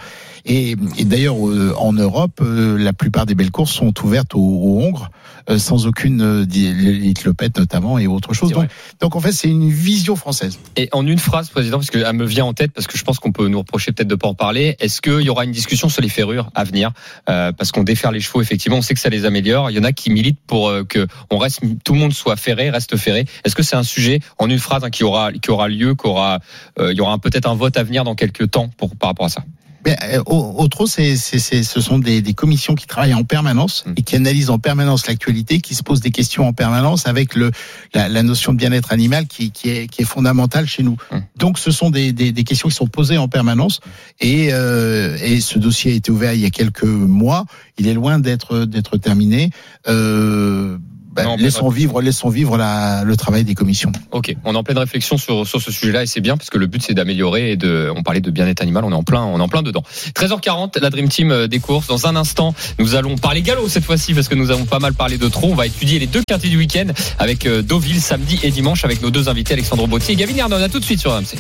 Et, 0.46 0.76
et 0.98 1.04
d'ailleurs, 1.07 1.37
euh, 1.48 1.74
en 1.78 1.94
Europe, 1.94 2.40
euh, 2.42 2.76
la 2.78 2.92
plupart 2.92 3.24
des 3.24 3.35
belles 3.35 3.50
courses 3.50 3.72
sont 3.72 3.94
ouvertes 4.04 4.35
aux, 4.35 4.38
aux 4.40 4.83
Hongres, 4.83 5.11
euh, 5.48 5.59
sans 5.59 5.87
aucune 5.87 6.20
euh, 6.20 6.44
di- 6.44 6.72
les 6.74 7.14
clopettes 7.14 7.59
notamment 7.59 7.98
et 7.98 8.07
autre 8.07 8.35
chose. 8.35 8.50
Donc, 8.52 8.68
donc 9.00 9.16
en 9.16 9.20
fait, 9.20 9.33
c'est 9.33 9.48
une 9.48 9.70
vision 9.70 10.16
française. 10.16 10.59
Et 10.76 10.90
en 10.92 11.07
une 11.07 11.18
phrase, 11.18 11.48
président, 11.48 11.78
parce 11.78 11.88
qu'elle 11.90 12.11
me 12.12 12.26
vient 12.26 12.44
en 12.44 12.52
tête, 12.52 12.72
parce 12.72 12.84
que 12.88 12.99
je 12.99 13.05
pense 13.05 13.18
qu'on 13.18 13.33
peut 13.33 13.49
nous 13.49 13.59
reprocher 13.59 13.92
peut-être 13.92 14.09
de 14.09 14.14
pas 14.14 14.29
en 14.29 14.35
parler. 14.35 14.77
Est-ce 14.81 15.01
qu'il 15.01 15.23
y 15.23 15.31
aura 15.31 15.44
une 15.44 15.53
discussion 15.53 15.88
sur 15.88 16.03
les 16.03 16.09
ferrures 16.09 16.51
à 16.55 16.64
venir 16.64 16.92
Euh, 17.29 17.53
Parce 17.53 17.73
qu'on 17.73 17.83
déferre 17.85 18.12
les 18.12 18.20
chevaux, 18.20 18.42
effectivement, 18.42 18.79
on 18.79 18.83
sait 18.83 18.94
que 18.94 19.01
ça 19.01 19.09
les 19.09 19.25
améliore. 19.25 19.70
Il 19.70 19.77
y 19.77 19.81
en 19.81 19.85
a 19.85 19.92
qui 19.92 20.11
militent 20.11 20.40
pour 20.47 20.68
euh, 20.68 20.85
que 20.85 21.07
on 21.31 21.38
reste, 21.38 21.61
tout 21.85 21.94
le 21.94 21.99
monde 21.99 22.12
soit 22.12 22.37
ferré, 22.37 22.70
reste 22.70 22.97
ferré. 22.97 23.27
Est-ce 23.44 23.55
que 23.55 23.62
c'est 23.62 23.77
un 23.77 23.83
sujet 23.83 24.20
en 24.38 24.49
une 24.49 24.59
phrase 24.59 24.85
hein, 24.85 24.90
qui 24.90 25.05
aura 25.05 25.33
qui 25.33 25.51
aura 25.51 25.68
lieu, 25.68 25.94
qu'aura 25.94 26.40
euh, 26.79 26.92
il 26.92 26.99
y 26.99 27.01
aura 27.01 27.18
peut-être 27.18 27.49
un 27.49 27.55
vote 27.55 27.77
à 27.77 27.83
venir 27.83 28.05
dans 28.05 28.14
quelques 28.14 28.51
temps 28.51 28.68
pour 28.77 28.97
par 28.97 29.11
rapport 29.11 29.27
à 29.27 29.31
ça? 29.31 29.44
Mais 29.85 29.97
euh, 30.03 30.23
au- 30.27 30.55
autre, 30.62 30.87
c'est, 30.87 31.16
c'est, 31.16 31.38
c'est- 31.38 31.62
ce 31.62 31.81
sont 31.81 31.99
des, 31.99 32.23
des 32.23 32.35
commissions 32.35 32.75
qui 32.75 32.87
travaillent 32.87 33.14
en 33.14 33.25
permanence 33.25 33.85
Mm. 33.87 33.92
et 33.97 34.03
qui 34.03 34.16
analysent 34.16 34.51
en 34.51 34.59
permanence 34.59 35.07
l'actualité, 35.07 35.61
qui 35.61 35.75
se 35.75 35.83
posent 35.83 36.01
des 36.01 36.11
questions 36.11 36.47
en 36.47 36.53
permanence 36.53 37.07
avec 37.07 37.35
le, 37.35 37.51
la, 37.94 38.09
la 38.09 38.23
notion 38.23 38.53
de 38.53 38.59
bien-être 38.59 38.92
animal 38.92 39.27
qui, 39.27 39.51
qui, 39.51 39.68
est, 39.70 39.87
qui 39.88 40.03
est 40.03 40.07
fondamentale 40.07 40.66
chez 40.66 40.83
nous. 40.83 40.97
Mm. 41.12 41.18
Donc, 41.37 41.59
ce 41.59 41.70
sont 41.70 41.90
des, 41.90 42.12
des, 42.12 42.33
des 42.33 42.44
questions 42.44 42.68
qui 42.68 42.75
sont 42.75 42.87
posées 42.87 43.18
en 43.18 43.29
permanence 43.29 43.81
et, 44.20 44.49
euh, 44.53 45.16
et 45.23 45.40
ce 45.40 45.59
dossier 45.59 45.92
a 45.92 45.94
été 45.97 46.11
ouvert 46.11 46.33
il 46.35 46.40
y 46.40 46.47
a 46.47 46.51
quelques 46.51 46.85
mois. 46.85 47.44
Il 47.79 47.87
est 47.88 47.94
loin 47.94 48.18
d'être, 48.18 48.64
d'être 48.64 48.97
terminé. 48.97 49.51
Euh, 49.88 50.79
ben, 51.14 51.24
Non, 51.24 51.37
laissons 51.37 51.68
vivre, 51.68 52.00
laissons 52.03 52.29
vivre 52.29 52.57
la, 52.57 53.05
le 53.05 53.16
travail 53.16 53.44
des 53.44 53.55
commissions. 53.55 53.92
Ok, 54.11 54.35
on 54.44 54.55
est 54.55 54.57
en 54.57 54.62
pleine 54.64 54.79
réflexion 54.79 55.16
sur, 55.16 55.46
sur 55.46 55.61
ce 55.61 55.70
sujet-là 55.70 56.03
et 56.03 56.07
c'est 56.07 56.20
bien 56.20 56.37
parce 56.37 56.50
que 56.50 56.59
le 56.59 56.66
but 56.66 56.83
c'est 56.83 56.94
d'améliorer 56.94 57.53
et 57.53 57.57
de. 57.57 57.90
On 57.94 58.03
parlait 58.03 58.20
de 58.20 58.31
bien-être 58.31 58.62
animal, 58.62 58.85
on 58.85 58.90
est 58.90 58.94
en 58.94 59.03
plein, 59.03 59.22
on 59.22 59.38
est 59.38 59.42
en 59.42 59.48
plein 59.48 59.62
dedans. 59.62 59.83
13h40, 60.14 60.81
la 60.81 60.90
Dream 60.90 61.09
Team 61.09 61.31
euh, 61.31 61.46
des 61.46 61.61
courses. 61.61 61.87
Dans 61.87 62.07
un 62.07 62.16
instant, 62.16 62.55
nous 62.79 62.94
allons 62.94 63.16
parler 63.16 63.42
galop 63.42 63.68
cette 63.68 63.85
fois-ci 63.85 64.14
parce 64.14 64.29
que 64.29 64.35
nous 64.35 64.50
avons 64.50 64.64
pas 64.64 64.79
mal 64.79 64.94
parlé 64.94 65.18
de 65.18 65.29
trop. 65.29 65.50
On 65.50 65.55
va 65.55 65.66
étudier 65.66 65.98
les 65.98 66.07
deux 66.07 66.22
quintés 66.27 66.48
du 66.48 66.59
week-end 66.59 66.87
avec 67.18 67.46
euh, 67.46 67.62
Deauville 67.62 68.00
samedi 68.00 68.40
et 68.42 68.50
dimanche 68.50 68.85
avec 68.85 69.03
nos 69.03 69.11
deux 69.11 69.29
invités 69.29 69.55
Alexandre 69.55 69.87
Bautier 69.87 70.14
et 70.14 70.16
Gavin 70.16 70.37
Hernon. 70.37 70.62
À 70.62 70.68
tout 70.68 70.81
de 70.81 70.85
suite 70.85 71.00
sur 71.00 71.12
RMC. 71.12 71.37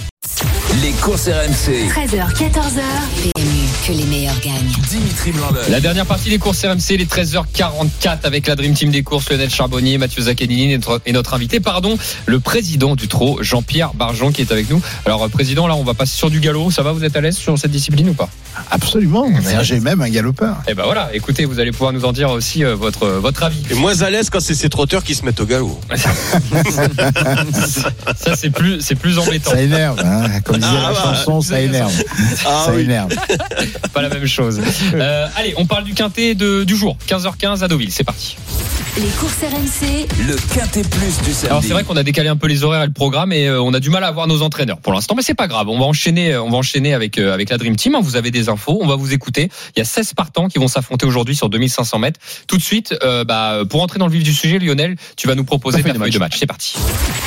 Les 0.82 0.92
courses 0.92 1.28
RMC. 1.28 1.88
13h, 1.88 2.34
14h. 2.34 3.63
Que 3.86 3.92
les 3.92 4.04
meilleurs 4.04 4.40
gagnent. 4.40 4.72
Dimitri 4.88 5.32
Blanc-L'œil. 5.32 5.70
La 5.70 5.78
dernière 5.78 6.06
partie 6.06 6.30
des 6.30 6.38
courses 6.38 6.64
RMC, 6.64 6.96
les 6.96 7.04
13h44 7.04 8.20
avec 8.22 8.46
la 8.46 8.56
Dream 8.56 8.72
Team 8.72 8.90
des 8.90 9.02
courses, 9.02 9.28
Lionel 9.28 9.50
Charbonnier, 9.50 9.98
Mathieu 9.98 10.22
Zaccanini 10.22 10.72
et 10.72 10.78
notre, 10.78 11.02
et 11.04 11.12
notre 11.12 11.34
invité, 11.34 11.60
pardon, 11.60 11.98
le 12.24 12.40
président 12.40 12.96
du 12.96 13.08
trot, 13.08 13.40
Jean-Pierre 13.42 13.92
Bargeon 13.92 14.32
qui 14.32 14.40
est 14.40 14.50
avec 14.52 14.70
nous. 14.70 14.80
Alors, 15.04 15.24
euh, 15.24 15.28
président, 15.28 15.66
là, 15.66 15.74
on 15.74 15.84
va 15.84 15.92
passer 15.92 16.16
sur 16.16 16.30
du 16.30 16.40
galop. 16.40 16.70
Ça 16.70 16.82
va, 16.82 16.92
vous 16.92 17.04
êtes 17.04 17.14
à 17.14 17.20
l'aise 17.20 17.36
sur 17.36 17.58
cette 17.58 17.72
discipline 17.72 18.08
ou 18.08 18.14
pas? 18.14 18.30
Absolument. 18.70 19.28
J'ai 19.60 19.80
même 19.80 20.00
un 20.00 20.08
galopeur. 20.08 20.56
Eh 20.66 20.72
ben 20.72 20.84
voilà, 20.84 21.10
écoutez, 21.12 21.44
vous 21.44 21.60
allez 21.60 21.72
pouvoir 21.72 21.92
nous 21.92 22.06
en 22.06 22.12
dire 22.12 22.30
aussi 22.30 22.64
euh, 22.64 22.74
votre, 22.74 23.06
votre 23.06 23.42
avis. 23.42 23.62
Et 23.70 23.74
moins 23.74 24.00
à 24.00 24.08
l'aise 24.08 24.30
quand 24.30 24.40
c'est 24.40 24.54
ces 24.54 24.70
trotteurs 24.70 25.04
qui 25.04 25.14
se 25.14 25.26
mettent 25.26 25.40
au 25.40 25.46
galop. 25.46 25.78
Ça, 28.16 28.34
c'est 28.34 28.50
plus, 28.50 28.80
c'est 28.80 28.94
plus 28.94 29.18
embêtant. 29.18 29.50
Ça 29.50 29.60
énerve, 29.60 30.00
hein. 30.02 30.40
comme 30.42 30.56
disait 30.56 30.68
Ah, 30.70 30.88
la 30.88 30.92
bah, 30.92 31.00
chanson, 31.02 31.40
ça 31.42 31.60
énerve. 31.60 31.92
Ah 32.46 32.64
ça 32.66 32.72
oui. 32.74 32.82
énerve. 32.82 33.10
Pas 33.92 34.02
la 34.02 34.08
même 34.08 34.26
chose. 34.26 34.60
Euh, 34.94 35.26
allez, 35.36 35.54
on 35.56 35.66
parle 35.66 35.84
du 35.84 35.94
quintet 35.94 36.34
de, 36.34 36.64
du 36.64 36.76
jour. 36.76 36.96
15h15 37.08 37.62
à 37.62 37.68
Deauville. 37.68 37.92
C'est 37.92 38.04
parti. 38.04 38.36
Les 38.96 39.08
courses 39.18 39.40
RMC, 39.42 40.06
Le 40.28 40.36
quintet 40.54 40.82
plus 40.82 41.18
du 41.24 41.32
samedi. 41.32 41.46
Alors 41.48 41.64
c'est 41.64 41.72
vrai 41.72 41.82
qu'on 41.82 41.96
a 41.96 42.04
décalé 42.04 42.28
un 42.28 42.36
peu 42.36 42.46
les 42.46 42.62
horaires 42.62 42.84
et 42.84 42.86
le 42.86 42.92
programme 42.92 43.32
et 43.32 43.48
euh, 43.48 43.60
on 43.60 43.74
a 43.74 43.80
du 43.80 43.90
mal 43.90 44.04
à 44.04 44.06
avoir 44.06 44.28
nos 44.28 44.42
entraîneurs 44.42 44.78
pour 44.78 44.92
l'instant, 44.92 45.16
mais 45.16 45.22
c'est 45.22 45.34
pas 45.34 45.48
grave. 45.48 45.68
On 45.68 45.80
va 45.80 45.84
enchaîner, 45.84 46.36
on 46.36 46.48
va 46.48 46.58
enchaîner 46.58 46.94
avec 46.94 47.18
euh, 47.18 47.34
avec 47.34 47.50
la 47.50 47.58
Dream 47.58 47.74
Team. 47.74 47.96
Vous 48.00 48.14
avez 48.14 48.30
des 48.30 48.48
infos, 48.48 48.78
on 48.80 48.86
va 48.86 48.94
vous 48.94 49.12
écouter. 49.12 49.48
Il 49.74 49.80
y 49.80 49.82
a 49.82 49.84
16 49.84 50.14
partants 50.14 50.46
qui 50.46 50.60
vont 50.60 50.68
s'affronter 50.68 51.06
aujourd'hui 51.06 51.34
sur 51.34 51.48
2500 51.48 51.98
mètres. 51.98 52.20
Tout 52.46 52.56
de 52.56 52.62
suite, 52.62 52.94
euh, 53.02 53.24
bah, 53.24 53.62
pour 53.68 53.82
entrer 53.82 53.98
dans 53.98 54.06
le 54.06 54.12
vif 54.12 54.22
du 54.22 54.32
sujet, 54.32 54.60
Lionel, 54.60 54.94
tu 55.16 55.26
vas 55.26 55.34
nous 55.34 55.42
proposer 55.42 55.82
ta 55.82 55.92
feuille 55.92 56.12
de 56.12 56.18
match. 56.20 56.36
C'est 56.38 56.46
parti. 56.46 56.76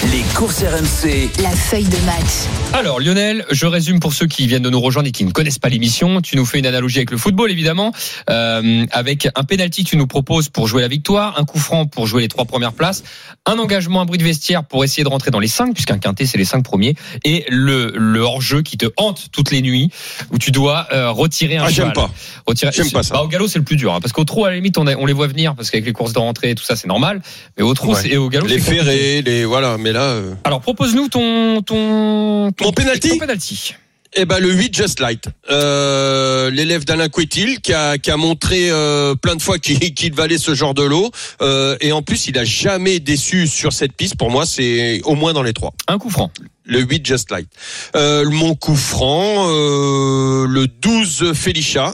Les 0.09 0.21
courses 0.35 0.63
RMC. 0.63 1.29
la 1.43 1.51
feuille 1.51 1.83
de 1.83 2.05
match. 2.05 2.47
Alors 2.71 3.01
Lionel, 3.01 3.45
je 3.51 3.65
résume 3.65 3.99
pour 3.99 4.13
ceux 4.13 4.27
qui 4.27 4.47
viennent 4.47 4.63
de 4.63 4.69
nous 4.69 4.79
rejoindre 4.79 5.09
et 5.09 5.11
qui 5.11 5.25
ne 5.25 5.31
connaissent 5.31 5.59
pas 5.59 5.67
l'émission. 5.67 6.21
Tu 6.21 6.36
nous 6.37 6.45
fais 6.45 6.59
une 6.59 6.65
analogie 6.65 6.97
avec 6.99 7.11
le 7.11 7.17
football 7.17 7.51
évidemment, 7.51 7.91
euh, 8.29 8.85
avec 8.91 9.27
un 9.35 9.43
penalty 9.43 9.83
que 9.83 9.89
tu 9.89 9.97
nous 9.97 10.07
proposes 10.07 10.49
pour 10.49 10.67
jouer 10.67 10.81
la 10.81 10.87
victoire, 10.87 11.37
un 11.39 11.43
coup 11.45 11.59
franc 11.59 11.85
pour 11.85 12.07
jouer 12.07 12.21
les 12.21 12.27
trois 12.27 12.45
premières 12.45 12.73
places, 12.73 13.03
un 13.45 13.57
engagement, 13.59 14.01
un 14.01 14.05
bruit 14.05 14.17
de 14.17 14.23
vestiaire 14.23 14.63
pour 14.63 14.83
essayer 14.83 15.03
de 15.03 15.09
rentrer 15.09 15.31
dans 15.31 15.39
les 15.39 15.47
cinq, 15.47 15.73
puisqu'un 15.73 15.97
quintet 15.97 16.25
c'est 16.25 16.37
les 16.37 16.45
cinq 16.45 16.63
premiers, 16.63 16.95
et 17.25 17.45
le, 17.49 17.91
le 17.95 18.19
hors-jeu 18.21 18.61
qui 18.61 18.77
te 18.77 18.85
hante 18.97 19.27
toutes 19.31 19.51
les 19.51 19.61
nuits 19.61 19.89
où 20.31 20.37
tu 20.37 20.51
dois 20.51 20.87
euh, 20.93 21.09
retirer 21.11 21.57
un 21.57 21.63
Ah, 21.65 21.69
j'aime 21.69 21.93
pas. 21.93 22.09
Retirer... 22.45 22.71
J'aime 22.73 22.91
pas 22.91 23.03
ça. 23.03 23.15
Bah, 23.15 23.21
au 23.23 23.27
galop 23.27 23.47
c'est 23.47 23.59
le 23.59 23.65
plus 23.65 23.75
dur, 23.75 23.93
hein, 23.93 23.99
parce 24.01 24.13
qu'au 24.13 24.23
trou 24.23 24.45
à 24.45 24.49
la 24.49 24.55
limite 24.55 24.77
on, 24.77 24.87
a- 24.87 24.95
on 24.95 25.05
les 25.05 25.13
voit 25.13 25.27
venir 25.27 25.55
parce 25.55 25.69
qu'avec 25.71 25.85
les 25.85 25.93
courses 25.93 26.13
de 26.13 26.19
rentrée 26.19 26.53
tout 26.55 26.63
ça 26.63 26.75
c'est 26.75 26.87
normal, 26.87 27.21
mais 27.57 27.63
au 27.63 27.73
trou 27.73 27.93
Ouais. 27.93 28.01
c'est- 28.01 28.09
et 28.09 28.17
au 28.17 28.29
galop 28.29 28.47
Les 28.47 28.59
ferrés, 28.59 29.21
les 29.21 29.45
voilà, 29.45 29.77
mais 29.77 29.91
là. 29.93 30.01
euh, 30.03 30.33
Alors 30.43 30.61
propose-nous 30.61 31.07
ton 31.09 31.61
ton 31.61 32.51
ton 32.51 32.65
Mon 32.65 32.71
penalty 32.71 33.09
ton 33.09 33.17
penalty. 33.17 33.75
Eh 34.19 34.25
ben 34.25 34.39
le 34.39 34.51
8 34.51 34.75
Just 34.75 34.99
Light, 34.99 35.25
euh, 35.51 36.49
l'élève 36.49 36.85
d'Alain 36.85 37.07
Couetil 37.07 37.61
qui 37.61 37.71
a, 37.71 37.99
qui 37.99 38.09
a 38.09 38.17
montré 38.17 38.71
euh, 38.71 39.13
plein 39.13 39.35
de 39.35 39.41
fois 39.43 39.59
qu'il 39.59 40.13
valait 40.15 40.39
ce 40.39 40.55
genre 40.55 40.73
de 40.73 40.81
lot 40.81 41.11
euh, 41.43 41.77
et 41.81 41.91
en 41.91 42.01
plus 42.01 42.25
il 42.25 42.35
a 42.39 42.43
jamais 42.43 42.99
déçu 42.99 43.45
sur 43.45 43.73
cette 43.73 43.93
piste. 43.93 44.15
Pour 44.15 44.31
moi 44.31 44.47
c'est 44.47 45.01
au 45.03 45.13
moins 45.13 45.33
dans 45.33 45.43
les 45.43 45.53
trois. 45.53 45.71
Un 45.87 45.99
coup 45.99 46.09
franc. 46.09 46.31
Le 46.65 46.79
8 46.79 47.05
Just 47.05 47.29
Light. 47.29 47.47
Euh, 47.95 48.27
mon 48.27 48.55
coup 48.55 48.75
franc, 48.75 49.49
euh, 49.51 50.47
le 50.47 50.65
12 50.65 51.33
Felicia. 51.33 51.93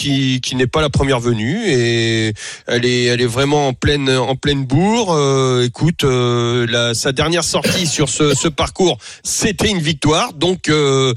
Qui, 0.00 0.40
qui 0.40 0.56
n'est 0.56 0.66
pas 0.66 0.80
la 0.80 0.88
première 0.88 1.20
venue 1.20 1.60
et 1.66 2.32
elle 2.66 2.86
est 2.86 3.04
elle 3.04 3.20
est 3.20 3.26
vraiment 3.26 3.68
en 3.68 3.74
pleine 3.74 4.08
en 4.08 4.34
pleine 4.34 4.64
bourre. 4.64 5.12
Euh, 5.12 5.66
écoute, 5.66 6.04
euh, 6.04 6.66
la, 6.70 6.94
sa 6.94 7.12
dernière 7.12 7.44
sortie 7.44 7.86
sur 7.86 8.08
ce, 8.08 8.34
ce 8.34 8.48
parcours, 8.48 8.96
c'était 9.22 9.68
une 9.68 9.80
victoire. 9.80 10.32
Donc, 10.32 10.70
euh, 10.70 11.12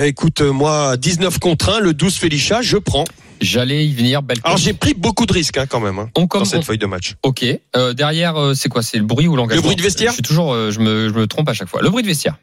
écoute, 0.00 0.40
moi, 0.40 0.90
à 0.90 0.96
19 0.96 1.40
contre 1.40 1.70
1, 1.70 1.80
le 1.80 1.94
12 1.94 2.14
Felicia, 2.14 2.62
je 2.62 2.76
prends. 2.76 3.06
J'allais 3.40 3.86
y 3.86 3.92
venir, 3.92 4.22
belle 4.22 4.38
Alors 4.44 4.56
j'ai 4.56 4.72
pris 4.72 4.94
beaucoup 4.94 5.26
de 5.26 5.32
risques 5.32 5.58
hein, 5.58 5.66
quand 5.68 5.80
même 5.80 5.98
hein, 5.98 6.08
On 6.14 6.26
dans 6.26 6.44
cette 6.44 6.60
on- 6.60 6.62
feuille 6.62 6.78
de 6.78 6.86
match. 6.86 7.14
Ok. 7.24 7.44
Derrière, 7.96 8.52
c'est 8.54 8.68
quoi? 8.68 8.84
C'est 8.84 8.98
le 8.98 9.04
bruit 9.04 9.26
ou 9.26 9.34
l'engagement? 9.34 9.56
Le 9.62 9.66
bruit 9.66 9.74
de 9.74 9.82
vestiaire? 9.82 10.12
Je 10.12 10.14
suis 10.14 10.22
toujours, 10.22 10.54
je 10.70 10.78
me, 10.78 11.08
je 11.08 11.14
me 11.14 11.26
trompe 11.26 11.48
à 11.48 11.54
chaque 11.54 11.68
fois. 11.68 11.82
Le 11.82 11.90
bruit 11.90 12.04
de 12.04 12.08
vestiaire. 12.08 12.36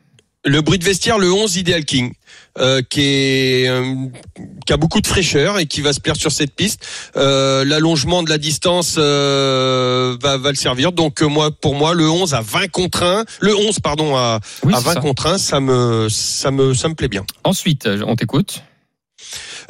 Le 0.45 0.61
bruit 0.61 0.79
de 0.79 0.85
vestiaire, 0.85 1.19
le 1.19 1.31
11 1.33 1.57
Ideal 1.57 1.83
King, 1.83 2.13
euh, 2.59 2.81
qui 2.89 3.01
est 3.01 3.67
euh, 3.67 3.93
qui 4.65 4.71
a 4.71 4.77
beaucoup 4.77 5.01
de 5.01 5.07
fraîcheur 5.07 5.59
et 5.59 5.65
qui 5.65 5.81
va 5.81 5.91
se 5.91 5.99
plaire 5.99 6.15
sur 6.15 6.31
cette 6.31 6.55
piste. 6.55 6.85
Euh, 7.17 7.65
L'allongement 7.65 8.23
de 8.23 8.29
la 8.29 8.37
distance 8.37 8.97
va, 8.97 10.37
va 10.37 10.49
le 10.49 10.55
servir. 10.55 10.93
Donc 10.93 11.21
moi, 11.21 11.51
pour 11.51 11.75
moi, 11.75 11.93
le 11.93 12.09
11 12.09 12.33
à 12.35 12.41
20 12.41 12.69
contre 12.71 13.03
1, 13.03 13.25
le 13.41 13.53
11 13.53 13.79
pardon 13.81 14.15
à, 14.15 14.39
Oui, 14.63 14.73
à 14.73 14.77
c'est 14.77 14.85
20 14.85 14.93
ça. 14.93 14.99
contre 15.01 15.27
1, 15.27 15.37
ça 15.37 15.59
me 15.59 16.07
ça 16.09 16.51
me 16.51 16.73
ça 16.73 16.87
me 16.87 16.93
plaît 16.95 17.09
bien. 17.09 17.25
Ensuite, 17.43 17.89
on 18.07 18.15
t'écoute. 18.15 18.63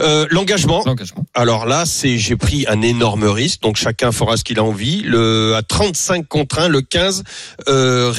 Euh, 0.01 0.27
L'engagement. 0.29 0.83
L'engagement. 0.85 1.25
Alors 1.33 1.65
là, 1.65 1.85
c'est 1.85 2.17
j'ai 2.17 2.35
pris 2.35 2.65
un 2.67 2.81
énorme 2.81 3.25
risque, 3.25 3.61
donc 3.61 3.77
chacun 3.77 4.11
fera 4.11 4.37
ce 4.37 4.43
qu'il 4.43 4.59
a 4.59 4.63
envie. 4.63 5.01
Le 5.01 5.55
à 5.55 5.63
35 5.63 6.27
contre 6.27 6.59
1, 6.59 6.67
le 6.69 6.81
15 6.81 7.23
euh, 7.67 8.13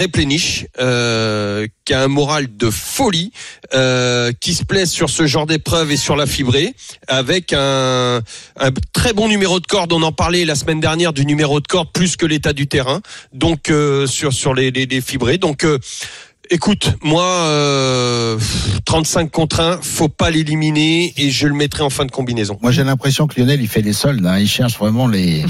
euh, 0.80 1.66
qui 1.84 1.94
a 1.94 2.02
un 2.02 2.08
moral 2.08 2.56
de 2.56 2.70
folie, 2.70 3.32
euh, 3.74 4.32
qui 4.40 4.54
se 4.54 4.64
plaît 4.64 4.86
sur 4.86 5.10
ce 5.10 5.26
genre 5.26 5.46
d'épreuve 5.46 5.90
et 5.90 5.96
sur 5.96 6.16
la 6.16 6.26
fibrée, 6.26 6.74
avec 7.08 7.52
un, 7.52 8.20
un 8.56 8.70
très 8.92 9.12
bon 9.12 9.28
numéro 9.28 9.60
de 9.60 9.66
corde. 9.66 9.92
On 9.92 10.02
en 10.02 10.12
parlait 10.12 10.44
la 10.44 10.54
semaine 10.54 10.80
dernière 10.80 11.12
du 11.12 11.26
numéro 11.26 11.60
de 11.60 11.66
corde 11.66 11.90
plus 11.92 12.16
que 12.16 12.26
l'état 12.26 12.52
du 12.52 12.66
terrain, 12.66 13.00
donc 13.32 13.70
euh, 13.70 14.06
sur 14.06 14.32
sur 14.32 14.54
les 14.54 14.70
les, 14.70 14.86
les 14.86 15.00
fibrés. 15.00 15.38
Donc 15.38 15.64
euh, 15.64 15.78
Écoute, 16.52 16.96
moi, 17.00 17.24
euh, 17.24 18.36
35 18.84 19.30
contre 19.30 19.60
1, 19.60 19.78
faut 19.82 20.08
pas 20.08 20.30
l'éliminer 20.30 21.14
et 21.16 21.30
je 21.30 21.46
le 21.46 21.54
mettrai 21.54 21.84
en 21.84 21.90
fin 21.90 22.04
de 22.04 22.10
combinaison. 22.10 22.58
Moi, 22.60 22.72
j'ai 22.72 22.82
l'impression 22.82 23.28
que 23.28 23.38
Lionel, 23.38 23.62
il 23.62 23.68
fait 23.68 23.82
les 23.82 23.92
soldes. 23.92 24.26
Hein. 24.26 24.40
Il 24.40 24.48
cherche 24.48 24.76
vraiment 24.76 25.06
les. 25.06 25.44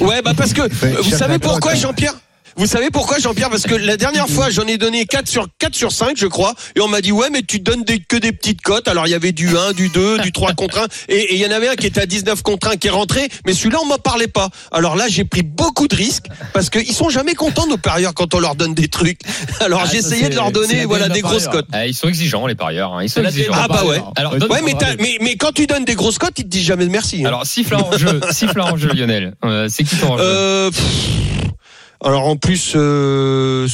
Ouais, 0.00 0.22
bah 0.22 0.32
parce 0.34 0.54
que 0.54 0.62
vous 1.02 1.10
savez 1.10 1.38
pourquoi. 1.38 1.74
Jean-Pierre? 1.74 2.14
Vous 2.60 2.66
savez 2.66 2.90
pourquoi 2.90 3.18
Jean-Pierre? 3.18 3.48
Parce 3.48 3.62
que 3.62 3.74
la 3.74 3.96
dernière 3.96 4.28
fois 4.28 4.50
j'en 4.50 4.66
ai 4.66 4.76
donné 4.76 5.06
4 5.06 5.26
sur 5.26 5.46
4 5.58 5.74
sur 5.74 5.92
5 5.92 6.16
je 6.18 6.26
crois 6.26 6.54
et 6.76 6.80
on 6.80 6.88
m'a 6.88 7.00
dit 7.00 7.10
ouais 7.10 7.30
mais 7.30 7.40
tu 7.42 7.58
donnes 7.58 7.84
des, 7.84 7.98
que 8.00 8.16
des 8.16 8.32
petites 8.32 8.60
cotes 8.60 8.86
alors 8.86 9.06
il 9.06 9.10
y 9.10 9.14
avait 9.14 9.32
du 9.32 9.56
1, 9.56 9.72
du 9.72 9.88
2, 9.88 10.18
du 10.18 10.30
3 10.30 10.52
contre 10.52 10.78
1 10.80 10.86
et 11.08 11.34
il 11.36 11.40
y 11.40 11.46
en 11.46 11.50
avait 11.50 11.68
un 11.68 11.74
qui 11.74 11.86
était 11.86 12.02
à 12.02 12.06
19 12.06 12.42
contre 12.42 12.68
1 12.68 12.76
qui 12.76 12.88
est 12.88 12.90
rentré 12.90 13.28
mais 13.46 13.54
celui-là 13.54 13.78
on 13.82 13.86
m'en 13.86 13.96
parlait 13.96 14.26
pas. 14.28 14.50
Alors 14.72 14.94
là 14.94 15.06
j'ai 15.08 15.24
pris 15.24 15.42
beaucoup 15.42 15.88
de 15.88 15.96
risques 15.96 16.26
parce 16.52 16.68
qu'ils 16.68 16.92
sont 16.92 17.08
jamais 17.08 17.34
contents 17.34 17.66
nos 17.66 17.78
parieurs 17.78 18.12
quand 18.12 18.34
on 18.34 18.40
leur 18.40 18.54
donne 18.56 18.74
des 18.74 18.88
trucs. 18.88 19.20
Alors 19.60 19.82
Ah, 19.86 19.88
j'essayais 19.90 20.28
de 20.28 20.34
leur 20.34 20.52
donner 20.52 20.84
voilà 20.84 21.08
des 21.08 21.22
grosses 21.22 21.48
cotes. 21.48 21.66
Ah, 21.72 21.86
ils 21.86 21.94
sont 21.94 22.08
exigeants 22.08 22.46
les 22.46 22.54
parieurs. 22.54 22.92
hein. 22.92 23.02
Ils 23.02 23.08
sont 23.08 23.24
exigeants. 23.24 23.54
Ah 23.56 23.68
bah 23.68 23.84
ouais. 23.86 24.02
Alors, 24.16 24.34
Ouais, 24.34 24.38
donne- 24.38 24.52
Ouais 24.52 24.60
mais, 24.62 24.74
t'as- 24.78 24.96
mais 24.98 25.16
mais 25.22 25.36
quand 25.36 25.52
tu 25.52 25.66
donnes 25.66 25.86
des 25.86 25.94
grosses 25.94 26.18
cotes 26.18 26.38
ils 26.38 26.44
te 26.44 26.48
disent 26.48 26.66
jamais 26.66 26.86
merci. 26.86 27.22
hein. 27.24 27.28
alors 27.28 27.46
siffle 27.46 27.74
en 27.74 27.96
jeu, 27.96 28.20
siffle 28.32 28.60
en 28.60 28.76
jeu, 28.76 28.90
Lionel. 28.92 29.32
Euh, 29.46 29.66
c'est 29.70 29.82
qui 29.84 29.96
ton 29.96 30.18
jeu 30.18 30.22
Euh, 30.24 30.70
pff, 30.70 30.82
alors 32.04 32.26
en 32.26 32.36
plus 32.36 32.72
euh, 32.76 33.66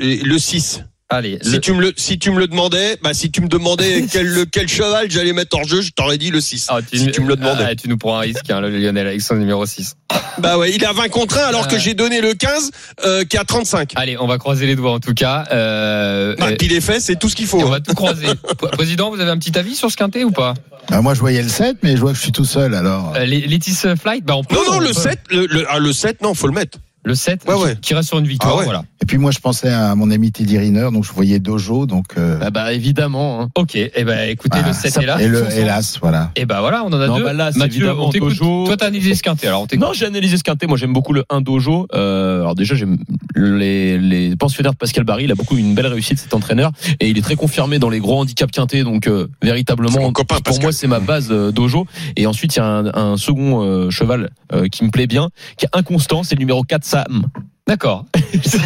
le 0.00 0.38
6. 0.38 0.84
Allez, 1.14 1.38
Si 1.42 1.50
le- 1.50 1.60
tu 1.60 1.72
me 1.74 1.80
le 1.82 1.92
si 1.94 2.18
tu 2.18 2.30
me 2.30 2.38
le 2.38 2.46
demandais, 2.46 2.96
bah 3.02 3.12
si 3.12 3.30
tu 3.30 3.42
me 3.42 3.46
demandais 3.48 4.06
quel 4.10 4.46
quel 4.50 4.66
cheval 4.66 5.10
j'allais 5.10 5.34
mettre 5.34 5.58
en 5.58 5.62
jeu, 5.64 5.82
je 5.82 5.90
t'aurais 5.90 6.16
dit 6.16 6.30
le 6.30 6.40
6. 6.40 6.68
Ah, 6.70 6.78
si 6.90 7.10
tu 7.10 7.20
me 7.20 7.28
le 7.28 7.36
demandais. 7.36 7.64
Ah, 7.68 7.74
tu 7.74 7.90
nous 7.90 7.98
prends 7.98 8.16
un 8.16 8.20
risque, 8.20 8.48
hein, 8.48 8.62
le 8.62 8.70
Lionel, 8.70 9.06
avec 9.08 9.20
son 9.20 9.34
numéro 9.34 9.66
6. 9.66 9.94
Bah 10.38 10.56
ouais, 10.56 10.72
il 10.72 10.82
est 10.82 10.86
à 10.86 10.94
20 10.94 11.10
contre 11.10 11.36
1 11.38 11.42
alors 11.42 11.68
que 11.68 11.74
Ouais. 11.74 11.80
j'ai 11.80 11.92
donné 11.92 12.22
le 12.22 12.32
15 12.32 12.70
euh, 13.04 13.24
qui 13.24 13.36
est 13.36 13.40
à 13.40 13.44
35. 13.44 13.92
Allez, 13.96 14.16
on 14.18 14.26
va 14.26 14.38
croiser 14.38 14.64
les 14.66 14.74
doigts 14.74 14.92
en 14.92 15.00
tout 15.00 15.12
cas. 15.12 15.44
Euh, 15.52 16.34
Bah, 16.38 16.52
et- 16.52 16.56
puis 16.56 16.68
les 16.68 16.80
faits, 16.80 17.02
c'est 17.02 17.18
tout 17.18 17.28
ce 17.28 17.36
qu'il 17.36 17.44
et 17.44 17.48
faut. 17.48 17.60
on 17.60 17.68
va 17.68 17.80
tout 17.80 17.92
croiser. 17.92 18.28
Président, 18.72 19.10
vous 19.10 19.20
avez 19.20 19.30
un 19.30 19.36
petit 19.38 19.58
avis 19.58 19.74
sur 19.74 19.90
ce 19.90 19.98
quintet 19.98 20.24
ou 20.24 20.30
pas? 20.30 20.54
Ah, 20.90 21.02
moi, 21.02 21.12
je 21.12 21.20
voyais 21.20 21.42
le 21.42 21.50
7, 21.50 21.76
mais 21.82 21.94
je 21.94 22.00
vois 22.00 22.12
que 22.12 22.16
je 22.16 22.22
suis 22.22 22.32
tout 22.32 22.46
seul. 22.46 22.74
Alors, 22.74 23.12
euh, 23.16 23.26
les- 23.26 23.42
Letis 23.46 23.74
Flight, 24.00 24.24
bah 24.24 24.34
on 24.36 24.44
peut. 24.44 24.54
Non 24.54 24.62
non, 24.64 24.76
on 24.78 24.80
le 24.80 24.86
peut. 24.88 24.94
7 24.94 25.18
le, 25.30 25.44
le, 25.44 25.66
ah, 25.68 25.78
le 25.78 25.92
7 25.92 26.22
non, 26.22 26.32
faut 26.32 26.46
le 26.46 26.54
mettre. 26.54 26.78
Le 27.04 27.14
7 27.16 27.42
Ouais, 27.48 27.54
qui- 27.56 27.62
ouais. 27.62 27.76
qui 27.82 27.94
reste 27.94 28.08
sur 28.08 28.18
une 28.20 28.26
victoire, 28.28 28.52
Ah 28.54 28.58
ouais. 28.58 28.64
voilà. 28.64 28.84
et 29.02 29.06
puis 29.06 29.18
moi, 29.18 29.32
je 29.32 29.40
pensais 29.40 29.68
à 29.70 29.94
mon 29.96 30.08
ami 30.12 30.30
Teddy 30.30 30.56
Riner, 30.56 30.88
donc 30.92 31.04
je 31.04 31.12
voyais 31.12 31.40
Dojo, 31.40 31.84
donc. 31.86 32.04
euh, 32.16 32.38
Ah 32.40 32.50
bah 32.50 32.72
évidemment. 32.72 33.40
hein. 33.42 33.48
Ok, 33.56 33.74
et 33.74 33.90
eh 33.96 34.04
ben 34.04 34.28
écoutez, 34.30 34.58
voilà. 34.58 34.68
le 34.68 34.74
7 34.74 34.92
Ça- 34.92 35.02
est 35.02 35.06
là. 35.06 35.20
Et 35.20 35.26
le, 35.26 35.44
hélas, 35.52 35.98
voilà. 36.00 36.30
Et 36.36 36.46
ben 36.46 36.60
voilà, 36.60 36.84
on 36.84 36.92
en 36.92 37.00
a 37.00 37.08
Non, 37.08 37.16
deux. 37.18 37.24
bah 37.24 37.32
là, 37.32 37.50
c'est 37.50 37.58
Mathieu, 37.58 37.78
évidemment 37.86 38.06
on. 38.06 38.10
Dojo. 38.10 38.66
Toi, 38.66 38.76
t'as 38.76 38.86
analysé 38.86 39.16
ce 39.16 39.22
quintet, 39.24 39.48
alors 39.48 39.66
on. 39.72 39.76
Non, 39.78 39.92
j'ai 39.92 40.06
analysé 40.06 40.36
ce 40.36 40.44
quintet. 40.44 40.68
Moi, 40.68 40.76
j'aime 40.78 40.92
beaucoup 40.92 41.12
le 41.12 41.24
1 41.28 41.40
Dojo. 41.40 41.88
Euh, 41.92 42.42
alors 42.42 42.54
déjà, 42.54 42.76
j'aime 42.76 42.98
les, 43.34 43.98
les 43.98 44.36
pensionnaires 44.36 44.72
de 44.72 44.76
Pascal 44.78 45.02
Barry. 45.02 45.24
Il 45.24 45.32
a 45.32 45.34
beaucoup 45.34 45.56
une 45.56 45.74
belle 45.74 45.88
réussite, 45.88 46.20
cet 46.20 46.34
entraîneur, 46.34 46.70
et 47.00 47.08
il 47.08 47.18
est 47.18 47.22
très 47.22 47.34
confirmé 47.34 47.80
dans 47.80 47.90
les 47.90 47.98
gros 47.98 48.20
handicaps 48.20 48.52
quintés. 48.52 48.84
Donc, 48.84 49.08
euh, 49.08 49.26
véritablement, 49.42 50.12
copain, 50.12 50.36
pour 50.36 50.42
Pascal. 50.44 50.62
moi, 50.62 50.72
c'est 50.72 50.86
ma 50.86 51.00
base 51.00 51.28
euh, 51.32 51.50
Dojo. 51.50 51.86
Et 52.16 52.26
ensuite, 52.26 52.54
il 52.54 52.60
y 52.60 52.62
a 52.62 52.66
un, 52.66 52.94
un 52.94 53.16
second 53.16 53.62
euh, 53.64 53.90
cheval 53.90 54.30
euh, 54.52 54.68
qui 54.68 54.84
me 54.84 54.90
plaît 54.90 55.08
bien, 55.08 55.30
qui 55.56 55.64
est 55.66 55.70
inconstant. 55.76 56.22
C'est 56.22 56.36
le 56.36 56.40
numéro 56.40 56.62
4 56.62 56.84
Sam. 56.92 57.24
D'accord. 57.66 58.04
Je 58.32 58.58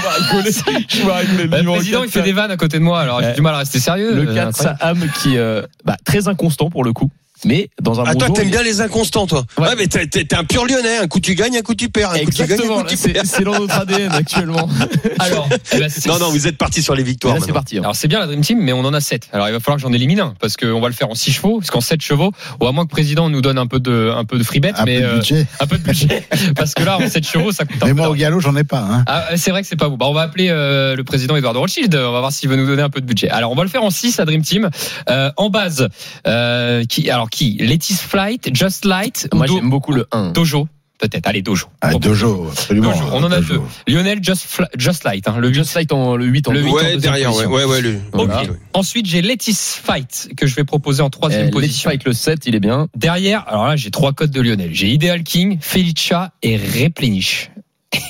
vais 1.06 1.12
rigoler. 1.12 1.42
Le 1.44 1.48
Bah, 1.48 1.62
président, 1.62 2.00
4, 2.00 2.06
il 2.08 2.10
fait 2.10 2.22
des 2.22 2.32
vannes 2.32 2.50
à 2.50 2.56
côté 2.56 2.78
de 2.78 2.82
moi, 2.82 3.00
alors 3.00 3.20
j'ai 3.22 3.32
du 3.34 3.40
mal 3.42 3.54
à 3.54 3.58
rester 3.58 3.78
sérieux. 3.78 4.14
Le 4.14 4.22
Euh, 4.30 4.34
4 4.34 4.48
incroyable. 4.48 4.78
Saham 4.80 5.08
qui 5.22 5.36
euh, 5.38 5.62
bah, 5.84 5.96
très 6.04 6.26
inconstant 6.28 6.70
pour 6.70 6.82
le 6.82 6.92
coup. 6.92 7.10
Mais 7.44 7.68
dans 7.80 8.00
un 8.00 8.04
Ah 8.06 8.12
bon 8.12 8.18
toi 8.18 8.30
t'aimes 8.30 8.50
bien 8.50 8.62
les 8.62 8.80
inconstants 8.80 9.26
toi. 9.26 9.44
Ouais, 9.58 9.68
Ouais. 9.68 9.74
mais 9.76 9.86
t'es 9.86 10.06
t'es- 10.06 10.24
t'es 10.24 10.36
un 10.36 10.44
pur 10.44 10.64
lyonnais, 10.66 10.98
un 10.98 11.06
coup 11.06 11.20
tu 11.20 11.34
gagnes, 11.34 11.56
un 11.56 11.62
coup 11.62 11.74
tu 11.74 11.88
perds, 11.88 12.10
un 12.12 12.18
coup 12.20 12.30
tu 12.30 12.38
gagnes, 12.38 12.40
un 12.40 12.44
Exactement, 12.54 12.76
coup 12.78 12.82
là, 12.84 12.90
tu 12.90 12.96
c'est 12.96 13.12
perds. 13.12 13.22
c'est 13.26 13.44
dans 13.44 13.58
notre 13.58 13.74
ADN 13.78 14.12
actuellement. 14.12 14.68
Alors, 15.18 15.48
eh 15.72 15.78
ben, 15.78 15.88
c'est- 15.90 16.08
Non 16.08 16.18
non, 16.18 16.30
vous 16.30 16.46
êtes 16.46 16.56
parti 16.58 16.82
sur 16.82 16.94
les 16.94 17.02
victoires 17.02 17.34
là, 17.34 17.40
c'est 17.44 17.52
parti. 17.52 17.76
hein. 17.78 17.82
Alors 17.82 17.96
c'est 17.96 18.08
bien 18.08 18.18
la 18.20 18.26
Dream 18.26 18.40
Team, 18.40 18.58
mais 18.60 18.72
on 18.72 18.80
en 18.80 18.94
a 18.94 19.00
7. 19.00 19.28
Alors 19.32 19.48
il 19.48 19.52
va 19.52 19.60
falloir 19.60 19.76
que 19.76 19.82
j'en 19.82 19.92
élimine 19.92 20.20
un, 20.20 20.34
parce 20.40 20.56
qu'on 20.56 20.80
va 20.80 20.88
le 20.88 20.94
faire 20.94 21.10
en 21.10 21.14
6 21.14 21.32
chevaux, 21.32 21.58
parce 21.58 21.70
qu'en 21.70 21.80
7 21.80 22.00
chevaux, 22.02 22.32
ou 22.60 22.66
à 22.66 22.72
moins 22.72 22.84
que 22.84 22.90
le 22.90 22.94
président 22.94 23.28
nous 23.28 23.40
donne 23.42 23.58
un 23.58 23.66
peu 23.66 23.80
de, 23.80 24.12
un 24.16 24.24
peu 24.24 24.38
de 24.38 24.42
free 24.44 24.60
bet, 24.60 24.72
Un 24.76 24.84
mais 24.84 24.96
peu 24.96 25.02
de 25.02 25.06
euh, 25.08 25.14
budget. 25.16 25.46
un 25.60 25.66
peu 25.66 25.78
de 25.78 25.82
budget, 25.82 26.26
parce 26.56 26.74
que 26.74 26.82
là 26.82 26.98
en 26.98 27.08
7 27.08 27.26
chevaux 27.26 27.52
ça 27.52 27.64
coûte 27.64 27.76
un 27.82 27.86
Mais 27.86 27.92
peu 27.92 27.98
moi, 27.98 28.08
au 28.08 28.14
galop, 28.14 28.40
j'en 28.40 28.56
ai 28.56 28.64
pas. 28.64 28.80
Hein. 28.80 29.04
Ah, 29.06 29.26
c'est 29.36 29.50
vrai 29.50 29.62
que 29.62 29.68
c'est 29.68 29.76
pas 29.76 29.88
vous. 29.88 29.96
Bah, 29.96 30.06
on 30.08 30.14
va 30.14 30.22
appeler 30.22 30.48
euh, 30.50 30.96
le 30.96 31.04
président 31.04 31.36
Eduardo 31.36 31.60
Rothschild. 31.60 31.94
On 31.94 32.12
va 32.12 32.20
voir 32.20 32.32
s'il 32.32 32.48
veut 32.48 32.56
nous 32.56 32.66
donner 32.66 32.82
un 32.82 32.90
peu 32.90 33.00
de 33.00 33.06
budget. 33.06 33.28
Alors, 33.28 33.52
on 33.52 33.54
va 33.54 33.62
le 33.62 33.68
faire 33.68 33.82
en 33.84 33.90
6 33.90 34.18
à 34.20 34.24
Dream 34.24 34.42
Team. 34.42 34.70
Euh, 35.10 35.30
en 35.36 35.50
base, 35.50 35.88
euh, 36.26 36.84
qui, 36.84 37.10
alors 37.10 37.28
qui 37.36 37.52
Letis 37.60 37.94
Flight, 37.94 38.48
Just 38.54 38.84
Light 38.84 39.28
Moi, 39.34 39.46
j'aime 39.46 39.68
beaucoup 39.70 39.92
le 39.92 40.06
1. 40.12 40.32
Dojo 40.32 40.68
Peut-être. 40.98 41.26
Allez, 41.26 41.42
Dojo. 41.42 41.66
Ah, 41.82 41.92
Dojo, 41.92 42.48
absolument. 42.50 42.90
Dojo, 42.90 43.04
on 43.12 43.22
en 43.22 43.30
a 43.30 43.40
Dojo. 43.42 43.54
deux. 43.86 43.92
Lionel 43.92 44.20
Just, 44.24 44.46
Just 44.78 45.04
Light. 45.04 45.28
Hein, 45.28 45.36
le 45.38 45.48
8. 45.48 45.54
Just 45.54 45.74
Light 45.74 45.92
en 45.92 46.16
le 46.16 46.24
8 46.24 46.48
en 46.48 46.52
Le 46.52 46.62
huit 46.62 46.70
en 46.70 46.72
Ouais, 46.72 46.82
deuxième 46.84 47.00
derrière, 47.00 47.36
ouais, 47.36 47.44
position. 47.44 47.52
ouais, 47.54 47.64
ouais, 47.66 47.80
le. 47.82 47.96
Ok. 48.14 48.24
Voilà. 48.30 48.42
Ensuite, 48.72 49.04
j'ai 49.04 49.20
Letis 49.20 49.54
Fight 49.54 50.30
que 50.38 50.46
je 50.46 50.54
vais 50.54 50.64
proposer 50.64 51.02
en 51.02 51.10
troisième 51.10 51.48
Eh, 51.48 51.50
position. 51.50 51.90
Fight 51.90 52.02
le 52.04 52.14
7, 52.14 52.46
il 52.46 52.54
est 52.54 52.60
bien. 52.60 52.88
Derrière, 52.96 53.46
alors 53.46 53.66
là, 53.66 53.76
j'ai 53.76 53.90
trois 53.90 54.14
codes 54.14 54.30
de 54.30 54.40
Lionel. 54.40 54.70
J'ai 54.72 54.88
Ideal 54.88 55.22
King, 55.22 55.58
Felicia 55.60 56.32
et 56.42 56.56
Replenish. 56.56 57.50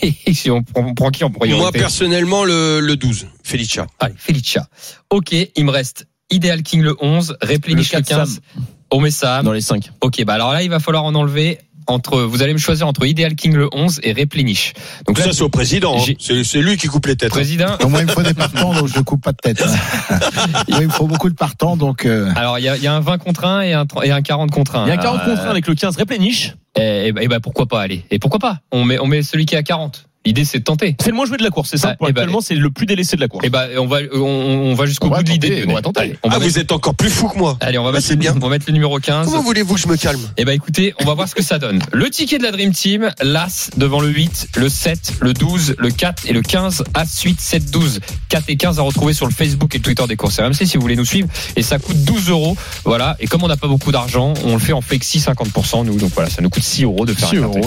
Et 0.02 0.14
si 0.32 0.52
on 0.52 0.62
prend, 0.62 0.86
on 0.86 0.94
prend 0.94 1.10
qui 1.10 1.24
en 1.24 1.30
priorité 1.30 1.58
Moi, 1.60 1.72
personnellement, 1.72 2.44
le, 2.44 2.78
le 2.78 2.94
12, 2.96 3.26
Felicia. 3.42 3.88
Allez, 3.98 4.14
Felicia. 4.16 4.68
Ok, 5.10 5.32
il 5.32 5.64
me 5.64 5.72
reste 5.72 6.06
Ideal 6.30 6.62
King 6.62 6.82
le 6.82 6.94
11, 7.00 7.36
Replenish 7.42 7.92
Le 7.92 7.98
le 7.98 8.04
15, 8.04 8.40
Omessa. 8.90 9.42
Dans 9.42 9.52
les 9.52 9.60
5. 9.60 9.90
Ok, 10.00 10.22
bah 10.24 10.34
alors 10.34 10.52
là, 10.52 10.62
il 10.62 10.70
va 10.70 10.78
falloir 10.80 11.04
en 11.04 11.14
enlever 11.14 11.58
entre, 11.88 12.20
vous 12.22 12.42
allez 12.42 12.52
me 12.52 12.58
choisir 12.58 12.88
entre 12.88 13.06
Ideal 13.06 13.36
King 13.36 13.54
le 13.54 13.68
11 13.72 14.00
et 14.02 14.12
Replenish. 14.12 14.72
Donc 15.06 15.18
là, 15.20 15.26
Ça, 15.26 15.32
c'est 15.32 15.42
au 15.42 15.48
président. 15.48 15.96
hein. 15.96 16.14
C'est 16.18 16.60
lui 16.60 16.76
qui 16.76 16.88
coupe 16.88 17.06
les 17.06 17.14
têtes. 17.14 17.28
hein. 17.30 17.36
président. 17.36 17.76
Donc, 17.78 17.90
moi, 17.90 18.00
il 18.00 18.06
me 18.06 18.10
faut 18.10 18.22
des 18.22 18.34
partants, 18.34 18.74
donc 18.74 18.88
je 18.88 18.98
ne 18.98 19.04
coupe 19.04 19.22
pas 19.22 19.30
de 19.30 19.36
tête. 19.36 19.64
Moi, 20.68 20.80
il 20.80 20.86
me 20.86 20.92
faut 20.92 21.06
beaucoup 21.06 21.30
de 21.30 21.36
partants, 21.36 21.76
donc. 21.76 22.04
euh, 22.04 22.32
Alors, 22.34 22.58
il 22.58 22.64
y 22.64 22.68
a, 22.68 22.76
y 22.76 22.88
a 22.88 22.92
un 22.94 22.98
20 23.00 23.18
contre 23.18 23.44
1 23.44 23.60
et 23.62 23.72
un, 23.72 23.86
30 23.86 24.04
et 24.04 24.10
un 24.10 24.20
40 24.20 24.50
contre 24.50 24.74
1. 24.76 24.86
Il 24.86 24.88
y 24.88 24.90
a 24.90 24.94
un 24.94 24.96
40 24.96 25.20
Alors, 25.20 25.34
contre 25.36 25.46
1 25.46 25.50
avec 25.50 25.66
le 25.68 25.74
15 25.76 25.96
Replenish. 25.96 26.54
Et, 26.76 27.06
et, 27.08 27.12
bah, 27.12 27.22
et 27.22 27.28
bah, 27.28 27.38
pourquoi 27.40 27.66
pas, 27.66 27.82
allez. 27.82 28.04
Et 28.10 28.18
pourquoi 28.18 28.40
pas? 28.40 28.58
On 28.72 28.84
met, 28.84 28.98
on 28.98 29.06
met 29.06 29.22
celui 29.22 29.46
qui 29.46 29.54
est 29.54 29.58
à 29.58 29.62
40. 29.62 30.05
L'idée, 30.26 30.44
c'est 30.44 30.58
de 30.58 30.64
tenter. 30.64 30.96
C'est 31.00 31.10
le 31.10 31.14
moins 31.16 31.24
joué 31.26 31.36
de 31.38 31.42
la 31.44 31.50
course, 31.50 31.70
c'est 31.70 31.76
ça. 31.78 31.94
Ah, 32.00 32.06
eh 32.08 32.12
ben, 32.12 32.28
c'est 32.40 32.54
le 32.54 32.70
plus 32.70 32.84
délaissé 32.86 33.16
de 33.16 33.20
la 33.20 33.28
course. 33.28 33.46
Et 33.46 33.50
bah, 33.50 33.66
on 33.78 33.86
va, 33.86 33.98
on, 34.12 34.18
on 34.18 34.74
va 34.74 34.84
jusqu'au 34.86 35.08
bout 35.08 35.22
de 35.22 35.28
l'idée. 35.30 35.64
on 35.68 35.72
va 35.72 35.82
tenter. 35.82 36.00
Allez, 36.00 36.18
on 36.22 36.28
va 36.28 36.34
Ah, 36.36 36.38
mettre- 36.40 36.50
vous 36.52 36.58
êtes 36.58 36.72
encore 36.72 36.94
plus 36.94 37.10
fou 37.10 37.28
que 37.28 37.38
moi. 37.38 37.56
Allez, 37.60 37.78
on 37.78 37.84
va 37.84 37.90
Ah, 37.90 37.92
mettre, 37.92 38.14
bien. 38.16 38.34
on 38.36 38.40
va 38.40 38.48
mettre 38.48 38.64
le 38.68 38.72
numéro 38.74 38.98
15. 38.98 39.26
Comment 39.28 39.42
voulez-vous 39.42 39.74
que 39.74 39.80
je 39.80 39.88
me 39.88 39.96
calme? 39.96 40.20
Eh 40.36 40.44
ben 40.44 40.52
écoutez, 40.52 40.94
on 41.00 41.04
va 41.04 41.14
voir 41.14 41.28
ce 41.28 41.34
que 41.34 41.42
ça 41.42 41.58
donne. 41.58 41.80
Le 41.92 42.10
ticket 42.10 42.38
de 42.38 42.42
la 42.42 42.50
Dream 42.52 42.72
Team, 42.72 43.10
l'As 43.22 43.70
devant 43.76 44.00
le 44.00 44.08
8, 44.08 44.48
le 44.56 44.68
7, 44.68 45.14
le 45.20 45.32
12, 45.32 45.76
le 45.78 45.90
4 45.90 46.26
et 46.28 46.32
le 46.32 46.42
15. 46.42 46.84
As 46.94 47.20
8, 47.22 47.40
7, 47.40 47.70
12. 47.70 48.00
4 48.28 48.44
et 48.48 48.56
15 48.56 48.78
à 48.78 48.82
retrouver 48.82 49.12
sur 49.12 49.26
le 49.26 49.32
Facebook 49.32 49.74
et 49.74 49.78
le 49.78 49.84
Twitter 49.84 50.04
des 50.08 50.16
courses 50.16 50.40
RMC 50.40 50.54
si 50.66 50.76
vous 50.76 50.82
voulez 50.82 50.96
nous 50.96 51.04
suivre. 51.04 51.28
Et 51.54 51.62
ça 51.62 51.78
coûte 51.78 52.02
12 52.04 52.30
euros. 52.30 52.56
Voilà. 52.84 53.16
Et 53.20 53.26
comme 53.28 53.44
on 53.44 53.48
n'a 53.48 53.56
pas 53.56 53.68
beaucoup 53.68 53.92
d'argent, 53.92 54.34
on 54.44 54.54
le 54.54 54.58
fait 54.58 54.72
en 54.72 54.80
flexi 54.80 55.18
50% 55.20 55.84
nous. 55.84 55.96
Donc 55.98 56.10
voilà, 56.14 56.30
ça 56.30 56.42
nous 56.42 56.50
coûte 56.50 56.64
6 56.64 56.82
euros 56.84 57.06
de 57.06 57.12
faire 57.14 57.28
6 57.30 57.36
un 57.38 57.42
euros. 57.42 57.60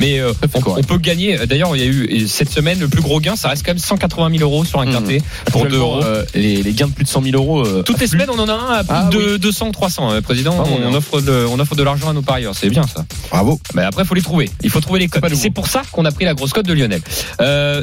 Mais 0.00 0.18
euh, 0.18 0.32
on 0.54 0.82
peut 0.82 0.98
gagner. 0.98 1.38
D'ailleurs, 1.46 1.76
il 1.76 1.82
y 1.82 1.84
a 1.84 1.90
eu 1.90 1.99
et 2.08 2.26
cette 2.26 2.50
semaine 2.50 2.78
le 2.80 2.88
plus 2.88 3.02
gros 3.02 3.20
gain, 3.20 3.36
ça 3.36 3.48
reste 3.48 3.64
quand 3.64 3.72
même 3.72 3.78
180 3.78 4.30
000 4.38 4.42
euros 4.42 4.64
sur 4.64 4.80
un 4.80 4.86
Mhm. 4.86 4.92
quintet 4.92 5.22
pour 5.50 5.66
2 5.66 5.76
euros. 5.76 6.02
Euh, 6.02 6.24
les, 6.34 6.62
les 6.62 6.72
gains 6.72 6.86
de 6.88 6.92
plus 6.92 7.04
de 7.04 7.08
100 7.08 7.22
000 7.22 7.36
euros. 7.36 7.66
euh, 7.66 7.82
Toutes 7.82 8.00
les 8.00 8.06
semaines, 8.06 8.30
on 8.32 8.38
en 8.38 8.48
a 8.48 8.52
un 8.54 8.74
à 8.78 8.84
plus 8.84 8.96
Ah, 8.96 9.08
de 9.12 9.36
200 9.36 9.68
ou 9.68 9.72
300. 9.72 10.10
Euh, 10.12 10.20
Président, 10.20 10.56
Ah, 10.64 10.68
on 10.84 10.94
offre 10.94 11.20
de, 11.20 11.46
on 11.50 11.58
offre 11.58 11.74
de 11.74 11.82
l'argent 11.82 12.08
à 12.10 12.12
nos 12.12 12.22
parieurs. 12.22 12.54
C'est 12.54 12.70
bien 12.70 12.84
ça. 12.86 13.04
Bravo. 13.30 13.60
Mais 13.74 13.82
après, 13.82 14.02
il 14.02 14.06
faut 14.06 14.14
les 14.14 14.22
trouver. 14.22 14.50
Il 14.62 14.70
faut 14.70 14.80
trouver 14.80 15.00
les 15.00 15.08
codes. 15.08 15.34
C'est 15.34 15.50
pour 15.50 15.66
ça 15.68 15.82
qu'on 15.92 16.04
a 16.04 16.12
pris 16.12 16.24
la 16.24 16.34
grosse 16.34 16.52
cote 16.52 16.66
de 16.66 16.72
Lionel. 16.72 17.02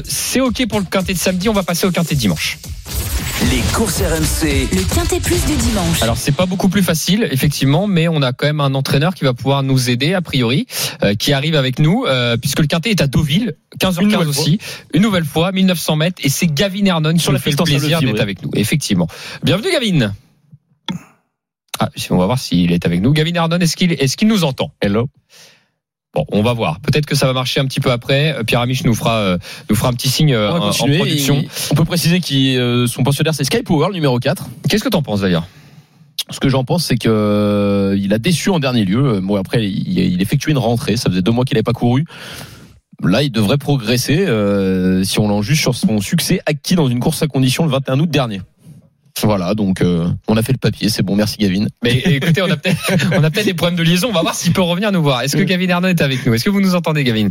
C'est 0.06 0.40
OK 0.42 0.66
pour 0.68 0.80
le 0.80 0.86
quintet 0.86 1.14
de 1.14 1.20
samedi. 1.20 1.50
On 1.50 1.54
va 1.54 1.64
passer 1.64 1.86
au 1.88 1.92
quintet 1.92 2.16
de 2.16 2.20
dimanche. 2.20 2.58
Les 3.52 3.62
courses 3.74 4.02
RMC. 4.02 4.68
Le 4.74 4.94
Quintet 4.96 5.20
Plus 5.20 5.46
du 5.46 5.56
dimanche. 5.56 6.02
Alors, 6.02 6.18
c'est 6.18 6.32
pas 6.32 6.46
beaucoup 6.46 6.70
plus 6.70 6.82
facile, 6.82 7.28
effectivement, 7.32 7.86
mais 7.86 8.08
on 8.08 8.22
a 8.22 8.34
quand 8.34 8.48
même 8.48 8.60
un 8.60 8.74
entraîneur 8.74 9.14
qui 9.14 9.24
va 9.24 9.34
pouvoir 9.34 9.62
nous 9.62 9.90
aider, 9.90 10.14
a 10.14 10.22
priori, 10.22 10.66
euh, 11.04 11.14
qui 11.14 11.34
arrive 11.34 11.56
avec 11.56 11.78
nous, 11.80 12.06
euh, 12.08 12.36
puisque 12.38 12.60
le 12.60 12.68
quintet 12.68 12.90
est 12.90 13.02
à 13.02 13.08
Deauville, 13.08 13.56
15h15 13.80 14.02
Une 14.02 14.16
aussi, 14.16 14.60
une 14.94 15.04
nouvelle 15.04 15.24
fois, 15.24 15.52
1900 15.52 15.96
mètres, 15.98 16.22
et 16.24 16.30
c'est 16.30 16.48
Gavin 16.48 16.86
Hernon 16.86 17.14
qui 17.14 17.20
Sur 17.20 17.32
nous 17.32 17.40
fait 17.40 17.52
le 17.52 17.58
plaisir 17.58 18.02
d'être 18.02 18.14
ouais. 18.14 18.22
avec 18.22 18.42
nous. 18.42 18.50
Effectivement. 18.56 19.08
Bienvenue, 19.44 19.72
Gavin. 19.72 20.14
Ah, 21.80 21.90
si, 21.96 22.12
on 22.12 22.18
va 22.18 22.26
voir 22.26 22.40
s'il 22.40 22.72
est 22.72 22.86
avec 22.88 23.02
nous. 23.02 23.14
Gavin 23.14 23.34
Hernon, 23.34 23.60
est-ce 23.60 23.78
qu'il 23.78 23.94
est-ce 23.94 24.18
qu'il 24.18 24.28
nous 24.28 24.44
entend? 24.44 24.72
Hello. 24.82 25.10
Bon, 26.18 26.26
on 26.32 26.42
va 26.42 26.54
voir. 26.54 26.80
Peut-être 26.80 27.06
que 27.06 27.14
ça 27.14 27.28
va 27.28 27.34
marcher 27.34 27.60
un 27.60 27.66
petit 27.66 27.80
peu 27.80 27.92
après. 27.92 28.34
Euh, 28.34 28.44
Pierre 28.44 28.62
Amiche 28.62 28.84
nous 28.84 28.96
fera 28.96 29.18
euh, 29.18 29.38
nous 29.70 29.76
fera 29.76 29.90
un 29.90 29.94
petit 29.94 30.10
signe 30.10 30.34
euh, 30.34 30.52
en, 30.52 30.72
production. 30.72 31.36
Et 31.36 31.48
On 31.70 31.76
peut 31.76 31.86
préciser 31.86 32.20
que 32.20 32.88
son 32.88 33.04
pensionnaire, 33.04 33.36
c'est 33.36 33.44
Sky 33.44 33.62
Power, 33.62 33.90
le 33.90 33.94
numéro 33.94 34.18
4. 34.18 34.48
Qu'est-ce 34.68 34.84
que 34.84 34.90
t'en 34.90 35.04
penses 35.04 35.22
d'ailleurs 35.22 35.48
Ce 36.32 36.40
que 36.40 36.50
j'en 36.50 36.64
pense, 36.64 36.86
c'est 36.86 36.98
que 36.98 37.96
il 38.00 38.12
a 38.14 38.18
déçu 38.18 38.50
en 38.50 38.58
dernier 38.58 38.84
lieu. 38.84 39.20
Bon, 39.22 39.36
après, 39.36 39.64
il, 39.64 40.00
il 40.00 40.20
effectué 40.20 40.54
une 40.54 40.58
rentrée. 40.58 40.98
Ça 40.98 41.12
faisait 41.12 41.22
deux 41.22 41.32
mois 41.32 41.46
qu'il 41.46 41.54
n'avait 41.54 41.62
pas 41.62 41.74
couru. 41.74 42.04
Là, 43.04 43.22
il 43.22 43.32
devrait 43.32 43.60
progresser 43.60 44.26
euh, 44.26 45.04
si 45.04 45.20
on 45.20 45.28
l'en 45.28 45.44
juge 45.44 45.62
sur 45.62 45.76
son 45.76 46.02
succès 46.02 46.40
acquis 46.48 46.74
dans 46.74 46.88
une 46.88 47.00
course 47.00 47.22
à 47.22 47.28
condition 47.28 47.64
le 47.64 47.70
21 47.70 48.00
août 48.00 48.10
dernier. 48.10 48.42
Voilà, 49.24 49.54
donc 49.56 49.82
euh, 49.82 50.08
on 50.28 50.38
a 50.38 50.42
fait 50.44 50.52
le 50.52 50.58
papier, 50.58 50.90
c'est 50.90 51.04
bon, 51.04 51.16
merci 51.16 51.38
Gavin. 51.38 51.66
Mais 51.84 51.98
écoutez, 52.06 52.42
on 52.42 52.50
a 52.52 52.58
peut-être 52.58 52.78
on 53.16 53.24
a 53.24 53.30
peut-être 53.32 53.46
des 53.46 53.54
problèmes 53.54 53.78
de 53.78 53.84
liaison. 53.84 54.10
On 54.10 54.14
va 54.14 54.22
voir 54.22 54.36
s'il 54.36 54.54
peut 54.54 54.62
revenir 54.62 54.92
nous 54.92 55.02
voir. 55.02 55.22
Est-ce 55.22 55.36
que 55.38 55.44
Gavin 55.44 55.68
Hernon 55.70 55.88
est 55.90 56.02
avec 56.02 56.26
nous? 56.26 56.34
Est-ce 56.34 56.44
que 56.44 56.50
vous 56.50 56.62
nous 56.62 56.76
entendez, 56.76 57.04
Gavin? 57.04 57.30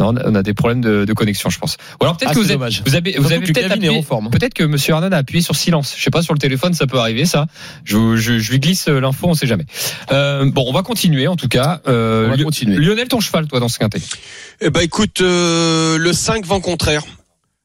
Non, 0.00 0.14
on 0.24 0.34
a- 0.34 0.42
des 0.42 0.54
problèmes 0.54 0.80
de, 0.80 1.04
de 1.04 1.12
connexion, 1.12 1.48
je 1.48 1.58
pense. 1.60 1.76
Ou 2.00 2.04
alors 2.04 2.16
peut-être 2.16 2.30
Ah, 2.30 2.34
que 2.34 2.38
vous 2.40 2.46
avez, 2.46 2.54
dommage. 2.54 2.82
vous 2.84 2.94
avez, 2.96 3.12
vous 3.18 3.30
avez 3.30 3.40
peut-être. 3.40 4.30
Peut-être 4.30 4.54
que 4.54 4.64
Monsieur 4.64 4.94
Hernon 4.94 5.12
a 5.12 5.16
appuyé 5.18 5.42
sur 5.42 5.54
silence. 5.54 5.94
Je 5.96 6.02
sais 6.02 6.10
pas 6.10 6.22
sur 6.22 6.32
le 6.34 6.40
téléphone, 6.40 6.74
ça 6.74 6.86
peut 6.88 6.98
arriver 6.98 7.24
ça. 7.24 7.46
Je, 7.84 8.16
je, 8.16 8.38
je 8.38 8.50
lui 8.50 8.58
glisse 8.58 8.88
euh, 8.88 9.00
l'info, 9.00 9.28
on 9.28 9.34
sait 9.34 9.46
jamais. 9.46 9.66
Euh, 10.10 10.50
bon, 10.50 10.64
on 10.66 10.72
va 10.72 10.82
continuer 10.82 11.28
en 11.28 11.36
tout 11.36 11.46
cas. 11.46 11.82
Euh, 11.86 12.26
On 12.26 12.36
va 12.36 12.42
continuer. 12.42 12.78
Lionel, 12.78 13.06
ton 13.06 13.20
cheval, 13.20 13.46
toi, 13.46 13.60
dans 13.60 13.68
ce 13.68 13.78
quintet? 13.78 14.00
Eh 14.60 14.70
ben, 14.70 14.80
écoute, 14.80 15.20
euh, 15.20 15.98
le 15.98 16.12
5 16.12 16.46
vent 16.46 16.60
contraire, 16.60 17.02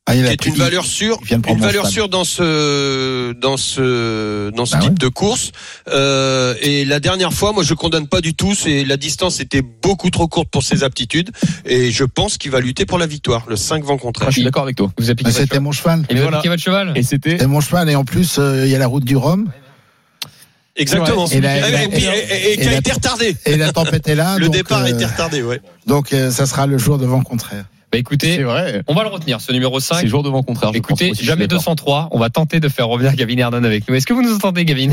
Ah, 0.09 0.15
il 0.15 0.23
qui 0.23 0.29
a 0.29 0.31
est 0.31 0.45
une 0.45 0.55
valeur 0.55 0.85
sûre, 0.85 1.19
une 1.29 1.59
valeur 1.59 1.85
sûre 1.85 2.07
dans 2.07 2.23
ce, 2.23 3.33
dans 3.33 3.57
ce, 3.57 4.49
dans 4.51 4.65
ce 4.65 4.71
Bah 4.71 4.79
type 4.79 4.91
ouais. 4.91 4.95
de 4.99 5.07
course. 5.09 5.51
Euh, 5.89 6.55
et 6.61 6.85
la 6.85 7.01
dernière 7.01 7.33
fois, 7.33 7.51
moi, 7.51 7.61
je 7.61 7.73
condamne 7.73 8.07
pas 8.07 8.21
du 8.21 8.33
tout. 8.33 8.55
C'est 8.55 8.85
la 8.85 8.95
distance 8.95 9.41
était 9.41 9.61
beaucoup 9.61 10.09
trop 10.09 10.29
courte 10.29 10.47
pour 10.49 10.63
ses 10.63 10.83
aptitudes, 10.83 11.31
et 11.65 11.91
je 11.91 12.05
pense 12.05 12.37
qu'il 12.37 12.51
va 12.51 12.61
lutter 12.61 12.85
pour 12.85 12.97
la 12.97 13.05
victoire. 13.05 13.43
Le 13.49 13.57
5 13.57 13.83
vent 13.83 13.95
Ah, 13.97 14.01
contraire. 14.01 14.29
je 14.29 14.35
suis 14.35 14.43
d'accord 14.45 14.63
avec 14.63 14.77
toi. 14.77 14.89
Vous 14.97 15.09
appliquez 15.09 15.29
Ah, 15.29 15.31
votre 15.33 15.41
C'était 15.41 15.55
cheval. 15.55 15.63
mon 15.63 15.71
cheval. 15.73 16.05
Et 16.09 16.15
voilà. 16.15 16.41
votre 16.45 16.57
cheval 16.63 16.93
Et 16.95 17.03
c'était 17.03 17.45
mon 17.45 17.59
cheval. 17.59 17.89
Et 17.89 17.95
en 17.95 18.05
plus, 18.05 18.37
euh, 18.39 18.65
il 18.65 18.71
y 18.71 18.75
a 18.75 18.79
la 18.79 18.87
route 18.87 19.03
du 19.03 19.17
Rhum. 19.17 19.49
Exactement. 20.77 21.25
Et 21.27 21.41
la- 21.41 21.51
Ah, 21.65 21.69
la- 21.71 21.83
et, 21.83 21.87
puis- 21.89 22.03
et- 22.05 22.07
et 22.07 22.53
et 22.53 22.57
qui 22.57 22.67
a 22.67 22.77
été 22.77 22.91
retardé. 22.91 23.35
Et 23.45 23.57
la 23.57 23.71
tempête 23.73 24.07
est 24.07 24.15
là. 24.15 24.37
Le 24.37 24.45
donc, 24.45 24.53
départ 24.53 24.79
a 24.83 24.83
euh, 24.83 24.93
été 24.95 25.05
retardé, 25.05 25.41
ouais. 25.41 25.59
Donc, 25.87 26.13
euh, 26.13 26.29
ça 26.31 26.45
sera 26.45 26.67
le 26.67 26.77
jour 26.77 26.97
de 26.97 27.05
vent 27.05 27.21
contraire. 27.23 27.65
Bah 27.91 27.97
écoutez, 27.97 28.43
vrai. 28.43 28.83
on 28.87 28.93
va 28.93 29.03
le 29.03 29.09
retenir, 29.09 29.39
ce 29.39 29.51
numéro 29.53 29.79
5. 29.79 30.01
C'est 30.01 30.07
jour 30.07 30.21
devant 30.23 30.43
contraire. 30.43 30.73
je 30.73 30.77
Écoutez, 30.77 31.09
pense. 31.09 31.19
Moi 31.19 31.25
jamais 31.25 31.47
d'accord. 31.47 31.63
203. 31.63 32.09
On 32.11 32.19
va 32.19 32.29
tenter 32.29 32.59
de 32.59 32.67
faire 32.67 32.87
revenir 32.87 33.15
Gavin 33.15 33.37
Hernon 33.37 33.63
avec 33.63 33.87
nous. 33.87 33.95
Est-ce 33.95 34.05
que 34.05 34.13
vous 34.13 34.23
nous 34.23 34.35
entendez, 34.35 34.65
Gavin? 34.65 34.89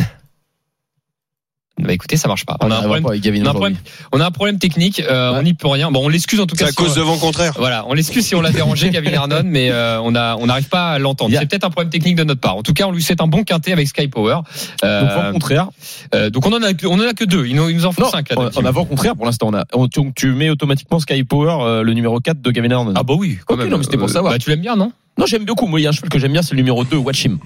Bah 1.85 1.93
écoutez, 1.93 2.17
ça 2.17 2.29
marche 2.29 2.45
pas. 2.47 2.57
On 2.61 2.71
a 2.71 2.77
un 2.77 2.83
problème. 2.83 3.03
pas 3.05 3.11
avec 3.11 3.23
Gavin 3.23 3.39
On 3.43 3.47
a 3.47 3.49
un 3.51 3.55
aujourd'hui. 3.55 3.75
problème, 3.77 4.09
on 4.13 4.21
a 4.21 4.27
un 4.27 4.31
problème 4.31 4.59
technique. 4.59 5.01
euh, 5.01 5.33
Ouais. 5.33 5.39
On 5.39 5.43
n'y 5.43 5.55
peut 5.55 5.69
rien. 5.69 5.91
Bon, 5.91 6.05
on 6.05 6.09
l'excuse 6.09 6.41
en 6.41 6.47
tout 6.47 6.55
C'est 6.57 6.65
cas. 6.65 6.69
à 6.69 6.71
si 6.73 6.77
cause 6.77 6.93
on- 6.93 7.01
de 7.01 7.01
vent 7.03 7.17
contraire. 7.19 7.53
Voilà, 7.59 7.85
on 7.89 7.95
l'excuse 7.95 8.25
si 8.27 8.35
on 8.35 8.41
l'a 8.41 8.51
dérangé, 8.51 8.91
Gavin 8.91 9.11
Hernon, 9.13 9.43
mais 9.45 9.71
euh, 9.71 10.01
on 10.03 10.15
a, 10.15 10.37
on 10.37 10.47
n'arrive 10.47 10.69
pas 10.69 10.93
à 10.93 10.99
l'entendre. 10.99 11.35
A- 11.37 11.41
C'est 11.41 11.47
peut-être 11.47 11.65
un 11.65 11.71
problème 11.71 11.91
technique 11.91 12.17
de 12.17 12.25
notre 12.25 12.41
part. 12.41 12.57
En 12.57 12.63
tout 12.63 12.73
cas, 12.73 12.87
on 12.87 12.93
lui 12.93 13.03
souhaite 13.03 13.21
un 13.21 13.27
bon 13.27 13.45
quintet 13.45 13.73
avec 13.73 13.87
Sky 13.89 14.09
Power. 14.09 14.39
Euh, 14.85 15.01
Donc, 15.01 15.11
vent 15.25 15.33
contraire. 15.33 15.69
euh, 16.15 16.31
donc 16.31 16.47
on 16.47 16.53
en 16.53 16.63
a, 16.63 16.73
que- 16.75 16.87
on 16.87 16.95
en 16.95 17.01
a 17.09 17.13
que 17.15 17.25
deux. 17.25 17.47
Il 17.47 17.57
nous, 17.57 17.69
il 17.69 17.77
nous 17.77 17.87
en 17.87 17.93
faut 17.93 18.03
Non, 18.03 18.11
cinq 18.11 18.31
là. 18.31 18.39
en 18.39 18.49
Team. 18.51 18.67
avant 18.67 18.85
contraire 18.85 19.15
pour 19.17 19.27
l'instant. 19.27 19.49
On 19.51 19.55
a, 19.55 19.65
on- 19.73 19.89
tu, 19.89 20.01
tu 20.15 20.33
mets 20.33 20.51
automatiquement 20.51 20.99
Sky 21.01 21.25
Power, 21.25 21.57
euh, 21.61 21.83
le 21.83 21.93
numéro 21.93 22.19
4 22.21 22.41
de 22.41 22.51
Gavin 22.51 22.71
Hernon. 22.71 22.93
Ah 22.97 23.03
bah 23.03 23.15
oui. 23.19 23.39
Quand 23.47 23.55
Ok, 23.55 23.61
même. 23.61 23.69
non, 23.71 23.79
mais 23.79 23.85
c'était 23.85 23.97
pour 23.99 24.09
Euh, 24.09 24.13
savoir. 24.13 24.33
Bah, 24.33 24.39
tu 24.39 24.51
l'aimes 24.51 24.61
bien, 24.61 24.77
non? 24.77 24.93
Non, 25.19 25.27
j'aime 25.27 25.45
beaucoup. 25.45 25.67
Moi, 25.67 25.81
il 25.81 25.85
y 25.85 25.87
a 25.87 25.91
un 25.91 25.93
cheval 25.93 26.09
que 26.11 26.19
j'aime 26.19 26.33
bien, 26.33 26.43
c'est 26.43 26.53
le 26.53 26.57
numéro 26.57 26.85
2, 26.85 26.97
Watch 26.97 27.25
Him. 27.25 27.39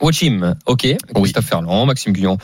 Watch 0.00 0.22
him. 0.22 0.56
Ok. 0.66 0.86
Christophe 1.14 1.44
Ferland, 1.44 1.86
Maxime 1.86 2.12
Guyon. 2.12 2.36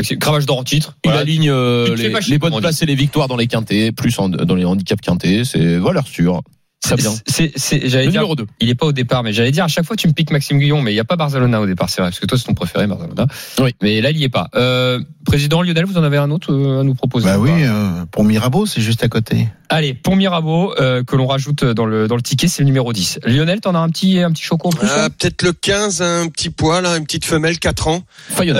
Maxime, 0.00 0.18
Cravage 0.18 0.46
d'or 0.46 0.58
en 0.58 0.64
titre. 0.64 0.96
Il 1.04 1.08
Voilà. 1.08 1.20
aligne 1.20 1.50
euh, 1.50 1.94
les, 1.96 2.12
les 2.28 2.38
bonnes 2.38 2.58
places 2.58 2.82
et 2.82 2.86
les 2.86 2.94
victoires 2.94 3.28
dans 3.28 3.36
les 3.36 3.46
quintés, 3.46 3.92
plus 3.92 4.18
en- 4.18 4.28
dans 4.28 4.54
les 4.54 4.64
handicaps 4.64 5.00
quintés. 5.00 5.44
C'est 5.44 5.76
valeur 5.78 6.06
sûre. 6.06 6.42
Très 6.82 6.96
bien. 6.96 7.12
C'est, 7.26 7.52
c'est, 7.56 7.90
j'allais 7.90 8.06
Le 8.06 8.10
dire, 8.10 8.22
numéro 8.22 8.34
2. 8.36 8.46
il 8.60 8.70
est 8.70 8.74
pas 8.74 8.86
au 8.86 8.92
départ, 8.92 9.22
mais 9.22 9.34
j'allais 9.34 9.50
dire 9.50 9.64
à 9.64 9.68
chaque 9.68 9.84
fois 9.84 9.96
tu 9.96 10.08
me 10.08 10.14
piques 10.14 10.30
Maxime 10.30 10.58
Guillon, 10.58 10.80
mais 10.80 10.92
il 10.92 10.96
y 10.96 11.00
a 11.00 11.04
pas 11.04 11.16
Barcelona 11.16 11.60
au 11.60 11.66
départ, 11.66 11.90
c'est 11.90 12.00
vrai, 12.00 12.10
parce 12.10 12.18
que 12.20 12.24
toi 12.24 12.38
c'est 12.38 12.44
ton 12.44 12.54
préféré 12.54 12.86
Barcelona. 12.86 13.26
Oui. 13.60 13.74
Mais 13.82 14.00
là 14.00 14.10
il 14.10 14.16
y 14.16 14.24
est 14.24 14.30
pas. 14.30 14.48
Euh, 14.54 14.98
président 15.26 15.60
Lionel, 15.60 15.84
vous 15.84 15.98
en 15.98 16.02
avez 16.02 16.16
un 16.16 16.30
autre 16.30 16.54
euh, 16.54 16.80
à 16.80 16.82
nous 16.82 16.94
proposer 16.94 17.26
Bah 17.26 17.38
ou 17.38 17.42
oui, 17.42 17.50
euh, 17.54 18.06
pour 18.10 18.24
Mirabeau, 18.24 18.64
c'est 18.64 18.80
juste 18.80 19.04
à 19.04 19.08
côté. 19.08 19.46
Allez, 19.68 19.92
pour 19.92 20.16
Mirabeau 20.16 20.72
euh, 20.80 21.04
que 21.04 21.16
l'on 21.16 21.26
rajoute 21.26 21.64
dans 21.66 21.84
le 21.84 22.08
dans 22.08 22.16
le 22.16 22.22
ticket, 22.22 22.48
c'est 22.48 22.62
le 22.62 22.66
numéro 22.66 22.94
10. 22.94 23.20
Lionel, 23.26 23.60
t'en 23.60 23.74
as 23.74 23.78
un 23.78 23.90
petit 23.90 24.18
un 24.20 24.32
petit 24.32 24.42
choco 24.42 24.68
en 24.68 24.72
plus 24.72 24.88
Ah, 24.90 25.10
Peut-être 25.10 25.42
le 25.42 25.52
15, 25.52 26.00
un 26.00 26.28
petit 26.28 26.48
poil, 26.48 26.86
hein, 26.86 26.96
une 26.96 27.04
petite 27.04 27.26
femelle, 27.26 27.58
4 27.58 27.88
ans. 27.88 28.02
Fayonna. 28.30 28.58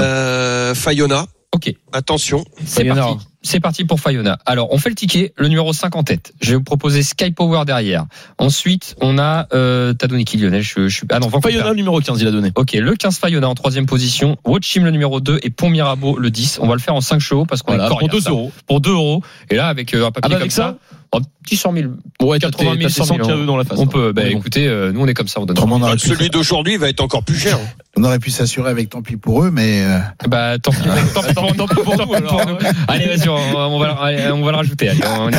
Euh, 0.70 0.74
Fayona. 0.74 1.26
OK, 1.52 1.74
Attention. 1.92 2.44
c'est 2.64 2.84
parti. 2.84 3.26
C'est 3.42 3.58
parti 3.58 3.84
pour 3.84 3.98
Fayona. 3.98 4.38
Alors, 4.46 4.68
on 4.72 4.78
fait 4.78 4.88
le 4.90 4.94
ticket, 4.94 5.32
le 5.36 5.48
numéro 5.48 5.72
5 5.72 5.96
en 5.96 6.04
tête. 6.04 6.32
Je 6.40 6.50
vais 6.50 6.56
vous 6.56 6.62
proposer 6.62 7.02
Sky 7.02 7.32
Power 7.32 7.64
derrière. 7.66 8.04
Ensuite, 8.38 8.94
on 9.00 9.18
a 9.18 9.48
euh, 9.52 9.92
t'as 9.94 10.06
donné 10.06 10.24
qui 10.24 10.36
Lionel? 10.36 10.62
Je, 10.62 10.88
Ah 11.10 11.18
non, 11.18 11.26
Vancouver. 11.28 11.54
Fayonna, 11.54 11.70
le 11.70 11.76
numéro 11.76 11.98
15, 12.00 12.20
il 12.20 12.28
a 12.28 12.30
donné. 12.30 12.52
Ok, 12.54 12.74
le 12.74 12.94
15 12.94 13.18
Fayona 13.18 13.48
en 13.48 13.54
troisième 13.54 13.86
position, 13.86 14.36
Watchim 14.44 14.84
le 14.84 14.90
numéro 14.92 15.20
2 15.20 15.40
et 15.42 15.50
Pont 15.50 15.70
Mirabeau 15.70 16.18
le 16.18 16.30
10. 16.30 16.60
On 16.62 16.68
va 16.68 16.74
le 16.74 16.80
faire 16.80 16.94
en 16.94 17.00
5 17.00 17.18
chevaux 17.18 17.46
parce 17.46 17.62
qu'on 17.62 17.72
Voilà, 17.72 17.86
est 17.86 17.88
pour 17.88 17.98
coriace, 17.98 18.12
2 18.16 18.20
ça. 18.20 18.30
euros. 18.30 18.52
Pour 18.68 18.80
2 18.80 18.90
euros. 18.92 19.22
Et 19.48 19.56
là, 19.56 19.66
avec 19.68 19.92
euh, 19.94 20.06
un 20.06 20.10
papier 20.12 20.20
Ah 20.22 20.28
bah, 20.28 20.34
comme 20.34 20.42
avec 20.42 20.52
ça, 20.52 20.76
un 21.12 21.20
petit 21.44 21.56
100 21.56 21.72
000. 21.74 21.86
Ouais, 22.22 22.38
80 22.38 22.76
000, 22.78 22.88
100 22.88 23.04
000 23.04 23.18
KE 23.18 23.46
dans 23.46 23.56
la 23.56 23.64
face. 23.64 23.78
On 23.78 23.84
hein. 23.84 23.86
peut, 23.86 24.12
bah, 24.12 24.26
écoutez, 24.26 24.68
euh, 24.68 24.92
nous 24.92 25.00
on 25.00 25.06
est 25.08 25.14
comme 25.14 25.26
ça, 25.28 25.40
on 25.40 25.46
donne. 25.46 25.58
On 25.58 25.82
aurait, 25.82 25.98
Celui 25.98 26.30
d'aujourd'hui 26.30 26.76
va 26.76 26.88
être 26.88 27.00
encore 27.00 27.24
plus 27.24 27.38
cher. 27.38 27.58
on 27.96 28.04
aurait 28.04 28.18
pu 28.20 28.30
s'assurer 28.30 28.70
avec 28.70 28.90
tant 28.90 29.02
pis 29.02 29.16
pour 29.16 29.42
eux, 29.42 29.50
mais 29.50 29.82
euh, 29.82 29.98
Bah, 30.28 30.58
tant 30.58 30.70
pis, 30.70 30.78
tant 31.14 31.22
pis 31.22 31.34
pour 31.34 31.44
nous. 31.54 31.66
pour 31.82 31.96
nous, 32.06 32.14
alors. 32.14 32.46
Nous. 32.46 32.56
Allez, 32.86 33.06
vas-y, 33.06 33.28
on, 33.28 33.34
on 33.34 33.78
va, 33.78 33.94
on 34.34 34.42
va 34.44 34.50
le 34.52 34.56
rajouter. 34.56 34.88
Allez, 34.90 35.00
on 35.04 35.30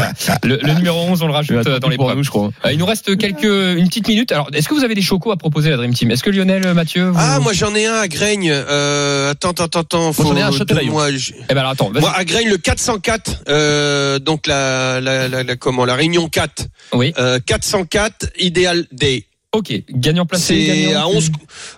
le, 0.47 0.59
le 0.61 0.73
numéro 0.73 0.99
11, 1.03 1.21
on 1.21 1.27
le 1.27 1.33
rajoute 1.33 1.65
euh, 1.67 1.79
dans 1.79 1.87
les 1.87 1.97
nous, 1.97 2.23
je 2.23 2.29
crois. 2.29 2.49
Euh, 2.65 2.71
Il 2.73 2.77
nous 2.79 2.85
reste 2.85 3.15
quelques, 3.17 3.43
une 3.43 3.87
petite 3.87 4.07
minute. 4.07 4.31
Alors, 4.33 4.49
est-ce 4.53 4.67
que 4.67 4.73
vous 4.73 4.83
avez 4.83 4.95
des 4.95 5.01
chocos 5.01 5.31
à 5.31 5.37
proposer, 5.37 5.69
la 5.69 5.77
Dream 5.77 5.93
Team? 5.93 6.11
Est-ce 6.11 6.23
que 6.23 6.29
Lionel, 6.31 6.73
Mathieu 6.73 7.09
vous... 7.09 7.17
Ah, 7.19 7.39
moi 7.39 7.53
j'en 7.53 7.73
ai 7.75 7.85
un 7.85 7.93
à 7.95 8.07
Graigne. 8.07 8.51
Euh, 8.51 9.31
attends, 9.31 9.51
attends, 9.51 9.79
attends. 9.79 10.13
Faut 10.13 10.23
j'en 10.23 10.35
ai 10.35 10.41
un 10.41 10.47
à 10.47 10.83
moi, 10.85 11.11
je- 11.11 11.31
Eh 11.49 11.53
ben, 11.53 11.59
alors, 11.61 11.71
attends, 11.71 11.91
moi, 11.97 12.11
à 12.15 12.25
Graigne, 12.25 12.49
le 12.49 12.57
404, 12.57 13.43
euh, 13.47 14.19
donc 14.19 14.47
la, 14.47 14.99
la, 14.99 15.27
la, 15.27 15.43
la- 15.43 15.55
comment, 15.61 15.85
la 15.85 15.95
Réunion 15.95 16.27
4, 16.27 16.67
Oui. 16.93 17.13
euh, 17.17 17.39
404, 17.45 18.31
Ideal 18.39 18.85
Day. 18.91 19.25
Ok. 19.53 19.73
Gagnant 19.89 20.25
placé. 20.25 20.65
C'est 20.65 20.85
gagnant. 20.85 21.01
à 21.01 21.07
11. 21.07 21.29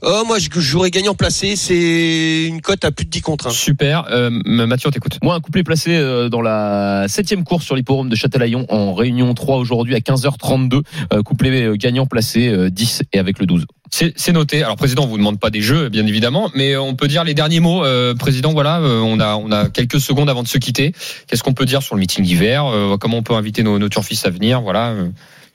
Oh, 0.04 0.24
moi, 0.28 0.38
je 0.38 0.48
jouerais 0.60 0.92
gagnant 0.92 1.16
placé. 1.16 1.56
C'est 1.56 2.44
une 2.46 2.62
cote 2.62 2.86
à 2.86 2.92
plus 2.92 3.04
de 3.06 3.10
10 3.10 3.22
contre 3.22 3.48
1. 3.48 3.50
Super. 3.50 4.06
Euh, 4.12 4.30
Mathieu, 4.46 4.90
on 4.90 4.92
t'écoute. 4.92 5.18
Moi, 5.24 5.34
un 5.34 5.40
couplet 5.40 5.64
placé 5.64 5.96
euh, 5.96 6.30
dans 6.30 6.42
la 6.44 7.06
septième 7.08 7.44
course 7.44 7.66
sur 7.66 7.76
l'hipporome 7.76 8.10
de 8.10 8.16
Châtelaillon 8.16 8.68
en 8.70 8.94
réunion 8.94 9.34
3 9.34 9.58
aujourd'hui 9.58 9.96
à 9.96 10.00
15h32. 10.00 10.84
Euh, 11.14 11.24
couplet 11.24 11.64
euh, 11.64 11.76
gagnant 11.76 12.06
placé 12.06 12.48
euh, 12.48 12.70
10 12.70 13.04
et 13.12 13.18
avec 13.18 13.40
le 13.40 13.48
12. 13.48 13.66
C'est 13.96 14.32
noté. 14.32 14.64
Alors, 14.64 14.76
président, 14.76 15.04
on 15.04 15.08
vous 15.08 15.20
demande 15.20 15.40
pas 15.40 15.52
des 15.52 15.62
jeux, 15.62 15.88
bien 15.90 16.08
évidemment, 16.08 16.50
mais 16.56 16.76
on 16.76 16.96
peut 16.96 17.08
dire 17.08 17.24
les 17.24 17.36
derniers 17.36 17.60
mots. 17.60 17.86
Euh, 17.86 18.16
président, 18.16 18.52
voilà, 18.52 18.80
euh, 18.80 19.00
on 19.02 19.20
a 19.20 19.36
on 19.36 19.52
a 19.52 19.70
quelques 19.70 20.00
secondes 20.02 20.32
avant 20.32 20.42
de 20.42 20.48
se 20.48 20.58
quitter. 20.58 20.94
Qu'est-ce 21.28 21.44
qu'on 21.44 21.54
peut 21.54 21.68
dire 21.68 21.84
sur 21.84 21.94
le 21.94 22.00
meeting 22.00 22.26
d'hiver 22.26 22.66
Euh, 22.66 22.98
Comment 22.98 23.18
on 23.18 23.22
peut 23.24 23.36
inviter 23.36 23.62
nos, 23.62 23.78
nos 23.78 23.90
turfistes 23.90 24.26
à 24.26 24.32
venir 24.32 24.62
Voilà. 24.62 24.90
euh, 24.94 25.10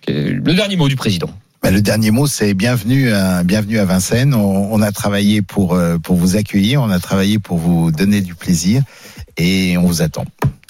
le 0.07 0.55
dernier 0.55 0.77
mot 0.77 0.87
du 0.89 0.95
président. 0.95 1.29
Bah, 1.65 1.73
le 1.73 1.83
dernier 1.83 2.13
mot, 2.13 2.29
c'est 2.29 2.55
bienvenue, 2.55 3.11
à, 3.11 3.43
bienvenue 3.43 3.81
à 3.81 3.85
Vincennes. 3.85 4.33
On, 4.35 4.73
on 4.73 4.81
a 4.83 4.93
travaillé 4.93 5.43
pour 5.43 5.75
euh, 5.75 5.99
pour 5.99 6.15
vous 6.15 6.37
accueillir, 6.37 6.81
on 6.81 6.91
a 6.91 7.01
travaillé 7.01 7.41
pour 7.41 7.59
vous 7.59 7.91
donner 7.91 8.21
du 8.21 8.37
plaisir, 8.37 8.83
et 9.37 9.77
on 9.79 9.83
vous 9.83 10.01
attend. 10.01 10.25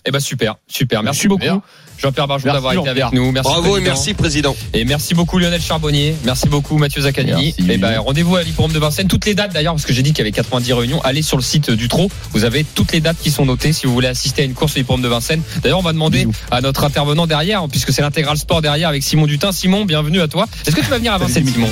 Eh 0.06 0.10
ben 0.10 0.20
super, 0.20 0.54
super. 0.68 1.02
Merci 1.02 1.20
Super. 1.28 1.36
beaucoup. 1.36 1.62
Jean-Pierre 1.98 2.28
Barjou 2.28 2.46
Merci, 2.46 2.54
d'avoir 2.56 2.72
été 2.74 2.88
avec 2.88 3.12
nous. 3.12 3.32
Merci 3.32 3.50
Bravo 3.50 3.76
et 3.76 3.80
merci, 3.80 4.14
président. 4.14 4.56
Et 4.72 4.84
merci 4.84 5.14
beaucoup 5.14 5.38
Lionel 5.38 5.60
Charbonnier. 5.60 6.14
Merci 6.24 6.48
beaucoup 6.48 6.78
Mathieu 6.78 7.02
Zaccanini. 7.02 7.54
Merci. 7.58 7.72
Et 7.72 7.78
ben 7.78 7.98
rendez-vous 7.98 8.36
à 8.36 8.42
l'Hipporome 8.42 8.72
de 8.72 8.78
Vincennes. 8.78 9.08
Toutes 9.08 9.26
les 9.26 9.34
dates 9.34 9.52
d'ailleurs, 9.52 9.74
parce 9.74 9.84
que 9.84 9.92
j'ai 9.92 10.02
dit 10.02 10.10
qu'il 10.12 10.18
y 10.18 10.22
avait 10.22 10.32
90 10.32 10.72
réunions. 10.72 11.00
Allez 11.02 11.22
sur 11.22 11.36
le 11.36 11.42
site 11.42 11.70
du 11.70 11.88
Trot. 11.88 12.10
Vous 12.32 12.44
avez 12.44 12.64
toutes 12.64 12.92
les 12.92 13.00
dates 13.00 13.18
qui 13.20 13.30
sont 13.30 13.44
notées 13.44 13.72
si 13.72 13.86
vous 13.86 13.92
voulez 13.92 14.08
assister 14.08 14.42
à 14.42 14.44
une 14.44 14.54
course 14.54 14.76
à 14.76 14.78
l'Hipporome 14.78 15.02
de 15.02 15.08
Vincennes. 15.08 15.42
D'ailleurs, 15.62 15.80
on 15.80 15.82
va 15.82 15.92
demander 15.92 16.20
Bisous. 16.24 16.32
à 16.50 16.60
notre 16.60 16.84
intervenant 16.84 17.26
derrière, 17.26 17.66
puisque 17.68 17.92
c'est 17.92 18.02
l'intégral 18.02 18.36
sport 18.38 18.62
derrière 18.62 18.88
avec 18.88 19.02
Simon 19.02 19.26
Dutin. 19.26 19.52
Simon, 19.52 19.84
bienvenue 19.84 20.20
à 20.20 20.28
toi. 20.28 20.46
Est-ce 20.66 20.76
que 20.76 20.80
tu 20.80 20.88
vas 20.88 20.98
venir 20.98 21.12
à 21.12 21.18
Vincennes, 21.18 21.46
Simon? 21.46 21.68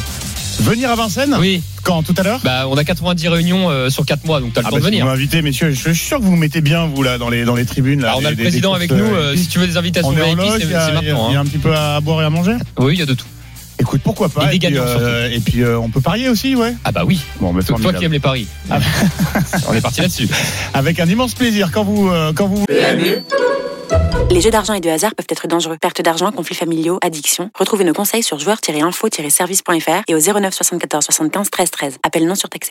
Venir 0.61 0.91
à 0.91 0.95
Vincennes 0.97 1.37
Oui. 1.39 1.63
Quand 1.83 2.03
Tout 2.03 2.15
à 2.17 2.23
l'heure 2.23 2.41
Bah, 2.43 2.67
on 2.69 2.77
a 2.77 2.85
90 2.85 3.29
réunions 3.29 3.71
euh, 3.71 3.91
sur 3.91 4.05
4 4.05 4.25
mois, 4.25 4.41
donc 4.41 4.53
t'as 4.53 4.63
le 4.63 4.67
Ah 4.67 4.71
temps 4.71 4.77
bah, 4.77 4.81
de 4.81 4.85
si 4.87 4.91
venir. 4.91 5.05
vous 5.05 5.11
m'invitez, 5.11 5.43
messieurs, 5.43 5.71
je 5.71 5.81
suis 5.81 5.95
sûr 5.95 6.19
que 6.19 6.25
vous 6.25 6.31
vous 6.31 6.37
mettez 6.37 6.61
bien, 6.61 6.87
vous, 6.87 7.03
là, 7.03 7.19
dans 7.19 7.29
les, 7.29 7.45
dans 7.45 7.55
les 7.55 7.65
tribunes. 7.67 8.01
Là, 8.01 8.09
Alors, 8.09 8.21
on 8.23 8.25
a 8.25 8.31
le 8.31 8.37
président 8.37 8.73
avec 8.73 8.91
nous. 8.91 8.97
euh, 9.05 9.33
euh, 9.33 9.37
si 9.37 9.47
tu 9.49 9.59
veux 9.59 9.67
des 9.67 9.77
invitations 9.77 10.11
VIP, 10.11 10.21
c'est 10.59 10.67
maintenant. 10.67 11.29
il 11.29 11.35
y 11.35 11.37
a 11.37 11.39
hein. 11.39 11.43
un 11.43 11.45
petit 11.45 11.59
peu 11.59 11.75
à 11.75 12.01
boire 12.01 12.23
et 12.23 12.25
à 12.25 12.31
manger 12.31 12.55
Oui, 12.79 12.95
il 12.95 12.99
y 12.99 13.03
a 13.03 13.07
de 13.07 13.15
tout. 13.15 13.27
Écoute, 13.79 14.01
pourquoi 14.03 14.29
pas 14.29 14.53
Et 14.53 14.59
puis, 14.59 14.79
euh, 14.79 15.31
et 15.31 15.41
puis 15.41 15.63
euh, 15.63 15.79
on 15.79 15.91
peut 15.91 16.01
parier 16.01 16.29
aussi, 16.29 16.55
ouais. 16.57 16.75
Ah 16.85 16.93
bah 16.93 17.03
oui. 17.07 17.21
Bon, 17.41 17.53
mais 17.53 17.63
Toi 17.63 17.93
qui 17.93 18.05
aimes 18.05 18.13
les 18.13 18.21
paris. 18.21 18.47
on 19.69 19.75
est 19.75 19.81
parti 19.81 20.01
là-dessus. 20.01 20.29
Avec 20.73 20.99
un 20.99 21.07
immense 21.07 21.35
plaisir 21.35 21.71
quand 21.73 21.85
vous, 21.85 22.09
euh, 22.09 22.33
quand 22.35 22.47
vous 22.47 22.65
Les 24.31 24.41
jeux 24.41 24.51
d'argent 24.51 24.75
et 24.75 24.81
de 24.81 24.89
hasard 24.89 25.15
peuvent 25.15 25.27
être 25.29 25.47
dangereux. 25.47 25.77
Perte 25.81 26.01
d'argent, 26.01 26.33
conflits 26.33 26.57
familiaux, 26.57 26.99
addiction. 27.03 27.51
Retrouvez 27.55 27.85
nos 27.85 27.93
conseils 27.93 28.23
sur 28.23 28.39
joueurs-info-service.fr 28.39 30.03
et 30.09 30.15
au 30.15 30.19
09 30.19 30.55
74 30.55 31.05
75 31.05 31.51
13 31.51 31.71
13. 31.71 31.99
Appel 32.03 32.27
non 32.27 32.35
surtaxé. 32.35 32.65